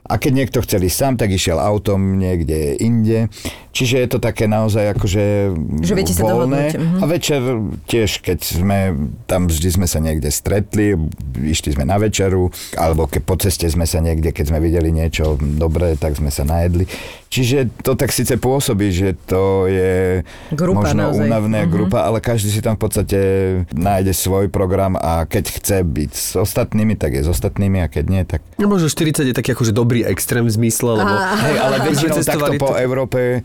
A 0.08 0.16
keď 0.16 0.32
niekto 0.32 0.58
chcel 0.64 0.88
ísť 0.88 0.96
sám, 0.96 1.14
tak 1.20 1.32
išiel 1.32 1.60
autom 1.60 2.16
niekde 2.16 2.80
inde. 2.80 3.28
Čiže 3.78 3.96
je 4.02 4.08
to 4.10 4.18
také 4.18 4.50
naozaj 4.50 4.90
akože 4.90 5.54
Že 5.86 5.92
viete 5.94 6.10
sa 6.10 6.26
voľné. 6.26 6.74
mhm. 6.74 6.98
A 6.98 7.04
večer 7.06 7.38
tiež, 7.86 8.18
keď 8.18 8.38
sme, 8.42 8.78
tam 9.30 9.46
vždy 9.46 9.68
sme 9.70 9.86
sa 9.86 10.02
niekde 10.02 10.34
stretli, 10.34 10.98
išli 11.38 11.78
sme 11.78 11.86
na 11.86 11.94
večeru, 11.94 12.50
alebo 12.74 13.06
keď 13.06 13.22
po 13.22 13.38
ceste 13.38 13.70
sme 13.70 13.86
sa 13.86 14.02
niekde, 14.02 14.34
keď 14.34 14.50
sme 14.50 14.58
videli 14.58 14.90
niečo 14.90 15.38
dobré, 15.38 15.94
tak 15.94 16.18
sme 16.18 16.34
sa 16.34 16.42
najedli. 16.42 16.90
Čiže 17.28 17.84
to 17.84 17.92
tak 17.92 18.08
síce 18.10 18.34
pôsobí, 18.34 18.88
že 18.88 19.12
to 19.28 19.68
je 19.68 20.24
Grupa 20.50 20.90
možno 20.90 21.12
naozaj. 21.12 21.28
únavné 21.28 21.60
Mhm. 21.62 21.70
grupa, 21.70 22.02
ale 22.02 22.18
každý 22.18 22.50
si 22.50 22.58
tam 22.58 22.74
v 22.74 22.82
podstate 22.82 23.18
nájde 23.70 24.10
svoj 24.10 24.48
program 24.48 24.96
a 24.96 25.22
keď 25.22 25.44
chce 25.54 25.76
byť 25.84 26.10
s 26.10 26.32
ostatnými, 26.34 26.96
tak 26.96 27.14
je 27.14 27.22
s 27.22 27.30
ostatnými 27.30 27.78
a 27.78 27.86
keď 27.86 28.04
nie, 28.08 28.22
tak... 28.24 28.42
No 28.56 28.66
možno 28.66 28.88
40 28.88 29.28
je 29.28 29.36
taký 29.36 29.52
akože 29.52 29.70
dobrý 29.70 30.02
extrém 30.02 30.42
v 30.42 30.50
zmysle, 30.50 30.98
lebo... 30.98 31.14
Hej, 31.14 31.56
ale 31.60 31.76
väčšinou 31.84 32.16
takto 32.24 32.52
po 32.56 32.72
Európe, 32.74 33.44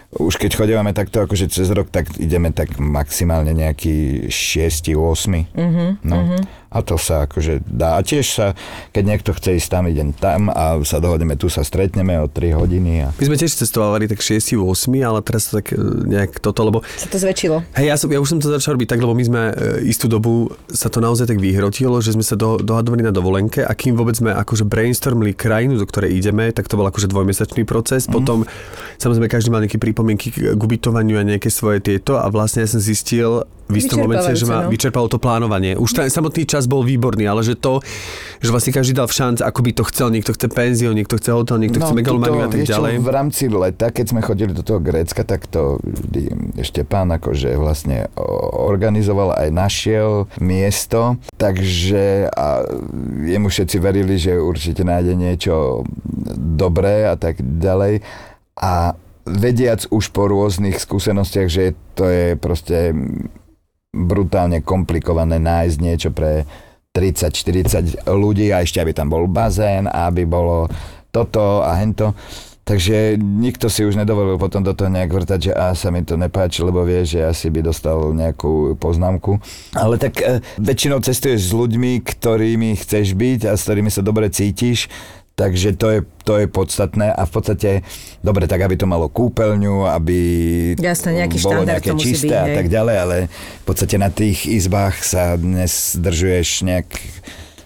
už 0.11 0.35
keď 0.35 0.59
chodívame 0.59 0.91
takto 0.91 1.23
akože 1.23 1.47
cez 1.47 1.71
rok, 1.71 1.87
tak 1.87 2.11
ideme 2.19 2.51
tak 2.51 2.75
maximálne 2.75 3.55
nejaký 3.55 4.27
6, 4.27 4.91
8. 4.91 5.55
Mm-hmm, 5.55 5.89
no. 6.03 6.35
A 6.71 6.79
to 6.83 6.95
sa 6.95 7.27
akože 7.27 7.63
dá. 7.67 7.99
A 7.99 8.03
tiež 8.03 8.23
sa, 8.27 8.55
keď 8.95 9.03
niekto 9.03 9.29
chce 9.35 9.59
ísť 9.59 9.69
tam, 9.71 9.83
idem 9.91 10.15
tam 10.15 10.47
a 10.47 10.79
sa 10.87 11.03
dohodneme, 11.03 11.35
tu 11.35 11.51
sa 11.51 11.67
stretneme 11.67 12.15
o 12.19 12.31
3 12.31 12.55
hodiny. 12.55 12.91
A... 13.03 13.07
My 13.11 13.27
sme 13.27 13.35
tiež 13.39 13.55
cestovali 13.59 14.07
tak 14.07 14.23
6 14.23 14.55
8, 14.55 14.87
ale 15.03 15.19
teraz 15.19 15.51
tak 15.51 15.75
e, 15.75 15.79
nejak 15.79 16.39
toto, 16.39 16.63
lebo 16.63 16.79
Sa 16.95 17.11
to 17.11 17.19
zväčšilo. 17.19 17.75
Hej, 17.75 17.85
ja, 17.91 17.95
som, 17.99 18.07
ja 18.07 18.19
už 18.23 18.35
som 18.35 18.39
to 18.39 18.47
začal 18.51 18.79
robiť 18.79 18.87
tak, 18.87 19.03
lebo 19.03 19.11
my 19.11 19.23
sme 19.23 19.41
e, 19.51 19.53
istú 19.91 20.07
dobu 20.07 20.47
sa 20.71 20.87
to 20.87 21.03
naozaj 21.03 21.27
tak 21.27 21.43
vyhrotilo, 21.43 21.99
že 21.99 22.15
sme 22.15 22.23
sa 22.23 22.39
do, 22.39 22.55
dohadovali 22.59 23.03
na 23.03 23.11
dovolenke 23.11 23.67
a 23.67 23.71
kým 23.75 23.99
vôbec 23.99 24.15
sme 24.15 24.31
akože 24.31 24.63
brainstormli 24.63 25.35
krajinu, 25.35 25.75
do 25.75 25.83
ktorej 25.83 26.15
ideme, 26.15 26.55
tak 26.55 26.71
to 26.71 26.79
bol 26.79 26.87
akože 26.87 27.11
dvojmesačný 27.11 27.67
proces. 27.67 28.07
Mm. 28.07 28.11
Potom 28.15 28.37
samozrejme 28.95 29.27
každý 29.27 29.51
mal 29.51 29.59
nejaký 29.59 29.79
pripomienky 30.01 30.33
k, 30.33 30.57
ubytovaniu 30.57 31.21
a 31.21 31.23
nejaké 31.23 31.53
svoje 31.53 31.77
tieto 31.85 32.17
a 32.17 32.25
vlastne 32.33 32.65
ja 32.65 32.69
som 32.73 32.81
zistil 32.81 33.45
v 33.71 33.79
istom 33.79 34.03
momente, 34.03 34.35
že 34.35 34.43
ma 34.43 34.67
no. 34.67 34.73
vyčerpalo 34.73 35.07
to 35.07 35.15
plánovanie. 35.15 35.79
Už 35.79 35.95
ten 35.95 36.11
samotný 36.11 36.43
čas 36.43 36.67
bol 36.67 36.83
výborný, 36.83 37.23
ale 37.23 37.39
že 37.39 37.55
to, 37.55 37.79
že 38.43 38.51
vlastne 38.51 38.75
každý 38.75 38.91
dal 38.91 39.07
v 39.07 39.15
šanc, 39.15 39.37
ako 39.39 39.59
by 39.63 39.71
to 39.71 39.83
chcel, 39.87 40.11
niekto 40.11 40.35
chce 40.35 40.51
penziu, 40.51 40.91
niekto 40.91 41.15
chce 41.15 41.31
hotel, 41.31 41.55
niekto 41.55 41.79
chce 41.79 41.93
megalomaniu 41.95 42.43
a 42.43 42.51
tak 42.51 42.51
No, 42.51 42.57
vieš 42.59 42.67
čo, 42.67 42.75
ďalej. 42.83 42.93
v 42.99 43.09
rámci 43.13 43.43
leta, 43.47 43.87
keď 43.95 44.05
sme 44.11 44.21
chodili 44.25 44.51
do 44.51 44.59
toho 44.65 44.83
Grécka, 44.83 45.23
tak 45.23 45.47
to 45.47 45.79
ešte 46.59 46.83
pán 46.83 47.15
akože 47.15 47.55
vlastne 47.55 48.11
organizoval 48.59 49.39
aj 49.39 49.49
našiel 49.55 50.27
miesto, 50.43 51.15
takže 51.39 52.27
a 52.27 52.67
jemu 53.23 53.47
všetci 53.47 53.77
verili, 53.79 54.19
že 54.19 54.35
určite 54.35 54.83
nájde 54.83 55.15
niečo 55.15 55.87
dobré 56.35 57.07
a 57.07 57.15
tak 57.15 57.39
ďalej. 57.39 58.03
A 58.59 58.99
vediac 59.25 59.85
už 59.89 60.09
po 60.11 60.27
rôznych 60.27 60.77
skúsenostiach, 60.77 61.47
že 61.47 61.73
to 61.93 62.07
je 62.09 62.25
proste 62.37 62.95
brutálne 63.91 64.63
komplikované 64.63 65.37
nájsť 65.37 65.77
niečo 65.83 66.09
pre 66.15 66.47
30-40 66.95 68.07
ľudí 68.07 68.51
a 68.51 68.63
ešte 68.63 68.79
aby 68.83 68.91
tam 68.91 69.11
bol 69.11 69.27
bazén 69.27 69.87
a 69.87 70.11
aby 70.11 70.27
bolo 70.27 70.67
toto 71.11 71.63
a 71.63 71.75
hento. 71.79 72.15
Takže 72.61 73.17
nikto 73.17 73.73
si 73.73 73.81
už 73.81 73.97
nedovolil 73.97 74.37
potom 74.37 74.61
do 74.61 74.71
toho 74.71 74.87
nejak 74.87 75.11
vrtať, 75.11 75.39
že 75.49 75.51
a 75.51 75.73
sa 75.73 75.89
mi 75.89 76.05
to 76.05 76.13
nepáči, 76.13 76.61
lebo 76.61 76.85
vie, 76.85 77.01
že 77.03 77.25
asi 77.25 77.49
by 77.49 77.65
dostal 77.65 78.13
nejakú 78.13 78.77
poznámku. 78.77 79.41
Ale 79.73 79.97
tak 79.97 80.21
e, 80.21 80.39
väčšinou 80.61 81.01
cestuješ 81.01 81.51
s 81.51 81.57
ľuďmi, 81.57 82.05
ktorými 82.05 82.77
chceš 82.77 83.17
byť 83.17 83.49
a 83.49 83.57
s 83.57 83.65
ktorými 83.65 83.89
sa 83.89 84.05
dobre 84.05 84.29
cítiš, 84.29 84.87
takže 85.41 85.73
to 85.73 85.87
je, 85.89 85.99
to 86.21 86.33
je 86.37 86.45
podstatné 86.45 87.09
a 87.09 87.25
v 87.25 87.31
podstate, 87.33 87.69
dobre, 88.21 88.45
tak 88.45 88.61
aby 88.61 88.77
to 88.77 88.85
malo 88.85 89.09
kúpeľňu, 89.09 89.89
aby 89.89 90.19
Jasné, 90.77 91.25
nejaký 91.25 91.41
bolo 91.41 91.65
štandard 91.65 91.81
nejaké 91.81 91.89
to 91.89 91.97
musí 91.97 92.05
čisté 92.13 92.35
byť, 92.37 92.45
a 92.45 92.47
tak 92.61 92.67
ďalej, 92.69 92.95
ale 93.01 93.17
v 93.33 93.65
podstate 93.65 93.95
na 93.97 94.13
tých 94.13 94.45
izbách 94.45 95.01
sa 95.01 95.33
dnes 95.33 95.97
zdržuješ 95.97 96.61
nejak 96.61 96.87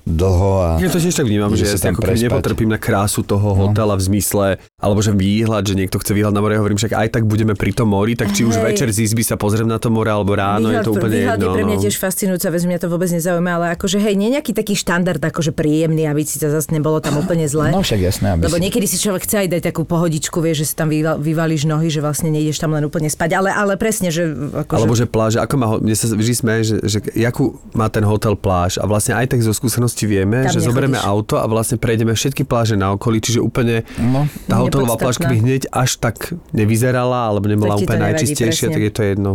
dlho 0.06 0.52
a... 0.62 0.70
Ja 0.78 0.88
to 0.94 1.02
tiež 1.02 1.18
tak 1.18 1.26
vnímam, 1.26 1.50
že, 1.58 1.66
ja 1.66 1.82
tam 1.82 1.98
ako 1.98 2.14
nepotrpím 2.14 2.70
na 2.70 2.80
krásu 2.80 3.26
toho 3.26 3.58
No. 3.58 3.68
hotela 3.68 3.98
v 3.98 4.06
zmysle, 4.06 4.48
alebo 4.76 5.00
že 5.00 5.16
výhľad, 5.16 5.64
že 5.64 5.80
niekto 5.80 5.96
chce 6.04 6.12
výhľad 6.12 6.36
na 6.36 6.44
more, 6.44 6.52
ja 6.52 6.60
hovorím, 6.60 6.76
však 6.76 7.00
aj 7.00 7.08
tak 7.16 7.24
budeme 7.24 7.56
pri 7.56 7.72
tom 7.72 7.96
mori, 7.96 8.12
tak 8.20 8.36
či 8.36 8.44
už 8.44 8.60
Hej. 8.60 8.64
večer 8.68 8.88
z 8.92 9.08
izby 9.08 9.24
sa 9.24 9.40
pozriem 9.40 9.72
na 9.72 9.80
to 9.80 9.88
more, 9.88 10.12
alebo 10.12 10.36
ráno, 10.36 10.68
je 10.68 10.84
to 10.84 10.92
úplne 10.92 11.16
výhľad 11.16 11.40
jedno. 11.40 11.48
je 11.48 11.56
pre 11.56 11.64
mňa 11.64 11.78
no. 11.80 11.84
tiež 11.88 11.96
fascinujúca 11.96 12.48
vec, 12.52 12.62
mňa 12.68 12.80
to 12.84 12.88
vôbec 12.92 13.08
nezaujíma, 13.08 13.52
ale 13.56 13.66
akože 13.80 14.04
hej, 14.04 14.20
nie 14.20 14.36
nejaký 14.36 14.52
taký 14.52 14.76
štandard, 14.76 15.24
akože 15.24 15.56
príjemný, 15.56 16.12
aby 16.12 16.28
si 16.28 16.44
to 16.44 16.52
zase 16.52 16.76
nebolo 16.76 17.00
tam 17.00 17.16
úplne 17.16 17.48
zle. 17.48 17.72
No 17.72 17.88
však 17.88 18.04
jasné, 18.04 18.36
aby 18.36 18.52
Lebo 18.52 18.60
si... 18.60 18.64
niekedy 18.68 18.86
si 18.92 19.00
človek 19.00 19.24
chce 19.24 19.48
aj 19.48 19.56
dať 19.56 19.62
takú 19.64 19.88
pohodičku, 19.88 20.44
vieš, 20.44 20.68
že 20.68 20.68
si 20.68 20.76
tam 20.76 20.92
vyva- 20.92 21.16
vyvalíš 21.24 21.72
nohy, 21.72 21.88
že 21.88 22.04
vlastne 22.04 22.28
nejdeš 22.36 22.60
tam 22.60 22.76
len 22.76 22.84
úplne 22.84 23.08
spať. 23.08 23.32
Ale, 23.32 23.56
ale 23.56 23.80
presne, 23.80 24.12
že... 24.12 24.28
Akože... 24.28 24.76
Alebo 24.76 24.92
že 24.92 25.08
pláž, 25.08 25.40
ako 25.40 25.56
má, 25.56 25.68
mne 25.80 25.96
sa 25.96 26.12
vždy 26.12 26.34
smeje, 26.36 26.62
že, 26.68 26.76
že 26.84 26.98
jakú 27.16 27.64
má 27.72 27.88
ten 27.88 28.04
hotel 28.04 28.36
pláž 28.36 28.76
a 28.76 28.84
vlastne 28.84 29.16
aj 29.16 29.32
tak 29.32 29.40
zo 29.40 29.56
skúsenosti 29.56 30.04
vieme, 30.04 30.44
Tam 30.44 30.52
že 30.52 30.60
nechodíš. 30.60 30.68
zoberieme 30.68 31.00
auto 31.00 31.40
a 31.40 31.48
vlastne 31.48 31.80
prejdeme 31.80 32.12
všetky 32.12 32.44
pláže 32.44 32.76
na 32.76 32.92
okolí, 32.92 33.24
čiže 33.24 33.40
úplne 33.40 33.88
No, 33.96 34.28
tá 34.52 34.65
hotelová 34.68 34.96
pláž, 34.96 35.16
Nepodstatná. 35.16 35.28
keby 35.28 35.36
hneď 35.40 35.62
až 35.70 35.92
tak 35.96 36.16
nevyzerala, 36.52 37.30
alebo 37.30 37.46
nebola 37.46 37.74
Tak 37.74 37.84
úplne 37.84 38.02
najčistejšia, 38.10 38.66
presne. 38.66 38.74
tak 38.74 38.82
je 38.82 38.92
to 38.92 39.02
jedno. 39.04 39.32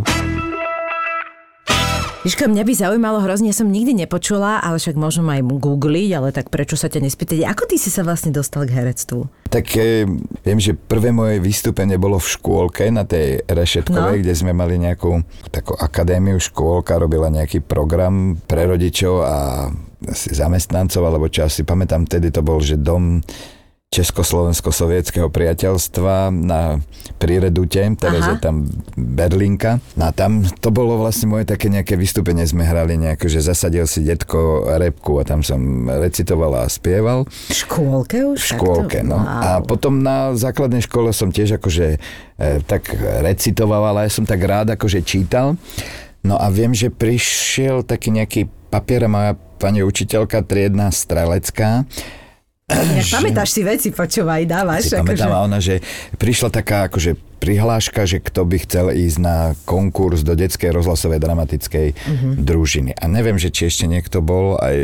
Miška, 2.20 2.44
mňa 2.44 2.60
by 2.60 2.74
zaujímalo 2.76 3.24
hrozne, 3.24 3.48
ja 3.48 3.56
som 3.56 3.64
nikdy 3.66 3.96
nepočula, 3.96 4.60
ale 4.60 4.76
však 4.76 4.92
môžem 4.92 5.24
aj 5.24 5.40
googliť, 5.40 6.10
ale 6.12 6.28
tak 6.30 6.52
prečo 6.52 6.76
sa 6.76 6.92
ťa 6.92 7.00
nespýtať, 7.00 7.48
ako 7.48 7.64
ty 7.64 7.80
si 7.80 7.88
sa 7.88 8.04
vlastne 8.04 8.28
dostal 8.28 8.68
k 8.68 8.76
herectvu? 8.76 9.24
Tak 9.48 9.64
e, 9.72 10.04
viem, 10.44 10.60
že 10.60 10.76
prvé 10.76 11.10
moje 11.10 11.40
vystúpenie 11.40 11.96
bolo 11.96 12.20
v 12.20 12.28
škôlke 12.28 12.92
na 12.92 13.08
tej 13.08 13.40
Rešetkovej, 13.42 14.20
No. 14.20 14.22
kde 14.22 14.34
sme 14.36 14.52
mali 14.52 14.76
nejakú 14.76 15.16
takú 15.48 15.72
akadémiu, 15.72 16.36
škôlka 16.36 17.00
robila 17.00 17.32
nejaký 17.32 17.64
program 17.64 18.36
pre 18.38 18.68
rodičov 18.68 19.24
a 19.24 19.36
asi 20.02 20.28
zamestnancov, 20.30 21.00
alebo 21.02 21.24
čo 21.26 21.48
asi 21.48 21.64
pamätám, 21.64 22.04
vtedy 22.04 22.28
to 22.28 22.44
bol, 22.44 22.60
že 22.60 22.76
dom 22.76 23.24
Československo-sovietského 23.90 25.34
priateľstva 25.34 26.30
na 26.30 26.78
Príredute, 27.18 27.82
teraz 27.98 28.22
Aha. 28.22 28.32
je 28.32 28.36
tam 28.38 28.70
Berlinka. 28.94 29.82
No 29.98 30.08
a 30.08 30.14
tam 30.14 30.46
to 30.46 30.70
bolo 30.70 30.94
vlastne 30.94 31.26
moje 31.26 31.42
také 31.50 31.66
nejaké 31.66 31.98
vystúpenie, 31.98 32.46
sme 32.46 32.62
hrali 32.62 32.94
nejako, 32.94 33.26
že 33.26 33.42
zasadil 33.42 33.90
si 33.90 34.06
detko 34.06 34.62
repku 34.78 35.18
a 35.18 35.26
tam 35.26 35.42
som 35.42 35.90
recitoval 35.90 36.62
a 36.62 36.70
spieval 36.70 37.26
V 37.26 37.54
škôlke 37.66 38.30
už? 38.30 38.38
v 38.38 38.46
škôlke, 38.54 39.02
Takto? 39.02 39.10
no. 39.10 39.18
Wow. 39.18 39.42
A 39.42 39.48
potom 39.66 39.98
na 39.98 40.38
základnej 40.38 40.86
škole 40.86 41.10
som 41.10 41.34
tiež 41.34 41.58
akože 41.58 41.98
e, 42.38 42.62
tak 42.70 42.94
recitoval, 43.26 43.90
ale 43.90 44.06
ja 44.06 44.14
som 44.14 44.22
tak 44.22 44.38
rád 44.38 44.70
akože 44.70 45.02
čítal. 45.02 45.58
No 46.22 46.38
a 46.38 46.46
viem, 46.46 46.70
že 46.70 46.94
prišiel 46.94 47.82
taký 47.82 48.14
nejaký 48.14 48.46
papier 48.70 49.02
a 49.02 49.10
moja 49.10 49.32
pani 49.58 49.82
učiteľka 49.82 50.46
triedna 50.46 50.94
strelecká, 50.94 51.84
Inak 52.70 53.06
pamätáš 53.10 53.50
si 53.50 53.60
veci, 53.60 53.88
počúvaj, 53.90 54.42
dávaš. 54.44 54.82
si 54.86 54.94
akože- 54.94 55.26
ona, 55.26 55.58
že 55.58 55.82
prišla 56.16 56.48
taká 56.48 56.86
akože 56.86 57.12
prihláška, 57.36 58.04
že 58.04 58.20
kto 58.20 58.44
by 58.44 58.56
chcel 58.60 58.86
ísť 58.90 59.18
na 59.18 59.36
konkurs 59.64 60.20
do 60.20 60.32
detskej 60.32 60.70
rozhlasovej 60.70 61.18
dramatickej 61.18 61.88
Mhm. 61.96 62.28
družiny. 62.38 62.92
A 62.94 63.04
neviem, 63.06 63.34
že 63.34 63.48
či 63.48 63.66
ešte 63.66 63.84
niekto 63.84 64.20
bol 64.20 64.54
aj 64.56 64.76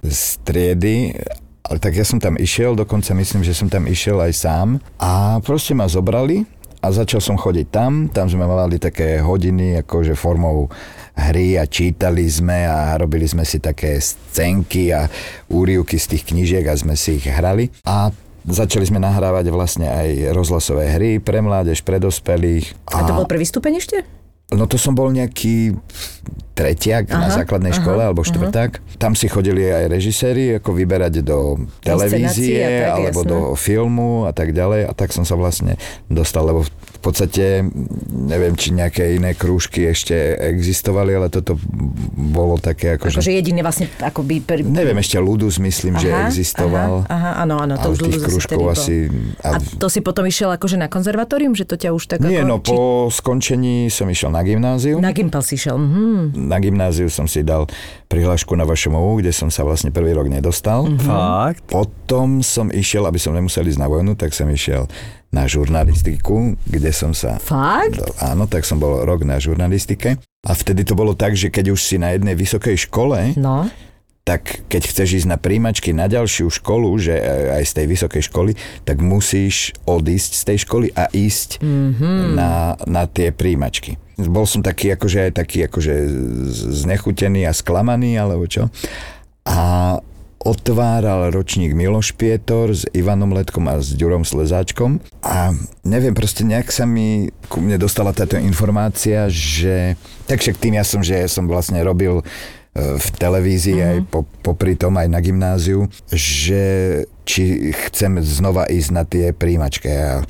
z 0.00 0.20
triedy, 0.44 1.16
ale 1.62 1.78
tak 1.78 1.94
ja 1.94 2.04
som 2.04 2.18
tam 2.18 2.36
išiel, 2.36 2.74
dokonca 2.74 3.10
myslím, 3.12 3.40
že 3.40 3.54
som 3.54 3.66
tam 3.66 3.86
išiel 3.86 4.20
aj 4.20 4.32
sám. 4.34 4.68
A 4.98 5.40
proste 5.40 5.72
ma 5.72 5.88
zobrali 5.88 6.44
a 6.78 6.90
začal 6.90 7.22
som 7.22 7.34
chodiť 7.34 7.66
tam. 7.70 7.92
Tam 8.06 8.26
sme 8.26 8.44
mali 8.44 8.76
také 8.76 9.16
hodiny 9.18 9.80
akože 9.80 10.12
formou 10.12 10.68
hry 11.16 11.60
a 11.60 11.68
čítali 11.68 12.24
sme 12.28 12.64
a 12.64 12.96
robili 12.96 13.28
sme 13.28 13.44
si 13.44 13.60
také 13.60 14.00
scénky 14.00 14.92
a 14.92 15.06
úrivky 15.52 16.00
z 16.00 16.16
tých 16.16 16.22
knížiek 16.32 16.64
a 16.68 16.74
sme 16.74 16.96
si 16.96 17.20
ich 17.20 17.26
hrali. 17.28 17.68
A 17.84 18.10
začali 18.46 18.82
sme 18.88 18.98
nahrávať 18.98 19.52
vlastne 19.54 19.86
aj 19.86 20.34
rozhlasové 20.34 20.90
hry 20.90 21.10
pre 21.22 21.38
mládež, 21.44 21.86
pre 21.86 22.02
dospelých. 22.02 22.74
A 22.90 23.06
to 23.06 23.14
bol 23.14 23.28
prvý 23.28 23.46
stupeň 23.46 23.72
ešte? 23.78 23.96
No 24.52 24.68
to 24.68 24.76
som 24.76 24.92
bol 24.92 25.08
nejaký 25.08 25.72
tretiak 26.52 27.08
aha, 27.08 27.16
na 27.16 27.26
Aha, 27.32 27.36
základnej 27.42 27.72
aha, 27.72 27.78
škole 27.80 28.02
alebo 28.04 28.20
štvrták. 28.20 28.84
Tam 29.00 29.16
si 29.16 29.26
chodili 29.26 29.64
aj 29.72 29.88
režiséri, 29.88 30.60
ako 30.60 30.76
vyberať 30.76 31.24
do 31.24 31.64
televízie 31.80 32.60
a 32.60 32.68
tak, 32.68 32.96
alebo 33.00 33.20
jasné. 33.24 33.32
do 33.32 33.38
filmu 33.56 34.12
a 34.28 34.32
tak 34.36 34.52
ďalej. 34.52 34.88
A 34.88 34.92
tak 34.92 35.16
som 35.16 35.24
sa 35.24 35.34
vlastne 35.34 35.80
dostal, 36.12 36.44
lebo 36.44 36.62
v 36.62 37.00
podstate 37.00 37.66
neviem, 38.12 38.54
či 38.54 38.70
nejaké 38.70 39.18
iné 39.18 39.34
krúžky 39.34 39.90
ešte 39.90 40.14
existovali, 40.38 41.18
ale 41.18 41.32
toto 41.32 41.58
bolo 42.14 42.60
také 42.62 42.94
ako, 42.94 43.10
Akože 43.10 43.32
jediný 43.32 43.64
vlastne 43.66 43.90
akoby... 43.98 44.38
Per... 44.44 44.62
Neviem, 44.62 44.94
ešte 45.02 45.18
Ludus 45.18 45.58
myslím, 45.58 45.98
že 45.98 46.14
existoval. 46.30 47.08
Aha, 47.10 47.10
aha, 47.10 47.30
áno, 47.42 47.58
áno, 47.58 47.74
to 47.74 47.90
ale 47.90 47.94
už 47.96 48.00
tých 48.06 48.22
krúžkov 48.22 48.62
asi... 48.70 49.10
A 49.42 49.58
to 49.58 49.90
si 49.90 49.98
potom 49.98 50.22
išiel 50.28 50.54
akože 50.54 50.78
na 50.78 50.86
konzervatórium, 50.86 51.58
že 51.58 51.66
to 51.66 51.74
ťa 51.74 51.90
už 51.90 52.06
tak 52.06 52.22
Nie, 52.22 52.46
ako... 52.46 52.48
no 52.48 52.56
po 52.62 52.78
skončení 53.10 53.90
som 53.90 54.06
išiel 54.06 54.30
na 54.30 54.46
gymnáziu. 54.46 55.02
Na 55.02 55.10
Gimpel 55.10 55.42
si 55.42 55.58
išiel. 55.58 55.74
Mhm. 55.80 56.41
Na 56.42 56.58
gymnáziu 56.58 57.06
som 57.06 57.24
si 57.24 57.40
dal 57.40 57.70
prihlášku 58.06 58.52
na 58.52 58.62
VŠMU, 58.62 59.18
kde 59.18 59.30
som 59.30 59.48
sa 59.48 59.62
vlastne 59.62 59.88
prvý 59.88 60.10
rok 60.10 60.26
nedostal. 60.26 60.84
Mhm. 60.84 60.98
Fakt? 61.00 61.62
Potom 61.66 62.40
som 62.40 62.68
išiel, 62.68 63.04
aby 63.04 63.16
som 63.16 63.32
nemusel 63.32 63.64
ísť 63.64 63.78
na 63.78 63.86
vojnu, 63.86 64.12
tak 64.12 64.30
som 64.30 64.46
išiel 64.46 64.86
na 65.28 65.46
žurnalistiku, 65.46 66.60
kde 66.62 66.90
som 66.90 67.10
sa... 67.10 67.38
Fakt? 67.38 67.96
dal- 67.96 68.14
Áno, 68.20 68.44
tak 68.44 68.62
som 68.62 68.76
bol 68.76 69.00
rok 69.00 69.22
na 69.22 69.36
žurnalistike. 69.36 70.20
A 70.42 70.52
vtedy 70.52 70.82
to 70.82 70.92
bolo 70.92 71.14
tak, 71.14 71.32
že 71.32 71.48
keď 71.48 71.70
už 71.70 71.80
si 71.80 71.96
na 71.96 72.10
jednej 72.10 72.34
vysokej 72.34 72.76
škole, 72.82 73.32
No. 73.34 73.64
Tak 74.22 74.62
keď 74.70 74.82
chceš 74.86 75.08
ísť 75.22 75.28
na 75.34 75.38
príjmačky 75.38 75.90
na 75.90 76.06
ďalšiu 76.06 76.46
školu, 76.46 76.94
že 77.02 77.18
e, 77.18 77.22
aj 77.58 77.64
z 77.66 77.72
tej 77.74 77.86
vysokej 77.90 78.22
školy, 78.30 78.52
tak 78.86 79.02
musíš 79.02 79.74
odísť 79.82 80.32
z 80.38 80.42
tej 80.46 80.58
školy 80.62 80.86
a 80.94 81.10
ísť 81.10 81.58
mm-hmm. 81.58 82.38
na, 82.38 82.78
na 82.86 83.02
tie 83.10 83.34
príjmačky. 83.34 83.98
Bol 84.22 84.46
som 84.46 84.62
taký 84.62 84.94
akože 84.94 85.30
aj 85.30 85.32
taký 85.34 85.66
akože 85.66 85.94
znechutený 86.86 87.50
a 87.50 87.52
sklamaný, 87.56 88.14
alebo 88.14 88.46
čo. 88.46 88.70
A 89.42 89.98
otváral 90.42 91.30
ročník 91.30 91.74
Miloš 91.74 92.14
Pietor 92.18 92.74
s 92.74 92.82
Ivanom 92.90 93.30
Letkom 93.30 93.70
a 93.70 93.78
s 93.78 93.94
Ďurom 93.94 94.26
Slezáčkom 94.26 94.98
a 95.22 95.54
neviem, 95.86 96.14
proste 96.18 96.42
nejak 96.42 96.74
sa 96.74 96.82
mi 96.82 97.30
ku 97.46 97.62
mne 97.62 97.78
dostala 97.78 98.10
táto 98.10 98.34
informácia, 98.42 99.30
že 99.30 99.94
tak 100.26 100.42
však 100.42 100.58
tým 100.58 100.74
ja 100.78 100.84
som, 100.86 100.98
že 100.98 101.30
som 101.30 101.46
vlastne 101.46 101.78
robil 101.86 102.26
v 102.72 103.06
televízii 103.20 103.76
mm-hmm. 103.76 103.92
aj 103.92 103.98
po, 104.08 104.24
popri 104.40 104.72
tom 104.74 104.96
aj 104.96 105.04
na 105.06 105.20
gymnáziu, 105.20 105.84
že 106.08 106.62
či 107.22 107.68
chcem 107.68 108.16
znova 108.18 108.64
ísť 108.64 108.90
na 108.90 109.04
tie 109.04 109.36
príjimačky. 109.36 109.92
Ja 109.92 110.24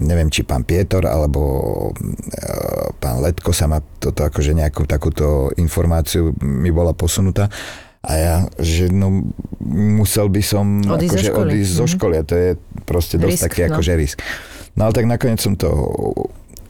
neviem, 0.00 0.32
či 0.32 0.42
pán 0.42 0.64
Pietor 0.64 1.04
alebo 1.04 1.40
e, 1.92 2.40
pán 2.96 3.20
Letko 3.20 3.52
sa 3.52 3.68
ma 3.68 3.84
toto 4.00 4.24
akože 4.24 4.56
nejakú 4.56 4.88
takúto 4.88 5.52
informáciu 5.60 6.32
mi 6.40 6.72
bola 6.72 6.96
posunutá. 6.96 7.52
A 8.04 8.12
ja, 8.16 8.36
že 8.56 8.88
no, 8.88 9.32
musel 9.64 10.28
by 10.28 10.40
som 10.40 10.80
Odísť 10.80 11.08
zo 11.08 11.20
akože 11.20 11.30
školy. 11.32 11.48
odísť 11.52 11.72
zo 11.72 11.84
Mhm. 11.84 11.92
školy 11.96 12.14
a 12.16 12.24
to 12.24 12.34
je 12.36 12.50
proste 12.84 13.16
dosť 13.16 13.32
Risk, 13.32 13.44
taký 13.44 13.60
no. 13.64 13.68
akože 13.72 13.92
risk. 13.96 14.18
No 14.74 14.80
ale 14.88 14.92
tak 14.92 15.04
nakoniec 15.04 15.40
som 15.40 15.52
to 15.54 15.68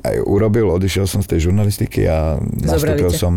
aj 0.05 0.21
urobil, 0.21 0.69
odišiel 0.71 1.07
som 1.07 1.23
z 1.23 1.35
tej 1.35 1.49
žurnalistiky 1.49 2.05
a 2.05 2.37
Zobrali 2.37 2.99
nastúpil 2.99 3.11
ťa. 3.11 3.19
som 3.19 3.33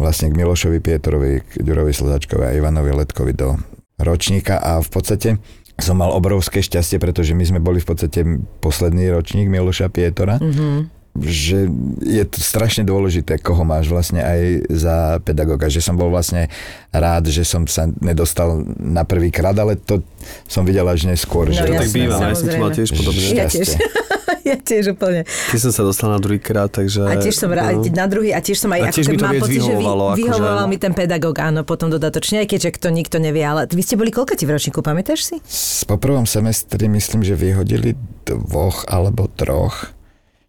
vlastne 0.00 0.32
k 0.32 0.38
Milošovi 0.40 0.80
Pietorovi, 0.80 1.44
k 1.44 1.60
Ďurovi 1.60 1.92
Sledačkovi 1.92 2.44
a 2.48 2.56
Ivanovi 2.56 2.96
Letkovi 2.96 3.36
do 3.36 3.60
ročníka 4.00 4.56
a 4.56 4.80
v 4.80 4.88
podstate 4.88 5.28
som 5.76 6.00
mal 6.00 6.12
obrovské 6.12 6.64
šťastie, 6.64 6.96
pretože 6.96 7.36
my 7.36 7.44
sme 7.44 7.60
boli 7.60 7.80
v 7.80 7.88
podstate 7.88 8.20
posledný 8.64 9.12
ročník 9.12 9.52
Miloša 9.52 9.92
Pietora. 9.92 10.40
Mm-hmm 10.40 11.00
že 11.18 11.66
je 12.06 12.22
to 12.22 12.38
strašne 12.38 12.86
dôležité, 12.86 13.42
koho 13.42 13.66
máš 13.66 13.90
vlastne 13.90 14.22
aj 14.22 14.70
za 14.70 14.96
pedagoga, 15.26 15.66
že 15.66 15.82
som 15.82 15.98
bol 15.98 16.06
vlastne 16.06 16.46
rád, 16.94 17.26
že 17.26 17.42
som 17.42 17.66
sa 17.66 17.90
nedostal 17.98 18.62
na 18.78 19.02
prvý 19.02 19.34
krát, 19.34 19.58
ale 19.58 19.74
to 19.74 20.06
som 20.46 20.62
videl 20.62 20.86
až 20.86 21.10
neskôr. 21.10 21.50
No, 21.50 21.54
že 21.58 21.66
tak 21.66 21.82
jasné, 21.82 22.06
býva, 22.06 22.14
ja 22.30 22.38
som 22.38 22.46
tiež 22.46 22.94
podobne. 22.94 23.26
Ja 23.34 23.50
tiež. 23.50 23.74
ja 24.48 24.56
tiež 24.56 24.96
úplne. 24.96 25.26
Keď 25.26 25.60
som 25.60 25.72
sa 25.72 25.82
dostal 25.84 26.08
na 26.10 26.20
druhý 26.20 26.40
krát, 26.40 26.72
takže... 26.72 27.04
A 27.04 27.20
tiež 27.20 27.36
som 27.36 27.50
rád, 27.52 27.80
no. 27.80 27.92
na 27.92 28.06
druhý, 28.08 28.32
a 28.32 28.40
tiež 28.40 28.56
som 28.56 28.70
aj, 28.72 28.80
A 28.88 28.92
tiež 28.92 29.06
mi 29.12 29.18
to 29.20 29.24
mám 29.26 29.34
viac 29.36 29.42
pocit, 29.44 29.60
že 29.60 29.60
vy, 29.60 29.76
vyhovovalo, 29.76 30.04
akože 30.14 30.20
vyhovoval 30.24 30.66
mi 30.66 30.78
ten 30.80 30.92
pedagóg, 30.96 31.36
áno, 31.38 31.60
potom 31.62 31.92
dodatočne, 31.92 32.42
aj 32.44 32.48
keďže 32.48 32.80
to 32.80 32.90
nikto 32.90 33.16
nevie, 33.20 33.44
ale 33.44 33.68
vy 33.68 33.82
ste 33.84 34.00
boli 34.00 34.08
koľko 34.08 34.36
v 34.40 34.50
ročníku, 34.50 34.80
pamätáš 34.80 35.20
si? 35.28 35.36
Po 35.84 36.00
prvom 36.00 36.24
semestri 36.24 36.88
myslím, 36.88 37.20
že 37.20 37.36
vyhodili 37.36 37.94
dvoch 38.24 38.88
alebo 38.88 39.28
troch. 39.28 39.99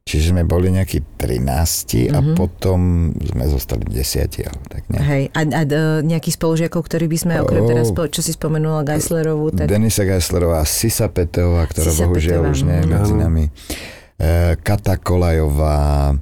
Čiže 0.01 0.33
sme 0.33 0.41
boli 0.49 0.73
nejakí 0.73 1.13
13 1.13 2.09
a 2.09 2.19
potom 2.33 3.13
sme 3.21 3.45
zostali 3.45 3.85
10 3.85 4.49
alebo 4.49 4.65
tak 4.65 4.83
ne. 4.89 4.97
Hej, 4.97 5.23
a, 5.29 5.41
a 5.45 5.61
d- 5.61 6.01
nejakých 6.01 6.41
spolužiakov, 6.41 6.81
ktorí 6.89 7.05
by 7.05 7.17
sme, 7.21 7.33
okrem 7.37 7.61
Oh. 7.61 7.69
teraz, 7.69 7.93
čo 7.93 8.21
si 8.25 8.33
spomenula, 8.33 8.81
Geislerovú, 8.81 9.53
tak... 9.53 9.69
Denisa 9.69 10.01
Geislerová, 10.01 10.65
Sisa 10.65 11.05
Peteová, 11.05 11.69
ktorá 11.69 11.93
Sisa 11.93 12.09
bohužiaľ 12.09 12.41
Peteová, 12.49 12.53
už 12.57 12.59
nie 12.65 12.77
je 12.81 12.85
mhm. 12.85 12.91
medzi 12.97 13.13
nami. 13.13 13.43
E, 13.45 14.29
Kata 14.57 14.97
Kolajová, 14.97 16.17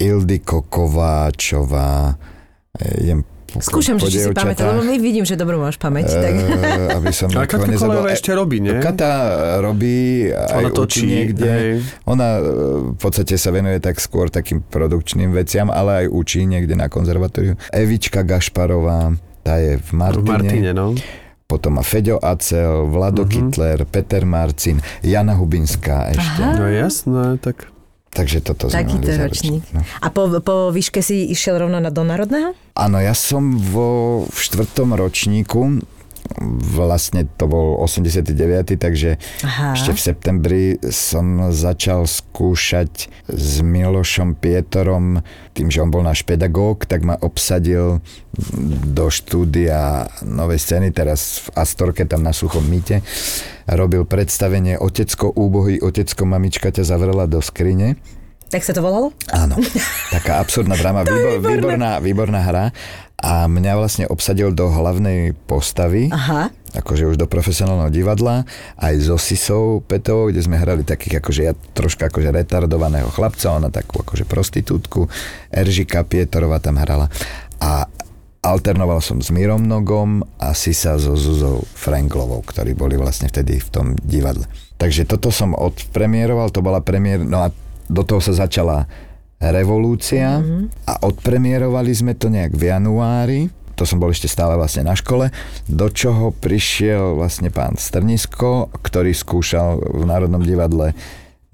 Ildiko 0.00 0.64
Kováčová, 0.64 2.16
e, 2.72 2.84
idem 3.04 3.20
Skúšam, 3.60 3.96
po 3.96 4.06
že 4.06 4.10
či 4.10 4.18
si 4.20 4.30
pamätám, 4.30 4.72
lebo 4.72 4.82
my 4.82 4.96
vidím, 4.96 5.22
že 5.22 5.34
dobrú 5.34 5.58
máš 5.58 5.76
pamäť. 5.76 6.10
tak... 6.10 6.34
E, 6.34 6.46
aby 6.94 7.10
som 7.10 7.28
Ale 7.34 7.44
nikoho 7.44 7.62
Katka. 7.62 7.78
Kolajová 7.78 8.08
E, 8.08 8.14
ešte 8.14 8.30
robí, 8.30 8.56
nie? 8.58 8.74
Kata 8.78 9.10
robí 9.60 9.96
aj 10.26 10.54
Ona 10.56 10.68
učí 10.68 10.74
točí, 10.74 11.02
niekde. 11.04 11.46
hej. 11.46 11.72
Ona 12.04 12.28
v 12.90 12.98
podstate 12.98 13.34
sa 13.34 13.50
venuje 13.50 13.78
tak 13.78 13.98
skôr 13.98 14.26
takým 14.26 14.58
produkčným 14.60 15.30
veciam, 15.30 15.68
ale 15.68 16.04
aj 16.04 16.06
učí 16.08 16.42
niekde 16.42 16.74
na 16.74 16.88
konzervatóriu. 16.88 17.54
Evička 17.68 18.22
Gašparová, 18.22 19.12
tá 19.40 19.58
je 19.58 19.76
v 19.76 19.84
V 19.84 19.92
Martine. 19.92 20.30
Martine, 20.30 20.70
no. 20.72 20.94
Potom 21.44 21.76
má 21.76 21.84
Feďo 21.84 22.16
Acel, 22.18 22.88
Vlado 22.88 23.22
Mhm. 23.22 23.30
Kittler, 23.30 23.78
Peter 23.84 24.24
Marcin, 24.24 24.80
Jana 25.00 25.36
Hubinská 25.36 26.08
ešte. 26.10 26.40
Aha. 26.40 26.56
No 26.56 26.66
jasné, 26.66 27.36
tak... 27.36 27.68
Takže 28.14 28.38
toto 28.46 28.70
Takýto 28.70 29.10
ročník. 29.10 29.66
No. 29.74 29.82
A 29.82 30.06
po, 30.14 30.30
po 30.38 30.70
výške 30.70 31.02
si 31.02 31.34
išiel 31.34 31.58
rovno 31.58 31.82
na 31.82 31.90
do 31.90 32.06
národného? 32.06 32.54
Áno, 32.78 33.02
ja 33.02 33.10
som 33.10 33.58
vo 33.58 34.22
štvrtom 34.30 34.94
ročníku, 34.94 35.82
vlastne 36.74 37.28
to 37.36 37.44
bol 37.44 37.76
89, 37.84 38.80
takže 38.80 39.20
Aha. 39.44 39.76
ešte 39.76 39.92
v 39.92 40.00
septembri 40.00 40.64
som 40.88 41.52
začal 41.52 42.08
skúšať 42.08 43.12
s 43.28 43.52
Milošom 43.60 44.34
Pietorom, 44.34 45.20
tým, 45.52 45.68
že 45.68 45.84
on 45.84 45.92
bol 45.92 46.00
náš 46.00 46.24
pedagóg, 46.24 46.88
tak 46.88 47.04
ma 47.04 47.14
obsadil 47.20 48.00
do 48.88 49.06
štúdia 49.12 50.08
Novej 50.24 50.58
scény, 50.58 50.90
teraz 50.90 51.44
v 51.46 51.60
Astorke, 51.60 52.08
tam 52.08 52.24
na 52.24 52.32
Suchom 52.32 52.64
mýte. 52.64 53.04
Robil 53.68 54.08
predstavenie 54.08 54.80
Otecko 54.80 55.30
úbohý, 55.30 55.78
Otecko 55.78 56.24
mamička 56.24 56.72
ťa 56.72 56.88
zavrela 56.88 57.28
do 57.28 57.38
skrine. 57.44 58.00
Tak 58.54 58.62
sa 58.62 58.70
to 58.70 58.86
volalo? 58.86 59.10
Áno, 59.34 59.58
taká 60.14 60.38
absurdná 60.38 60.78
drama, 60.78 61.02
výbor, 61.10 61.42
výborná, 61.42 61.98
výborná 61.98 62.38
hra 62.38 62.70
a 63.18 63.50
mňa 63.50 63.72
vlastne 63.74 64.04
obsadil 64.06 64.54
do 64.54 64.70
hlavnej 64.70 65.34
postavy, 65.50 66.06
Aha. 66.14 66.54
akože 66.70 67.10
už 67.10 67.18
do 67.18 67.26
profesionálneho 67.26 67.90
divadla, 67.90 68.46
aj 68.78 68.94
so 69.10 69.18
Sisou 69.18 69.82
Petovou, 69.82 70.30
kde 70.30 70.46
sme 70.46 70.54
hrali 70.54 70.86
takých 70.86 71.18
akože 71.18 71.40
ja 71.42 71.50
troška 71.74 72.06
akože 72.06 72.30
retardovaného 72.30 73.10
chlapca, 73.10 73.50
ona 73.50 73.74
takú 73.74 74.06
akože 74.06 74.22
prostitútku, 74.22 75.10
Eržika 75.50 76.06
Pietorová 76.06 76.62
tam 76.62 76.78
hrala 76.78 77.10
a 77.58 77.90
alternoval 78.38 79.02
som 79.02 79.18
s 79.18 79.34
Mírom 79.34 79.66
Nogom 79.66 80.22
a 80.38 80.54
Sisa 80.54 80.94
so 80.94 81.18
Zuzou 81.18 81.66
Franklovou, 81.74 82.46
ktorí 82.46 82.78
boli 82.78 82.94
vlastne 82.94 83.26
vtedy 83.26 83.58
v 83.58 83.68
tom 83.72 83.86
divadle. 83.98 84.46
Takže 84.78 85.10
toto 85.10 85.34
som 85.34 85.58
odpremieroval, 85.58 86.54
to 86.54 86.62
bola 86.62 86.84
premiér, 86.84 87.24
no 87.24 87.40
a 87.40 87.48
do 87.88 88.02
toho 88.02 88.20
sa 88.20 88.46
začala 88.46 88.88
revolúcia 89.40 90.40
a 90.88 90.92
odpremierovali 91.04 91.92
sme 91.92 92.16
to 92.16 92.32
nejak 92.32 92.56
v 92.56 92.72
januári, 92.72 93.40
to 93.74 93.82
som 93.82 93.98
bol 93.98 94.08
ešte 94.08 94.30
stále 94.30 94.54
vlastne 94.54 94.86
na 94.86 94.94
škole, 94.94 95.34
do 95.66 95.86
čoho 95.90 96.30
prišiel 96.30 97.18
vlastne 97.18 97.50
pán 97.50 97.74
Strnisko, 97.74 98.70
ktorý 98.80 99.10
skúšal 99.10 99.82
v 99.82 100.02
Národnom 100.06 100.40
divadle 100.40 100.94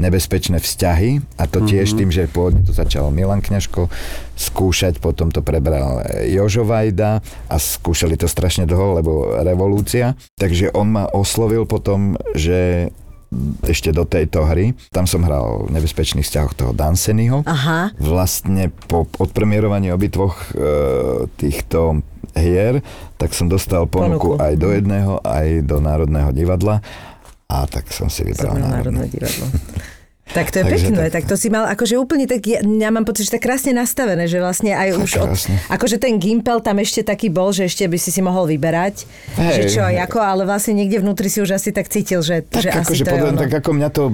nebezpečné 0.00 0.56
vzťahy 0.56 1.20
a 1.36 1.44
to 1.44 1.60
tiež 1.60 1.92
tým, 1.92 2.08
že 2.08 2.24
pôvodne 2.24 2.64
to 2.64 2.72
začal 2.72 3.12
Milan 3.12 3.44
Kňažko 3.44 3.92
skúšať, 4.32 4.96
potom 4.96 5.28
to 5.28 5.44
prebral 5.44 6.00
Jožo 6.24 6.64
Vajda 6.64 7.20
a 7.52 7.56
skúšali 7.60 8.16
to 8.16 8.24
strašne 8.24 8.64
dlho, 8.64 8.96
lebo 8.96 9.12
revolúcia. 9.44 10.16
Takže 10.40 10.72
on 10.72 10.96
ma 10.96 11.04
oslovil 11.12 11.68
potom, 11.68 12.16
že 12.32 12.88
ešte 13.62 13.94
do 13.94 14.02
tejto 14.02 14.42
hry. 14.42 14.74
Tam 14.90 15.06
som 15.06 15.22
hral 15.22 15.70
v 15.70 15.78
nebezpečných 15.78 16.26
vzťahoch 16.26 16.54
toho 16.58 16.72
Dansenyho. 16.74 17.46
Aha. 17.46 17.94
Vlastne 17.96 18.74
po 18.90 19.06
odpremierovaní 19.22 19.94
obidvoch 19.94 20.50
e, 20.50 20.66
týchto 21.38 22.02
hier, 22.34 22.82
tak 23.18 23.30
som 23.34 23.46
dostal 23.46 23.86
ponuku, 23.86 24.34
Ponuku. 24.34 24.42
aj 24.42 24.54
do 24.58 24.68
jedného, 24.74 25.12
aj 25.22 25.62
do 25.66 25.78
Národného 25.78 26.30
divadla 26.34 26.82
a 27.50 27.66
tak 27.66 27.90
som 27.90 28.06
si 28.06 28.22
vybral. 28.22 28.58
Národné 28.58 29.10
divadlo. 29.10 29.46
Tak 30.30 30.54
to 30.54 30.62
je 30.62 30.64
Takže 30.64 30.84
pekné, 30.86 31.04
tak. 31.06 31.12
tak 31.12 31.24
to 31.26 31.34
si 31.34 31.50
mal 31.50 31.66
akože 31.66 31.98
úplne 31.98 32.30
tak, 32.30 32.46
ja, 32.46 32.62
ja 32.62 32.88
mám 32.88 33.02
pocit, 33.02 33.26
že 33.26 33.34
tak 33.34 33.42
krásne 33.42 33.74
nastavené, 33.74 34.30
že 34.30 34.38
vlastne 34.38 34.72
aj 34.72 34.88
už 34.94 35.10
od, 35.18 35.30
akože 35.68 35.98
ten 35.98 36.22
gimpel 36.22 36.62
tam 36.62 36.78
ešte 36.78 37.02
taký 37.02 37.28
bol, 37.28 37.50
že 37.50 37.66
ešte 37.66 37.82
by 37.84 37.98
si 37.98 38.14
si 38.14 38.22
mohol 38.22 38.46
vyberať, 38.46 39.10
Hej. 39.34 39.54
že 39.54 39.62
čo 39.74 39.80
a 39.82 39.90
ako, 39.90 40.22
ale 40.22 40.42
vlastne 40.46 40.78
niekde 40.78 41.02
vnútri 41.02 41.26
si 41.26 41.42
už 41.42 41.58
asi 41.58 41.74
tak 41.74 41.90
cítil, 41.90 42.22
že, 42.22 42.46
Tak, 42.46 42.62
že 42.62 42.68
asi 42.70 42.78
akože 42.78 43.02
to 43.02 43.08
je 43.08 43.12
podľa, 43.12 43.26
ono. 43.26 43.34
Mhm. 43.34 43.42
tak 43.42 43.52
ako 43.58 43.70
mňa 43.74 43.88
to 43.90 44.04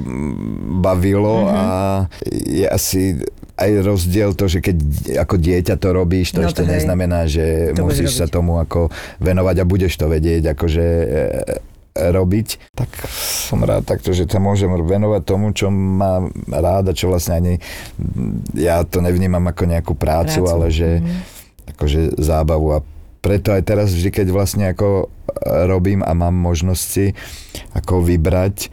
bavilo 0.81 1.37
a 1.47 1.63
je 2.25 2.65
asi 2.65 3.21
aj 3.57 3.71
rozdiel 3.81 4.37
to, 4.37 4.53
že 4.53 4.61
keď 4.61 4.77
ako 5.21 5.41
dieťa 5.41 5.81
to 5.81 5.89
robíš, 5.91 6.33
to 6.33 6.45
No 6.45 6.49
ešte 6.49 6.61
to 6.61 6.69
hej. 6.69 6.77
neznamená, 6.77 7.25
že 7.25 7.73
To 7.73 7.89
musíš 7.89 8.13
sa 8.13 8.29
tomu 8.29 8.61
ako 8.61 8.93
venovať 9.17 9.57
a 9.61 9.65
budeš 9.65 9.97
to 9.97 10.09
vedieť 10.09 10.53
akože 10.53 10.85
e, 10.85 11.76
robiť, 11.97 12.49
tak 12.73 12.89
som 13.11 13.61
rád 13.61 13.83
takto, 13.83 14.13
že 14.13 14.25
sa 14.25 14.37
môžem 14.37 14.69
venovať 14.69 15.23
tomu, 15.23 15.51
čo 15.51 15.69
mám 15.71 16.29
rád 16.47 16.93
a 16.93 16.97
čo 16.97 17.09
vlastne 17.09 17.35
ani 17.35 17.55
ja 18.53 18.85
to 18.85 19.01
nevnímam 19.01 19.43
ako 19.43 19.65
nejakú 19.65 19.93
prácu, 19.93 20.45
Prácu. 20.45 20.53
ale 20.53 20.67
že 20.69 20.89
Mhm. 21.01 21.17
akože 21.73 22.01
zábavu 22.17 22.69
a 22.73 22.85
preto 23.19 23.51
aj 23.51 23.63
teraz 23.65 23.91
vždy, 23.91 24.11
keď 24.13 24.27
vlastne 24.31 24.71
ako 24.71 25.11
robím 25.67 26.01
a 26.01 26.13
mám 26.13 26.33
možnosť 26.33 26.85
si 26.85 27.11
ako 27.75 28.01
vybrať, 28.01 28.71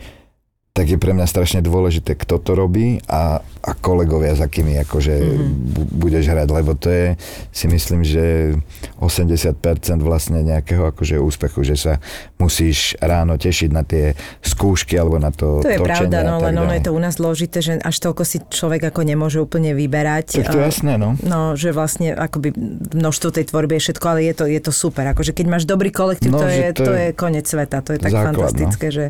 tak 0.74 0.90
je 0.90 0.98
pre 0.98 1.14
mňa 1.14 1.30
strašne 1.30 1.62
dôležité, 1.62 2.18
kto 2.18 2.42
to 2.42 2.58
robí 2.58 2.98
a, 3.06 3.38
a 3.62 3.72
kolegovia, 3.76 4.34
za 4.34 4.50
akými 4.50 4.82
akože 4.82 5.14
Mhm. 5.14 5.46
bu- 5.70 5.90
budeš 6.02 6.26
hrať, 6.26 6.50
lebo 6.50 6.74
to 6.74 6.90
je, 6.90 7.14
si 7.54 7.70
myslím, 7.70 8.02
že 8.02 8.58
80% 8.98 9.54
vlastne 10.02 10.42
nejakého 10.42 10.90
akože 10.90 11.22
úspechu, 11.22 11.62
že 11.62 11.78
sa 11.78 11.94
musíš 12.36 12.98
ráno 12.98 13.38
tešiť 13.38 13.70
na 13.70 13.86
tie 13.86 14.18
skúšky 14.42 14.98
alebo 14.98 15.22
na 15.22 15.30
to 15.30 15.62
To 15.62 15.70
je 15.70 15.78
točenie 15.78 16.10
pravda, 16.10 16.18
no 16.26 16.42
len 16.42 16.58
ono 16.58 16.74
je 16.74 16.82
to 16.82 16.92
u 16.92 16.98
nás 16.98 17.14
zložité, 17.14 17.62
že 17.62 17.78
až 17.78 17.96
toľko 18.02 18.24
si 18.24 18.42
človek 18.42 18.90
ako 18.90 19.06
nemôže 19.06 19.38
úplne 19.38 19.78
vyberať. 19.78 20.42
Tak 20.42 20.50
to 20.50 20.58
je 20.58 20.66
jasné, 20.66 20.98
no. 20.98 21.14
No, 21.22 21.54
že 21.54 21.70
vlastne 21.70 22.12
akoby 22.12 22.50
množstvo 22.90 23.30
tej 23.30 23.46
tvorby 23.46 23.78
je 23.78 23.84
všetko, 23.86 24.06
ale 24.08 24.26
je 24.26 24.34
to, 24.34 24.46
je 24.50 24.58
to 24.58 24.74
super. 24.74 25.06
Akože 25.06 25.32
keď 25.32 25.46
máš 25.48 25.64
dobrý 25.64 25.94
kolektív, 25.94 26.34
No, 26.34 26.42
to, 26.42 26.50
je, 26.50 26.74
to 26.74 26.82
to 26.82 26.92
je 26.92 27.04
je 27.04 27.14
koniec 27.14 27.46
sveta. 27.46 27.86
To 27.86 27.94
je 27.94 28.02
tak 28.02 28.10
základ, 28.10 28.34
no. 28.34 28.38
fantastické, 28.42 28.88
že 28.90 29.06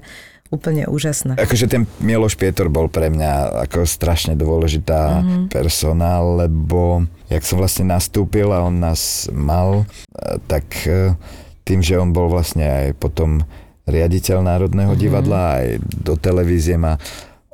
úplne 0.54 0.86
úžasné. 0.86 1.42
Akože 1.42 1.66
ten 1.66 1.90
Miloš 1.98 2.38
Pietor 2.38 2.70
bol 2.70 2.86
pre 2.86 3.10
mňa 3.10 3.66
ako 3.66 3.90
strašne 3.90 4.38
dôležitá 4.38 5.26
mm-hmm. 5.26 5.44
persona, 5.50 6.22
lebo 6.22 7.10
jak 7.26 7.42
som 7.42 7.58
vlastne 7.58 7.90
nastúpil 7.90 8.54
a 8.54 8.62
on 8.62 8.78
nás 8.78 9.26
mal, 9.34 9.90
eh, 10.14 10.38
tak 10.46 10.70
eh, 10.86 11.18
tým, 11.66 11.82
že 11.82 11.98
on 11.98 12.14
bol 12.14 12.30
vlastne 12.30 12.70
aj 12.70 12.88
potom 13.02 13.42
riaditeľ 13.90 14.46
Národného 14.46 14.94
mm-hmm. 14.94 15.04
divadla, 15.10 15.42
aj 15.60 15.68
do 15.82 16.14
televízie 16.14 16.78
ma 16.78 16.96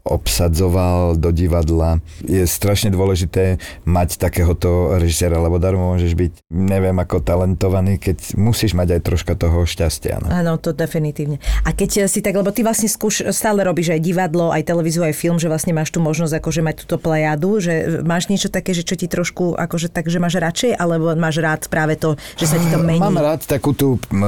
obsadzoval 0.10 1.16
do 1.16 1.30
divadla. 1.30 2.02
Je 2.26 2.42
strašne 2.50 2.90
dôležité 2.90 3.62
mať 3.86 4.18
takéhoto 4.18 4.98
režiséra, 4.98 5.38
lebo 5.38 5.62
darmo 5.62 5.94
môžeš 5.94 6.18
byť, 6.18 6.32
neviem 6.50 6.98
ako 6.98 7.22
talentovaný, 7.22 8.02
keď 8.02 8.34
musíš 8.36 8.74
mať 8.74 8.98
aj 8.98 9.02
troška 9.06 9.34
toho 9.38 9.64
šťastia. 9.64 10.26
No. 10.26 10.28
Áno, 10.34 10.58
to 10.58 10.74
definitívne. 10.74 11.38
A 11.64 11.72
keď 11.72 12.10
si 12.10 12.26
tak, 12.26 12.34
lebo 12.34 12.50
ty 12.50 12.66
vlastne 12.66 12.90
skúš, 12.90 13.30
stále 13.30 13.62
robíš 13.62 13.94
aj 13.94 14.02
divadlo, 14.02 14.50
aj 14.50 14.66
televíziu, 14.66 15.06
aj 15.06 15.14
film, 15.14 15.38
že 15.38 15.46
vlastne 15.46 15.78
máš 15.78 15.94
tu 15.94 16.02
možnosť 16.02 16.42
akože 16.42 16.62
mať 16.66 16.76
túto 16.84 16.98
plejadu, 16.98 17.62
že 17.62 18.02
máš 18.02 18.28
niečo 18.34 18.50
také, 18.50 18.74
že 18.74 18.82
čo 18.82 18.98
ti 18.98 19.06
trošku 19.06 19.54
akože 19.54 19.94
tak, 19.94 20.10
že 20.10 20.18
máš 20.18 20.42
radšej, 20.42 20.74
alebo 20.74 21.14
máš 21.14 21.38
rád 21.44 21.70
práve 21.70 21.94
to, 22.00 22.18
že 22.40 22.50
sa 22.50 22.58
ti 22.58 22.66
to 22.74 22.82
mení? 22.82 22.98
Mám 22.98 23.22
rád 23.22 23.46
takú 23.46 23.78
tú 23.78 24.02
m, 24.10 24.26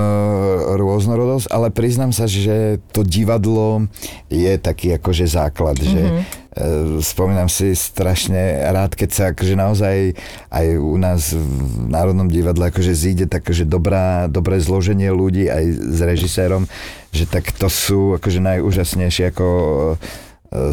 rôznorodosť, 0.78 1.50
ale 1.50 1.74
priznám 1.74 2.14
sa, 2.14 2.30
že 2.30 2.78
to 2.94 3.02
divadlo 3.02 3.90
je 4.30 4.54
taký 4.60 4.96
akože 5.00 5.26
základ, 5.26 5.71
mm-hmm. 5.78 5.94
že 5.94 6.02
e, 6.02 7.04
spomínam 7.06 7.48
si 7.48 7.72
strašne 7.76 8.68
rád, 8.72 8.98
keď 8.98 9.10
sa 9.12 9.24
akože 9.32 9.56
naozaj 9.56 9.96
aj 10.52 10.66
u 10.76 10.98
nás 11.00 11.32
v 11.32 11.88
Národnom 11.88 12.28
divadle 12.28 12.68
akože 12.68 12.92
zíde 12.92 13.26
takže 13.30 13.64
dobrá, 13.64 14.28
dobré 14.28 14.60
zloženie 14.60 15.14
ľudí 15.14 15.48
aj 15.48 15.64
s 15.96 16.00
režisérom, 16.04 16.68
že 17.16 17.30
tak 17.30 17.52
to 17.56 17.72
sú 17.72 18.20
akože 18.20 18.42
najúžasnejšie 18.42 19.32
ako 19.32 19.48
e, 19.48 19.96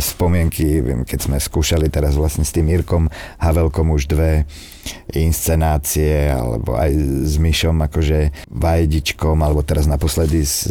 spomienky, 0.03 0.82
viem, 0.82 1.07
keď 1.07 1.30
sme 1.30 1.36
skúšali 1.38 1.86
teraz 1.86 2.18
vlastne 2.18 2.42
s 2.42 2.51
tým 2.51 2.66
Mirkom 2.66 3.07
Havelkom 3.38 3.94
už 3.94 4.11
dve 4.11 4.42
inscenácie, 5.12 6.32
alebo 6.32 6.74
aj 6.74 6.90
s 7.28 7.36
Myšom 7.36 7.76
akože 7.86 8.49
Vajdičkom, 8.49 9.36
alebo 9.38 9.61
teraz 9.62 9.84
naposledy 9.84 10.42
s 10.42 10.66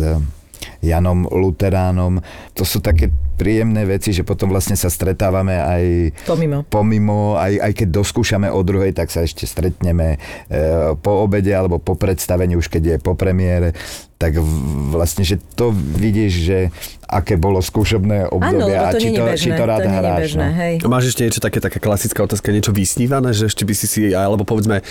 Janom 0.81 1.25
Luteránom. 1.29 2.21
To 2.57 2.63
sú 2.65 2.81
také 2.81 3.13
príjemné 3.37 3.85
veci, 3.85 4.09
že 4.09 4.25
potom 4.25 4.49
vlastne 4.49 4.73
sa 4.73 4.89
stretávame 4.89 5.61
aj 5.61 5.83
Pomimo. 6.25 6.65
pomimo 6.65 7.37
aj, 7.37 7.61
aj 7.61 7.71
keď 7.77 7.87
doskúšame 8.01 8.49
o 8.49 8.59
druhej, 8.65 8.97
tak 8.97 9.13
sa 9.13 9.21
ešte 9.21 9.45
stretneme 9.45 10.17
e, 10.49 10.97
po 10.97 11.23
obede 11.23 11.53
alebo 11.53 11.77
po 11.77 11.93
predstavení, 11.93 12.57
už 12.57 12.73
keď 12.73 12.83
je 12.83 12.97
po 12.97 13.13
premiére 13.13 13.77
tak 14.17 14.41
vlastne, 14.89 15.21
že 15.21 15.37
to 15.53 15.69
vidíš, 15.73 16.33
že 16.33 16.57
aké 17.05 17.37
bolo 17.37 17.61
skúšobné 17.61 18.27
obdobie 18.27 18.73
lebo 18.73 18.89
a 18.89 18.91
to 18.91 18.99
či 18.99 19.09
to, 19.13 19.23
bežné. 19.23 19.45
či 19.45 19.49
to 19.53 19.63
rád 19.63 19.85
je 19.85 19.93
hráš. 19.93 20.19
bežné, 20.25 20.47
no. 20.49 20.57
hej. 20.57 20.73
Máš 20.89 21.05
ešte 21.13 21.21
niečo 21.23 21.41
také, 21.41 21.61
taká 21.61 21.77
klasická 21.77 22.19
otázka, 22.25 22.49
niečo 22.49 22.73
vysnívané, 22.73 23.31
že 23.31 23.45
ešte 23.45 23.63
by 23.63 23.73
si 23.77 23.85
si, 23.85 24.01
alebo 24.11 24.41
povedzme 24.41 24.81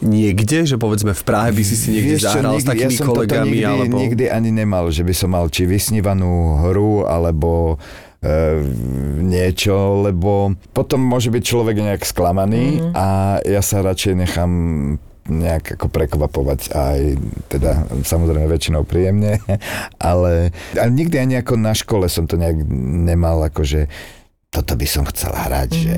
niekde, 0.00 0.70
že 0.70 0.78
povedzme 0.78 1.12
v 1.12 1.22
Prahe 1.26 1.50
by 1.50 1.62
si 1.66 1.74
si 1.74 1.88
niekde 1.98 2.14
Vieš 2.16 2.22
čo, 2.22 2.28
zahral 2.30 2.56
s 2.56 2.62
nikdy- 2.62 2.70
takými 2.70 2.94
ja 2.94 3.04
kolegami, 3.04 3.50
nikdy, 3.50 3.66
alebo... 3.66 3.96
nikdy 3.98 4.24
ani 4.30 4.50
nemal, 4.54 4.84
že 4.88 5.02
by 5.02 5.14
som 5.18 5.30
mal 5.34 5.50
či 5.50 5.66
vysnívanú 5.66 6.62
hru, 6.62 7.10
alebo 7.10 7.76
e, 8.22 8.62
niečo, 9.18 10.06
lebo 10.06 10.54
potom 10.70 11.02
môže 11.02 11.34
byť 11.34 11.42
človek 11.42 11.74
nejak 11.74 12.02
sklamaný 12.06 12.78
mm. 12.78 12.92
a 12.94 13.06
ja 13.42 13.60
sa 13.66 13.82
radšej 13.82 14.14
nechám 14.14 14.50
nejak 15.28 15.76
ako 15.76 15.86
prekvapovať 15.92 16.60
aj 16.72 16.98
teda 17.52 17.90
samozrejme 18.06 18.46
väčšinou 18.48 18.86
príjemne, 18.86 19.42
ale, 20.00 20.54
ale 20.78 20.90
nikdy 20.92 21.16
ani 21.20 21.34
ako 21.40 21.58
na 21.60 21.74
škole 21.76 22.08
som 22.08 22.24
to 22.24 22.40
nejak 22.40 22.56
nemal 23.08 23.42
akože 23.44 23.90
toto 24.50 24.74
by 24.74 24.86
som 24.86 25.06
chcel 25.06 25.30
hrať, 25.30 25.70
mm. 25.70 25.80
že 25.80 25.96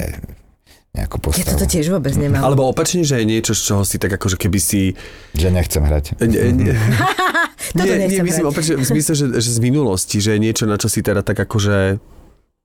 nejakú 0.92 1.16
Ja 1.16 1.24
postavu. 1.24 1.50
toto 1.56 1.64
tiež 1.64 1.88
vôbec 1.88 2.12
nemám. 2.20 2.44
Alebo 2.44 2.68
opačne, 2.68 3.00
že 3.00 3.16
je 3.16 3.24
niečo, 3.24 3.56
z 3.56 3.62
čoho 3.64 3.82
si 3.88 3.96
tak 3.96 4.12
akože 4.12 4.36
keby 4.36 4.60
si... 4.60 4.92
Že 5.32 5.48
nechcem 5.48 5.80
hrať. 5.80 6.20
Nie, 6.20 6.52
nie, 6.52 6.76
Toto 7.72 7.88
nie, 7.88 7.96
nie 7.96 8.12
nechcem 8.12 8.24
myslím 8.28 8.44
hrať. 8.44 8.52
opačne, 8.52 8.74
v 8.76 8.84
zmysle, 8.84 9.12
že, 9.16 9.26
že 9.40 9.50
z 9.56 9.60
minulosti, 9.64 10.20
že 10.20 10.36
je 10.36 10.40
niečo, 10.44 10.68
na 10.68 10.76
čo 10.76 10.92
si 10.92 11.00
teda 11.00 11.24
tak 11.24 11.40
akože 11.40 11.96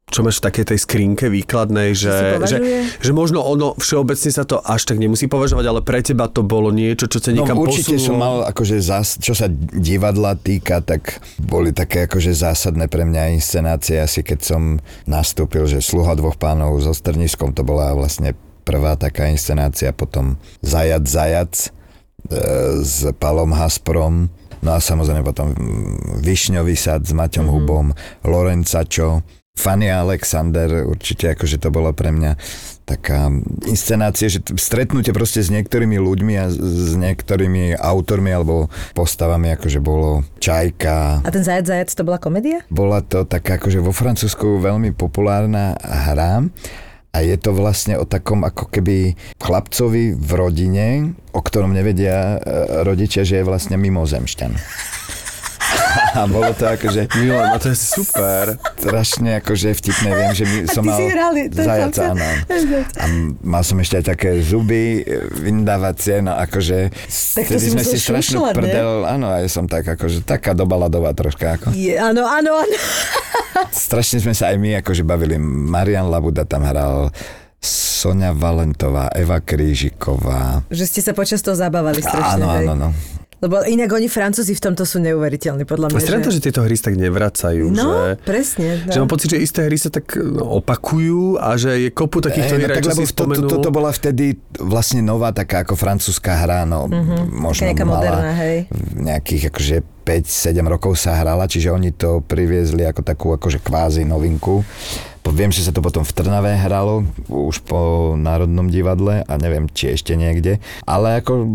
čo 0.07 0.23
máš 0.23 0.39
v 0.39 0.45
takej 0.47 0.65
tej 0.71 0.79
skrinke 0.79 1.25
výkladnej, 1.27 1.91
že, 1.91 2.39
že, 2.47 2.57
že 2.95 3.11
možno 3.11 3.43
ono 3.43 3.75
všeobecne 3.75 4.31
sa 4.31 4.47
to 4.47 4.63
až 4.63 4.87
tak 4.87 5.03
nemusí 5.03 5.27
považovať, 5.27 5.65
ale 5.67 5.83
pre 5.83 5.99
teba 5.99 6.31
to 6.31 6.47
bolo 6.47 6.71
niečo, 6.71 7.11
čo 7.11 7.19
ťa 7.19 7.35
niekam 7.35 7.59
no, 7.59 7.67
určite 7.67 7.99
posunulo. 7.99 8.07
som 8.07 8.15
mal, 8.15 8.35
akože 8.47 8.79
zás, 8.79 9.19
čo 9.19 9.35
sa 9.35 9.51
divadla 9.51 10.39
týka, 10.39 10.79
tak 10.79 11.19
boli 11.35 11.75
také 11.75 12.07
akože 12.07 12.31
zásadné 12.31 12.87
pre 12.87 13.03
mňa 13.03 13.35
inscenácie, 13.35 13.99
asi 13.99 14.23
keď 14.23 14.39
som 14.47 14.79
nastúpil, 15.03 15.67
že 15.67 15.83
Sluha 15.83 16.15
dvoch 16.15 16.39
pánov 16.39 16.79
so 16.79 16.95
Strniskom, 16.95 17.51
to 17.51 17.67
bola 17.67 17.91
vlastne 17.91 18.31
prvá 18.63 18.95
taká 18.95 19.27
inscenácia, 19.27 19.91
potom 19.91 20.39
Zajac 20.63 21.03
Zajac 21.03 21.53
e, 21.59 21.67
s 22.79 23.11
Palom 23.19 23.51
Hasprom, 23.51 24.31
no 24.63 24.69
a 24.71 24.79
samozrejme 24.79 25.27
potom 25.27 25.51
Višňový 26.23 26.79
sad 26.79 27.03
s 27.03 27.11
Maťom 27.11 27.43
mm-hmm. 27.43 27.59
Hubom, 27.59 27.87
Lorencačo, 28.23 29.27
Fanny 29.57 29.89
Alexander, 29.89 30.85
určite 30.85 31.33
akože 31.33 31.57
to 31.57 31.67
bolo 31.67 31.89
pre 31.91 32.09
mňa 32.09 32.37
taká 32.83 33.27
inscenácia, 33.65 34.29
že 34.29 34.39
stretnutie 34.53 35.11
proste 35.11 35.41
s 35.41 35.49
niektorými 35.49 35.97
ľuďmi 35.97 36.33
a 36.37 36.45
s- 36.47 36.55
niektorými 36.93 37.75
autormi 37.75 38.29
alebo 38.29 38.69
postavami, 38.93 39.51
akože 39.51 39.79
bolo 39.79 40.23
Čajka. 40.37 41.19
A 41.19 41.29
ten 41.29 41.41
zajac 41.41 41.67
zajac 41.67 41.89
to 41.89 42.01
bola 42.01 42.15
komédia? 42.15 42.63
Bola 42.69 43.01
to 43.01 43.25
taká 43.25 43.57
akože 43.57 43.81
vo 43.81 43.91
Francúzsku 43.91 44.57
veľmi 44.57 44.93
populárna 44.93 45.75
hra 45.75 46.47
a 47.09 47.17
je 47.19 47.35
to 47.35 47.51
vlastne 47.51 47.97
o 47.97 48.05
takom 48.05 48.45
ako 48.45 48.69
keby 48.69 49.17
chlapcovi 49.35 50.13
v 50.13 50.29
rodine, 50.31 50.85
o 51.29 51.41
ktorom 51.41 51.73
nevedia 51.73 52.35
e, 52.35 52.37
rodičia, 52.85 53.25
že 53.25 53.41
je 53.41 53.43
vlastne 53.43 53.75
mimozemšťan. 53.75 54.51
A 56.17 56.25
bolo 56.29 56.51
to 56.53 56.65
akože 56.67 57.09
Milan, 57.19 57.53
a 57.53 57.57
to 57.57 57.73
je 57.73 57.77
super. 57.77 58.57
strašne 58.77 59.41
akože 59.41 59.73
vtipné. 59.73 60.09
Viem, 60.13 60.33
že 60.33 60.43
my, 60.45 60.57
som 60.69 60.83
mal 60.85 60.99
hrali 60.99 61.41
ten 61.49 61.65
zajaca, 61.65 62.13
áno. 62.13 62.27
A 62.97 63.05
mal 63.41 63.63
som 63.65 63.77
ešte 63.81 64.01
aj 64.01 64.05
také 64.15 64.29
zuby 64.41 65.01
e, 65.01 65.25
vyndávacie, 65.43 66.21
no 66.23 66.37
akože 66.37 66.93
Tak 67.37 67.45
to 67.49 67.57
si 67.59 67.69
sme 67.73 67.83
si 67.83 67.97
strašnú 67.97 68.39
šušľať, 68.41 68.53
ne? 68.53 68.57
prdel, 68.57 68.89
áno, 69.05 69.25
a 69.29 69.43
ja 69.43 69.49
som 69.49 69.65
tak 69.65 69.85
akože 69.85 70.23
taká 70.23 70.53
dobaladová 70.53 71.13
troška 71.13 71.57
ako. 71.59 71.73
Je, 71.73 71.97
áno, 71.97 72.25
áno, 72.25 72.61
áno. 72.61 72.77
Strašne 73.73 74.21
sme 74.21 74.33
sa 74.37 74.53
aj 74.53 74.57
my 74.61 74.69
akože 74.85 75.01
bavili. 75.01 75.41
Marian 75.41 76.09
Labuda 76.13 76.45
tam 76.45 76.61
hral, 76.61 77.09
Sonia 77.61 78.31
Valentová, 78.31 79.09
Eva 79.17 79.41
Krížiková. 79.41 80.61
Že 80.69 80.85
ste 80.85 81.01
sa 81.01 81.11
počas 81.17 81.41
toho 81.41 81.57
zabávali 81.57 81.99
strašne. 81.99 82.45
Áno, 82.45 82.47
hej. 82.53 82.67
áno, 82.69 82.73
no. 82.77 82.89
Lebo 83.37 83.61
inak 83.61 83.93
oni 83.93 84.09
Francúzi 84.09 84.57
v 84.57 84.61
tomto 84.61 84.81
sú 84.81 84.97
neuveriteľní, 84.97 85.61
podľa 85.69 85.93
mňa. 85.93 86.01
Strana 86.01 86.25
to, 86.25 86.33
že 86.33 86.41
tieto 86.41 86.65
hry 86.65 86.73
sa 86.73 86.89
tak 86.89 86.97
nevracajú, 86.97 87.69
No, 87.69 88.17
že... 88.17 88.25
presne. 88.25 88.81
Že 88.89 88.97
mám 89.05 89.11
pocit, 89.13 89.29
že 89.29 89.37
isté 89.37 89.69
hry 89.69 89.77
sa 89.77 89.93
tak 89.93 90.17
no, 90.17 90.57
opakujú 90.57 91.37
a 91.37 91.53
že 91.53 91.85
je 91.85 91.89
kopu 91.93 92.17
takýchto 92.25 92.57
Ej, 92.57 92.59
hier, 92.65 92.69
no, 92.69 92.75
tak, 92.81 92.83
čo 92.83 92.91
lebo 92.97 93.01
si 93.05 93.05
to, 93.05 93.13
to, 93.13 93.21
spomenul. 93.21 93.49
toto 93.53 93.69
bola 93.69 93.91
vtedy 93.93 94.25
vlastne 94.57 95.05
nová 95.05 95.29
taká 95.29 95.61
ako 95.61 95.77
francúzska 95.77 96.33
hra, 96.33 96.65
no 96.65 96.89
mm-hmm. 96.89 97.21
možno 97.37 97.69
nejaká 97.69 97.85
mala 97.85 98.01
moderná, 98.01 98.33
hej. 98.41 98.57
nejakých 98.97 99.53
akože 99.53 99.77
5-7 100.07 100.63
rokov 100.65 100.97
sa 100.97 101.19
hrala, 101.19 101.45
čiže 101.45 101.69
oni 101.69 101.93
to 101.93 102.25
priviezli 102.25 102.87
ako 102.89 103.01
takú 103.05 103.27
akože 103.35 103.59
kvázi 103.61 104.07
novinku. 104.07 104.63
Viem, 105.31 105.51
že 105.51 105.63
sa 105.63 105.75
to 105.75 105.83
potom 105.83 106.03
v 106.03 106.13
Trnave 106.13 106.55
hralo, 106.55 107.03
už 107.27 107.63
po 107.63 108.13
Národnom 108.15 108.67
divadle 108.71 109.23
a 109.23 109.33
neviem, 109.35 109.67
či 109.71 109.93
ešte 109.93 110.15
niekde. 110.15 110.59
Ale 110.83 111.19
ako 111.19 111.47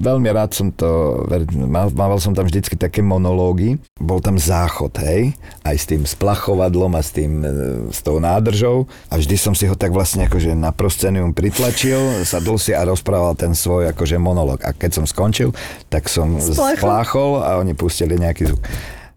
veľmi 0.00 0.28
rád 0.32 0.56
som 0.56 0.72
to, 0.72 1.22
mával 1.70 2.18
som 2.18 2.32
tam 2.32 2.48
vždycky 2.48 2.74
také 2.74 3.00
monológy. 3.04 3.80
Bol 4.00 4.18
tam 4.20 4.40
záchod, 4.40 4.96
hej, 5.04 5.34
aj 5.64 5.76
s 5.76 5.84
tým 5.88 6.02
splachovadlom 6.04 6.92
a 6.96 7.02
s 7.04 7.10
tým, 7.12 7.32
e, 7.40 7.48
s 7.92 8.00
tou 8.00 8.18
nádržou. 8.18 8.88
A 9.12 9.20
vždy 9.20 9.36
som 9.36 9.52
si 9.56 9.68
ho 9.68 9.76
tak 9.76 9.92
vlastne 9.92 10.28
akože 10.28 10.56
na 10.56 10.72
proscenium 10.72 11.32
pritlačil, 11.36 12.24
sadol 12.24 12.56
si 12.56 12.72
a 12.72 12.84
rozprával 12.84 13.36
ten 13.36 13.52
svoj 13.56 13.90
akože 13.92 14.16
monológ. 14.20 14.60
A 14.64 14.72
keď 14.72 15.02
som 15.02 15.04
skončil, 15.04 15.52
tak 15.92 16.08
som 16.08 16.40
Spláchol. 16.40 16.78
spláchol 16.78 17.30
a 17.44 17.50
oni 17.60 17.72
pustili 17.76 18.16
nejaký 18.16 18.50
zvuk. 18.52 18.64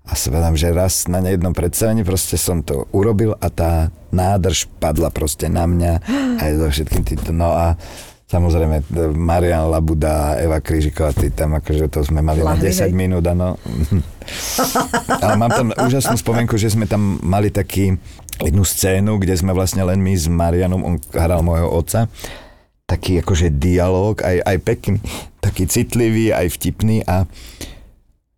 A 0.03 0.19
sa 0.19 0.35
vedám, 0.35 0.59
že 0.59 0.75
raz 0.75 1.07
na 1.07 1.23
nejednom 1.23 1.55
predstavení 1.55 2.03
proste 2.03 2.35
som 2.35 2.59
to 2.59 2.91
urobil 2.91 3.39
a 3.39 3.47
tá 3.47 3.87
nádrž 4.11 4.67
padla 4.77 5.07
proste 5.07 5.47
na 5.47 5.63
mňa 5.63 5.91
aj 6.43 6.51
so 6.59 6.67
všetkým 6.67 7.03
týmto. 7.07 7.31
No 7.31 7.55
a 7.55 7.79
samozrejme 8.27 8.83
Marian 9.15 9.71
Labuda, 9.71 10.35
Eva 10.43 10.59
Krížiková, 10.59 11.15
tí 11.15 11.31
tam 11.31 11.55
akože 11.55 11.87
to 11.87 12.03
sme 12.03 12.19
mali 12.19 12.43
Lahli, 12.43 12.67
na 12.67 12.67
10 12.67 12.83
hej. 12.83 12.91
minút, 12.91 13.23
áno. 13.23 13.55
Ale 15.23 15.35
mám 15.39 15.51
tam 15.55 15.67
úžasnú 15.71 16.19
spomienku, 16.19 16.59
že 16.59 16.75
sme 16.75 16.83
tam 16.83 17.23
mali 17.23 17.47
taký 17.47 17.95
jednu 18.43 18.67
scénu, 18.67 19.21
kde 19.23 19.39
sme 19.39 19.55
vlastne 19.55 19.85
len 19.85 20.03
my 20.03 20.13
s 20.17 20.27
Marianom, 20.27 20.83
on 20.83 20.95
hral 21.13 21.45
môjho 21.45 21.69
otca, 21.69 22.11
taký 22.89 23.21
akože 23.23 23.55
dialog, 23.55 24.19
aj, 24.19 24.41
aj 24.43 24.57
pekný, 24.65 24.97
taký 25.39 25.69
citlivý, 25.69 26.35
aj 26.35 26.51
vtipný 26.59 27.05
a 27.07 27.29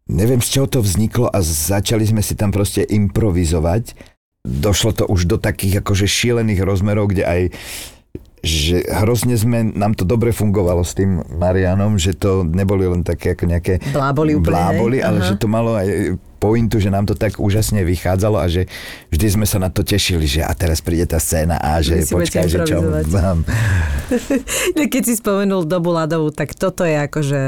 neviem 0.09 0.41
z 0.41 0.49
čoho 0.59 0.67
to 0.69 0.79
vzniklo 0.81 1.29
a 1.29 1.41
začali 1.41 2.05
sme 2.05 2.21
si 2.21 2.37
tam 2.37 2.53
proste 2.53 2.85
improvizovať. 2.85 3.97
Došlo 4.45 4.91
to 4.93 5.03
už 5.09 5.25
do 5.25 5.37
takých 5.41 5.81
akože 5.81 6.05
šílených 6.05 6.61
rozmerov, 6.61 7.09
kde 7.09 7.25
aj 7.25 7.41
že 8.45 8.85
hrozne 8.85 9.33
sme, 9.33 9.73
nám 9.73 9.97
to 9.97 10.05
dobre 10.05 10.29
fungovalo 10.29 10.85
s 10.85 10.93
tým 10.93 11.17
Marianom, 11.33 11.97
že 11.97 12.13
to 12.13 12.45
neboli 12.45 12.85
len 12.85 13.01
také 13.01 13.33
ako 13.33 13.49
nejaké 13.49 13.81
Bláboli 13.89 14.37
úplne, 14.37 14.53
bláboli 14.53 14.97
ale 15.01 15.25
Aha. 15.25 15.33
že 15.33 15.41
to 15.41 15.49
malo 15.49 15.73
aj 15.73 16.13
pointu, 16.37 16.77
že 16.77 16.93
nám 16.93 17.09
to 17.09 17.17
tak 17.17 17.41
úžasne 17.41 17.81
vychádzalo 17.81 18.37
a 18.37 18.45
že 18.45 18.69
vždy 19.09 19.27
sme 19.33 19.45
sa 19.49 19.57
na 19.57 19.73
to 19.73 19.81
tešili, 19.81 20.29
že 20.29 20.45
a 20.45 20.53
teraz 20.53 20.77
príde 20.77 21.09
tá 21.09 21.17
scéna 21.17 21.57
a 21.57 21.81
že 21.81 22.05
budete 22.05 22.13
počkaj, 22.13 22.45
že 22.45 22.59
čo 22.69 22.77
mám. 22.85 23.41
No, 24.77 24.81
Keď 24.85 25.01
si 25.01 25.17
spomenul 25.17 25.65
dobu 25.65 25.89
ľadovú, 25.89 26.29
tak 26.29 26.53
toto 26.53 26.85
je 26.85 27.01
akože... 27.01 27.41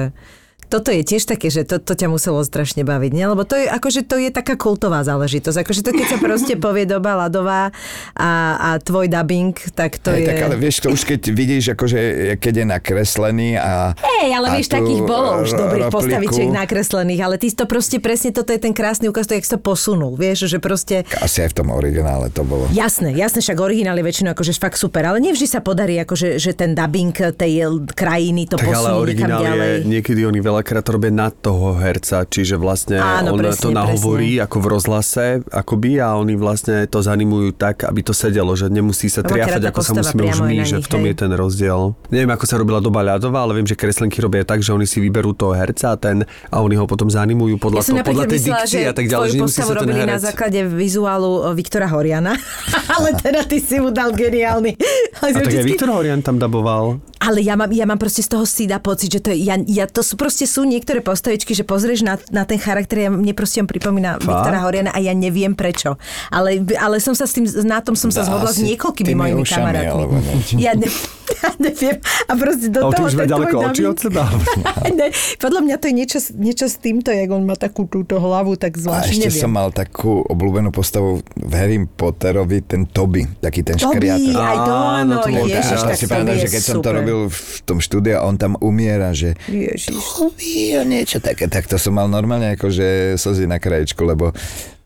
Toto 0.67 0.91
je 0.91 0.99
tiež 0.99 1.23
také, 1.23 1.47
že 1.47 1.63
to, 1.63 1.79
to 1.79 1.95
ťa 1.95 2.11
muselo 2.11 2.43
strašne 2.43 2.83
baviť, 2.83 3.11
nie? 3.15 3.23
Lebo 3.23 3.47
to 3.47 3.55
je, 3.55 3.71
akože 3.71 4.03
to 4.03 4.19
je 4.19 4.29
taká 4.35 4.59
kultová 4.59 4.99
záležitosť. 5.07 5.63
Akože 5.63 5.81
to, 5.83 5.95
keď 5.95 6.07
sa 6.11 6.17
proste 6.19 6.53
povie 6.65 6.83
doba 6.83 7.27
ľadová 7.27 7.71
a, 8.13 8.31
a 8.59 8.69
tvoj 8.83 9.07
dubbing, 9.07 9.55
tak 9.71 9.99
to 10.03 10.11
Hej, 10.11 10.21
je... 10.21 10.27
tak 10.27 10.39
ale 10.43 10.55
vieš, 10.59 10.75
to 10.83 10.91
už 10.91 11.01
keď 11.07 11.21
vidíš, 11.31 11.63
akože 11.75 11.99
keď 12.43 12.53
je 12.53 12.65
nakreslený 12.67 13.49
a... 13.55 13.95
Hej, 13.95 14.29
ale 14.35 14.47
a 14.47 14.53
vieš, 14.59 14.67
takých 14.67 15.01
bolo 15.07 15.47
už 15.47 15.55
dobrých 15.55 15.87
ropliku- 15.87 15.95
postavičiek 15.95 16.49
nakreslených, 16.51 17.21
ale 17.23 17.35
ty 17.39 17.47
si 17.47 17.55
to 17.55 17.63
proste 17.63 18.03
presne, 18.03 18.35
toto 18.35 18.51
je 18.51 18.59
ten 18.59 18.75
krásny 18.75 19.07
ukaz, 19.07 19.25
to 19.25 19.39
jak 19.39 19.47
si 19.47 19.55
to 19.55 19.59
posunul, 19.61 20.19
vieš, 20.19 20.51
že 20.51 20.59
proste... 20.59 21.07
Asi 21.23 21.47
aj 21.47 21.55
v 21.55 21.63
tom 21.63 21.71
originále 21.71 22.27
to 22.27 22.43
bolo. 22.43 22.67
Jasné, 22.75 23.15
jasné, 23.15 23.39
však 23.39 23.55
originál 23.55 23.95
je 23.95 24.03
väčšinou 24.03 24.35
akože 24.35 24.51
fakt 24.59 24.75
super, 24.75 25.07
ale 25.07 25.23
nevždy 25.23 25.47
sa 25.47 25.63
podarí, 25.63 25.95
akože, 26.03 26.35
že 26.35 26.51
ten 26.51 26.75
dubbing 26.75 27.15
tej 27.39 27.63
krajiny 27.95 28.51
to 28.51 28.59
Tak 28.59 28.67
ale 28.67 28.73
posunie 28.73 28.91
niekam 28.91 29.05
originál 29.05 29.41
ďalej. 29.43 29.67
je, 29.67 29.73
niekedy 29.87 30.21
oni 30.27 30.39
veľakrát 30.57 30.89
robia 30.89 31.13
na 31.13 31.29
toho 31.29 31.77
herca, 31.77 32.25
čiže 32.25 32.57
vlastne 32.57 32.97
Áno, 32.97 33.37
on 33.37 33.45
presne, 33.45 33.61
to 33.61 33.69
nahovorí 33.69 34.41
ako 34.41 34.57
v 34.57 34.65
rozhlase, 34.73 35.25
akoby 35.53 36.01
a 36.01 36.17
oni 36.17 36.33
vlastne 36.33 36.89
to 36.89 36.97
zanimujú 36.97 37.53
tak, 37.53 37.85
aby 37.85 38.01
to 38.01 38.09
sedelo, 38.09 38.57
že 38.57 38.73
nemusí 38.73 39.05
sa 39.05 39.21
Lebo 39.21 39.37
triafať, 39.37 39.61
ako 39.69 39.81
sa 39.85 39.93
musíme 39.93 40.25
už 40.25 40.41
my, 40.41 40.57
že 40.65 40.81
v 40.81 40.89
tom 40.89 41.05
hej. 41.05 41.13
je 41.13 41.15
ten 41.21 41.31
rozdiel. 41.37 41.93
Neviem, 42.09 42.33
ako 42.33 42.45
sa 42.49 42.57
robila 42.57 42.81
doba 42.81 43.05
ľadová, 43.05 43.45
ale 43.45 43.61
viem, 43.61 43.69
že 43.69 43.77
kreslenky 43.77 44.17
robia 44.17 44.41
tak, 44.41 44.65
že 44.65 44.73
oni 44.73 44.89
si 44.89 44.97
vyberú 44.97 45.37
toho 45.37 45.53
herca 45.53 45.93
a 45.93 45.97
ten 46.01 46.25
a 46.49 46.55
oni 46.57 46.73
ho 46.73 46.89
potom 46.89 47.05
zanimujú 47.05 47.61
podľa, 47.61 47.85
Ja 47.85 47.93
toho, 47.93 48.01
podľa 48.01 48.25
tej 48.25 48.39
myslela, 48.41 48.65
dikcie 48.65 48.81
a 48.89 48.95
tak 48.97 49.05
ďalej, 49.05 49.27
že 49.29 49.37
postavu 49.45 49.71
robili 49.77 50.01
na 50.09 50.17
základe 50.17 50.59
vizuálu 50.65 51.45
o, 51.45 51.49
Viktora 51.53 51.85
Horiana, 51.85 52.33
ale 52.97 53.13
teda 53.13 53.45
ty 53.45 53.61
si 53.61 53.77
mu 53.77 53.93
dal 53.93 54.09
geniálny. 54.09 54.73
A 55.21 55.29
tak 55.29 55.53
aj 55.53 55.61
Viktor 55.61 55.93
Horian 55.93 56.25
tam 56.25 56.41
daboval. 56.41 56.97
Ale 57.17 57.43
ja 57.43 57.59
mám, 57.59 57.67
ja 57.73 57.83
mám 57.83 57.99
proste 57.99 58.23
z 58.23 58.29
toho 58.31 58.47
sída 58.47 58.79
pocit, 58.79 59.11
že 59.11 59.19
to 59.19 59.29
je, 59.35 59.43
ja, 59.43 59.59
ja 59.67 59.83
to 59.83 59.99
sú 59.99 60.15
proste 60.15 60.46
sú 60.47 60.63
niektoré 60.63 61.03
postavičky, 61.03 61.51
že 61.51 61.67
pozrieš 61.67 62.07
na, 62.07 62.15
na 62.31 62.47
ten 62.47 62.57
charakter, 62.57 63.07
ja, 63.07 63.09
mne 63.11 63.35
proste 63.35 63.59
on 63.59 63.67
pripomína 63.67 64.17
Fakt? 64.17 64.25
Viktora 64.25 64.63
Horiana 64.63 64.91
a 64.95 64.99
ja 65.03 65.11
neviem 65.11 65.53
prečo. 65.53 65.99
Ale, 66.31 66.63
ale 66.79 67.03
som 67.03 67.11
sa 67.11 67.27
s 67.27 67.35
tým, 67.35 67.45
na 67.67 67.83
tom 67.83 67.99
som 67.99 68.09
sa 68.09 68.23
Dá 68.23 68.31
zhodla 68.31 68.51
s 68.55 68.63
niekoľkými 68.63 69.13
mojimi 69.13 69.41
ušami, 69.43 69.59
kamarátmi. 69.59 70.63
Ja, 70.63 70.73
ne, 70.73 70.87
ja 71.43 71.49
neviem. 71.59 71.97
A 72.25 72.31
proste 72.39 72.67
do 72.71 72.79
A 72.87 72.95
ty 72.95 73.03
toho 73.03 73.07
má 73.11 73.11
ten 73.11 73.29
ďaleko 73.29 73.55
oči 73.67 73.83
od 73.83 73.97
seba. 73.99 74.23
ne, 74.99 75.07
podľa 75.37 75.61
mňa 75.67 75.75
to 75.77 75.85
je 75.91 75.93
niečo, 75.93 76.19
niečo 76.39 76.65
s 76.71 76.77
týmto, 76.79 77.11
jak 77.11 77.29
on 77.29 77.43
má 77.43 77.59
takú 77.59 77.85
túto 77.91 78.17
hlavu, 78.17 78.55
tak 78.55 78.79
A 78.79 78.79
zvláštne 78.79 79.11
ešte 79.11 79.27
neviem. 79.27 79.43
som 79.43 79.51
mal 79.51 79.69
takú 79.75 80.23
obľúbenú 80.23 80.71
postavu 80.71 81.19
v 81.35 81.53
Harry 81.53 81.83
Potterovi, 81.83 82.63
ten 82.63 82.87
Toby, 82.87 83.27
taký 83.43 83.67
ten 83.67 83.75
Toby, 83.75 84.07
aj 84.07 84.57
to 84.63 84.73
Áno, 84.77 85.17
ježiš, 85.27 85.81
tak 85.83 85.95
si 85.99 86.05
pamätám, 86.07 86.37
že 86.39 86.49
keď 86.49 86.63
som 86.63 86.77
to 86.79 86.89
robil 86.95 87.19
v 87.27 87.41
tom 87.67 87.77
štúdiu 87.83 88.17
a 88.19 88.25
on 88.25 88.39
tam 88.39 88.55
umiera, 88.63 89.11
že 89.11 89.35
Ježiš. 89.49 89.97
A 90.37 90.85
niečo 90.85 91.17
také, 91.17 91.49
tak 91.49 91.65
to 91.65 91.81
som 91.81 91.97
mal 91.97 92.05
normálne 92.05 92.53
akože 92.53 93.17
slzy 93.17 93.49
na 93.49 93.57
krajičku, 93.57 94.05
lebo 94.05 94.29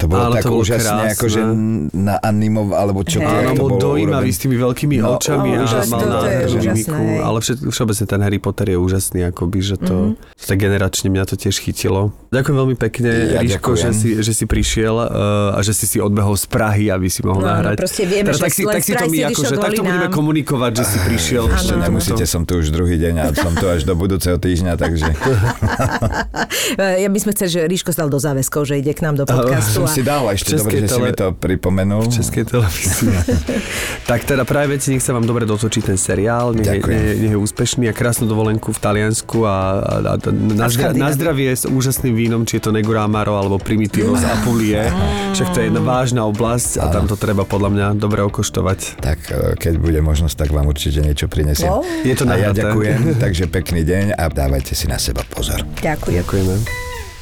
to 0.02 0.10
bolo 0.10 0.22
Áno, 0.24 0.34
tak 0.34 0.42
to 0.42 0.50
bolo 0.50 0.62
úžasne, 0.62 0.82
krásne. 0.82 1.14
akože 1.14 1.40
na 1.94 2.16
animov, 2.18 2.74
alebo 2.74 3.00
čo 3.02 3.18
Hej. 3.18 3.28
jak 3.28 3.38
Áno, 3.38 3.54
to 3.54 3.62
bol 3.62 3.70
dojímavý 3.78 4.28
s 4.28 4.40
tými 4.42 4.58
veľkými 4.58 4.96
No, 4.98 5.16
očami 5.16 5.50
a 5.54 5.62
to- 5.62 5.86
mal 5.86 6.00
to- 6.00 6.02
to 6.02 6.10
nádhernú 6.12 6.58
úžasné, 6.58 6.74
mimiku. 6.74 7.04
Ale 7.22 7.38
všet, 7.40 7.58
všeobecne 7.64 8.06
ten 8.08 8.20
Harry 8.20 8.40
Potter 8.40 8.68
je 8.68 8.78
úžasný, 8.78 9.20
akoby, 9.24 9.60
že 9.62 9.76
to, 9.78 9.96
mm-hmm. 10.18 10.42
to 10.42 10.54
generačne 10.56 11.08
mňa 11.08 11.24
to 11.24 11.36
tiež 11.38 11.56
chytilo. 11.56 12.02
Ďakujem 12.30 12.58
veľmi 12.58 12.76
pekne, 12.80 13.10
Ja 13.30 13.40
Ríško, 13.40 13.70
že 13.74 13.90
si, 13.92 14.10
že 14.18 14.32
si 14.32 14.46
prišiel 14.46 14.96
uh, 14.96 15.54
a 15.54 15.60
že 15.60 15.72
si 15.72 15.86
si 15.86 15.98
odbehol 15.98 16.34
z 16.34 16.48
Prahy, 16.48 16.88
aby 16.88 17.06
si 17.06 17.22
mohol 17.22 17.42
No, 17.42 17.48
no, 17.48 17.54
nahrať. 17.54 17.78
proste 17.78 18.04
vieme, 18.04 18.28
Teda 18.28 18.40
že 18.40 18.42
tak 18.42 18.52
si, 18.52 18.62
tak 18.64 18.82
si 18.82 18.92
to 18.92 19.06
my 19.06 19.12
si 19.12 19.22
ako, 19.22 19.32
vyšiel 19.38 19.52
že 19.52 19.56
takto 19.60 19.82
budeme 19.84 20.08
komunikovať, 20.10 20.72
že 20.74 20.84
si 20.84 20.98
prišiel. 21.00 21.44
Ešte 21.48 21.74
nemusíte, 21.76 22.24
som 22.26 22.42
tu 22.42 22.56
už 22.56 22.72
druhý 22.72 22.98
deň 22.98 23.16
a 23.20 23.26
som 23.32 23.54
tu 23.54 23.68
až 23.68 23.84
do 23.84 23.94
budúceho 23.94 24.36
týždňa, 24.36 24.74
takže 24.76 25.10
Ja 26.98 27.08
by 27.08 27.20
sme 27.20 27.32
chceli, 27.34 27.50
že 27.52 27.62
Ríško 27.66 27.92
stal 27.92 28.08
do 28.08 28.18
záväzkov, 28.18 28.64
že 28.64 28.78
ide 28.78 28.92
k 28.92 29.02
nám 29.02 29.16
do 29.16 29.26
podcastu. 29.26 29.84
si 29.92 30.02
dal 30.02 30.24
ešte, 30.32 30.56
dobre, 30.56 30.80
že 30.82 30.88
si 30.88 30.94
tele- 30.96 31.06
mi 31.06 31.12
to 31.12 31.28
pripomenul. 31.36 32.04
v 32.08 32.14
Českej 32.16 32.44
televízii. 32.48 33.16
tak 34.12 34.24
teda 34.24 34.44
práve 34.48 34.80
veci, 34.80 34.96
nech 34.96 35.04
sa 35.04 35.12
vám 35.12 35.28
dobre 35.28 35.44
dotočí 35.44 35.84
ten 35.84 36.00
seriál, 36.00 36.56
nech, 36.56 36.64
je, 36.64 36.80
Ďakujem. 36.80 36.96
nech, 36.96 37.20
nech 37.20 37.34
je 37.36 37.40
úspešný 37.40 37.84
a 37.92 37.94
krásnu 37.94 38.26
dovolenku 38.26 38.72
v 38.72 38.80
Taliansku 38.80 39.44
a, 39.44 39.52
a, 39.52 39.94
a, 40.00 40.14
a 40.16 40.30
na, 40.32 40.68
zdra, 40.72 40.96
na 40.96 41.12
zdravie 41.12 41.52
s 41.52 41.68
úžasným 41.68 42.16
vínom, 42.16 42.42
či 42.48 42.58
je 42.58 42.68
to 42.68 42.72
Amaro 43.02 43.36
alebo 43.36 43.58
Primitivo 43.58 44.16
z 44.16 44.24
Apulie. 44.24 44.80
Však 45.34 45.48
to 45.52 45.58
je 45.60 45.66
jedna 45.68 45.82
vážna 45.82 46.24
oblasť 46.30 46.80
a 46.80 46.86
tam 46.94 47.10
to 47.10 47.18
treba 47.18 47.44
podľa 47.44 47.70
mňa 47.74 47.88
dobre 47.98 48.22
okoštovať. 48.24 49.02
Tak 49.02 49.20
e, 49.32 49.58
keď 49.58 49.74
bude 49.82 50.00
možnosť, 50.00 50.36
tak 50.38 50.50
vám 50.54 50.70
určite 50.70 51.02
niečo 51.02 51.26
prinesiem. 51.28 51.72
Je 52.06 52.14
to 52.14 52.30
a 52.30 52.38
ja 52.38 52.50
ďakujem, 52.54 53.18
takže 53.18 53.50
pekný 53.50 53.82
deň 53.84 54.06
a 54.16 54.24
dávajte 54.30 54.78
si 54.78 54.86
na 54.88 55.02
seba 55.02 55.26
pozor. 55.28 55.66
Ďakujem. 55.82 56.22
Ďakujeme. 56.22 56.91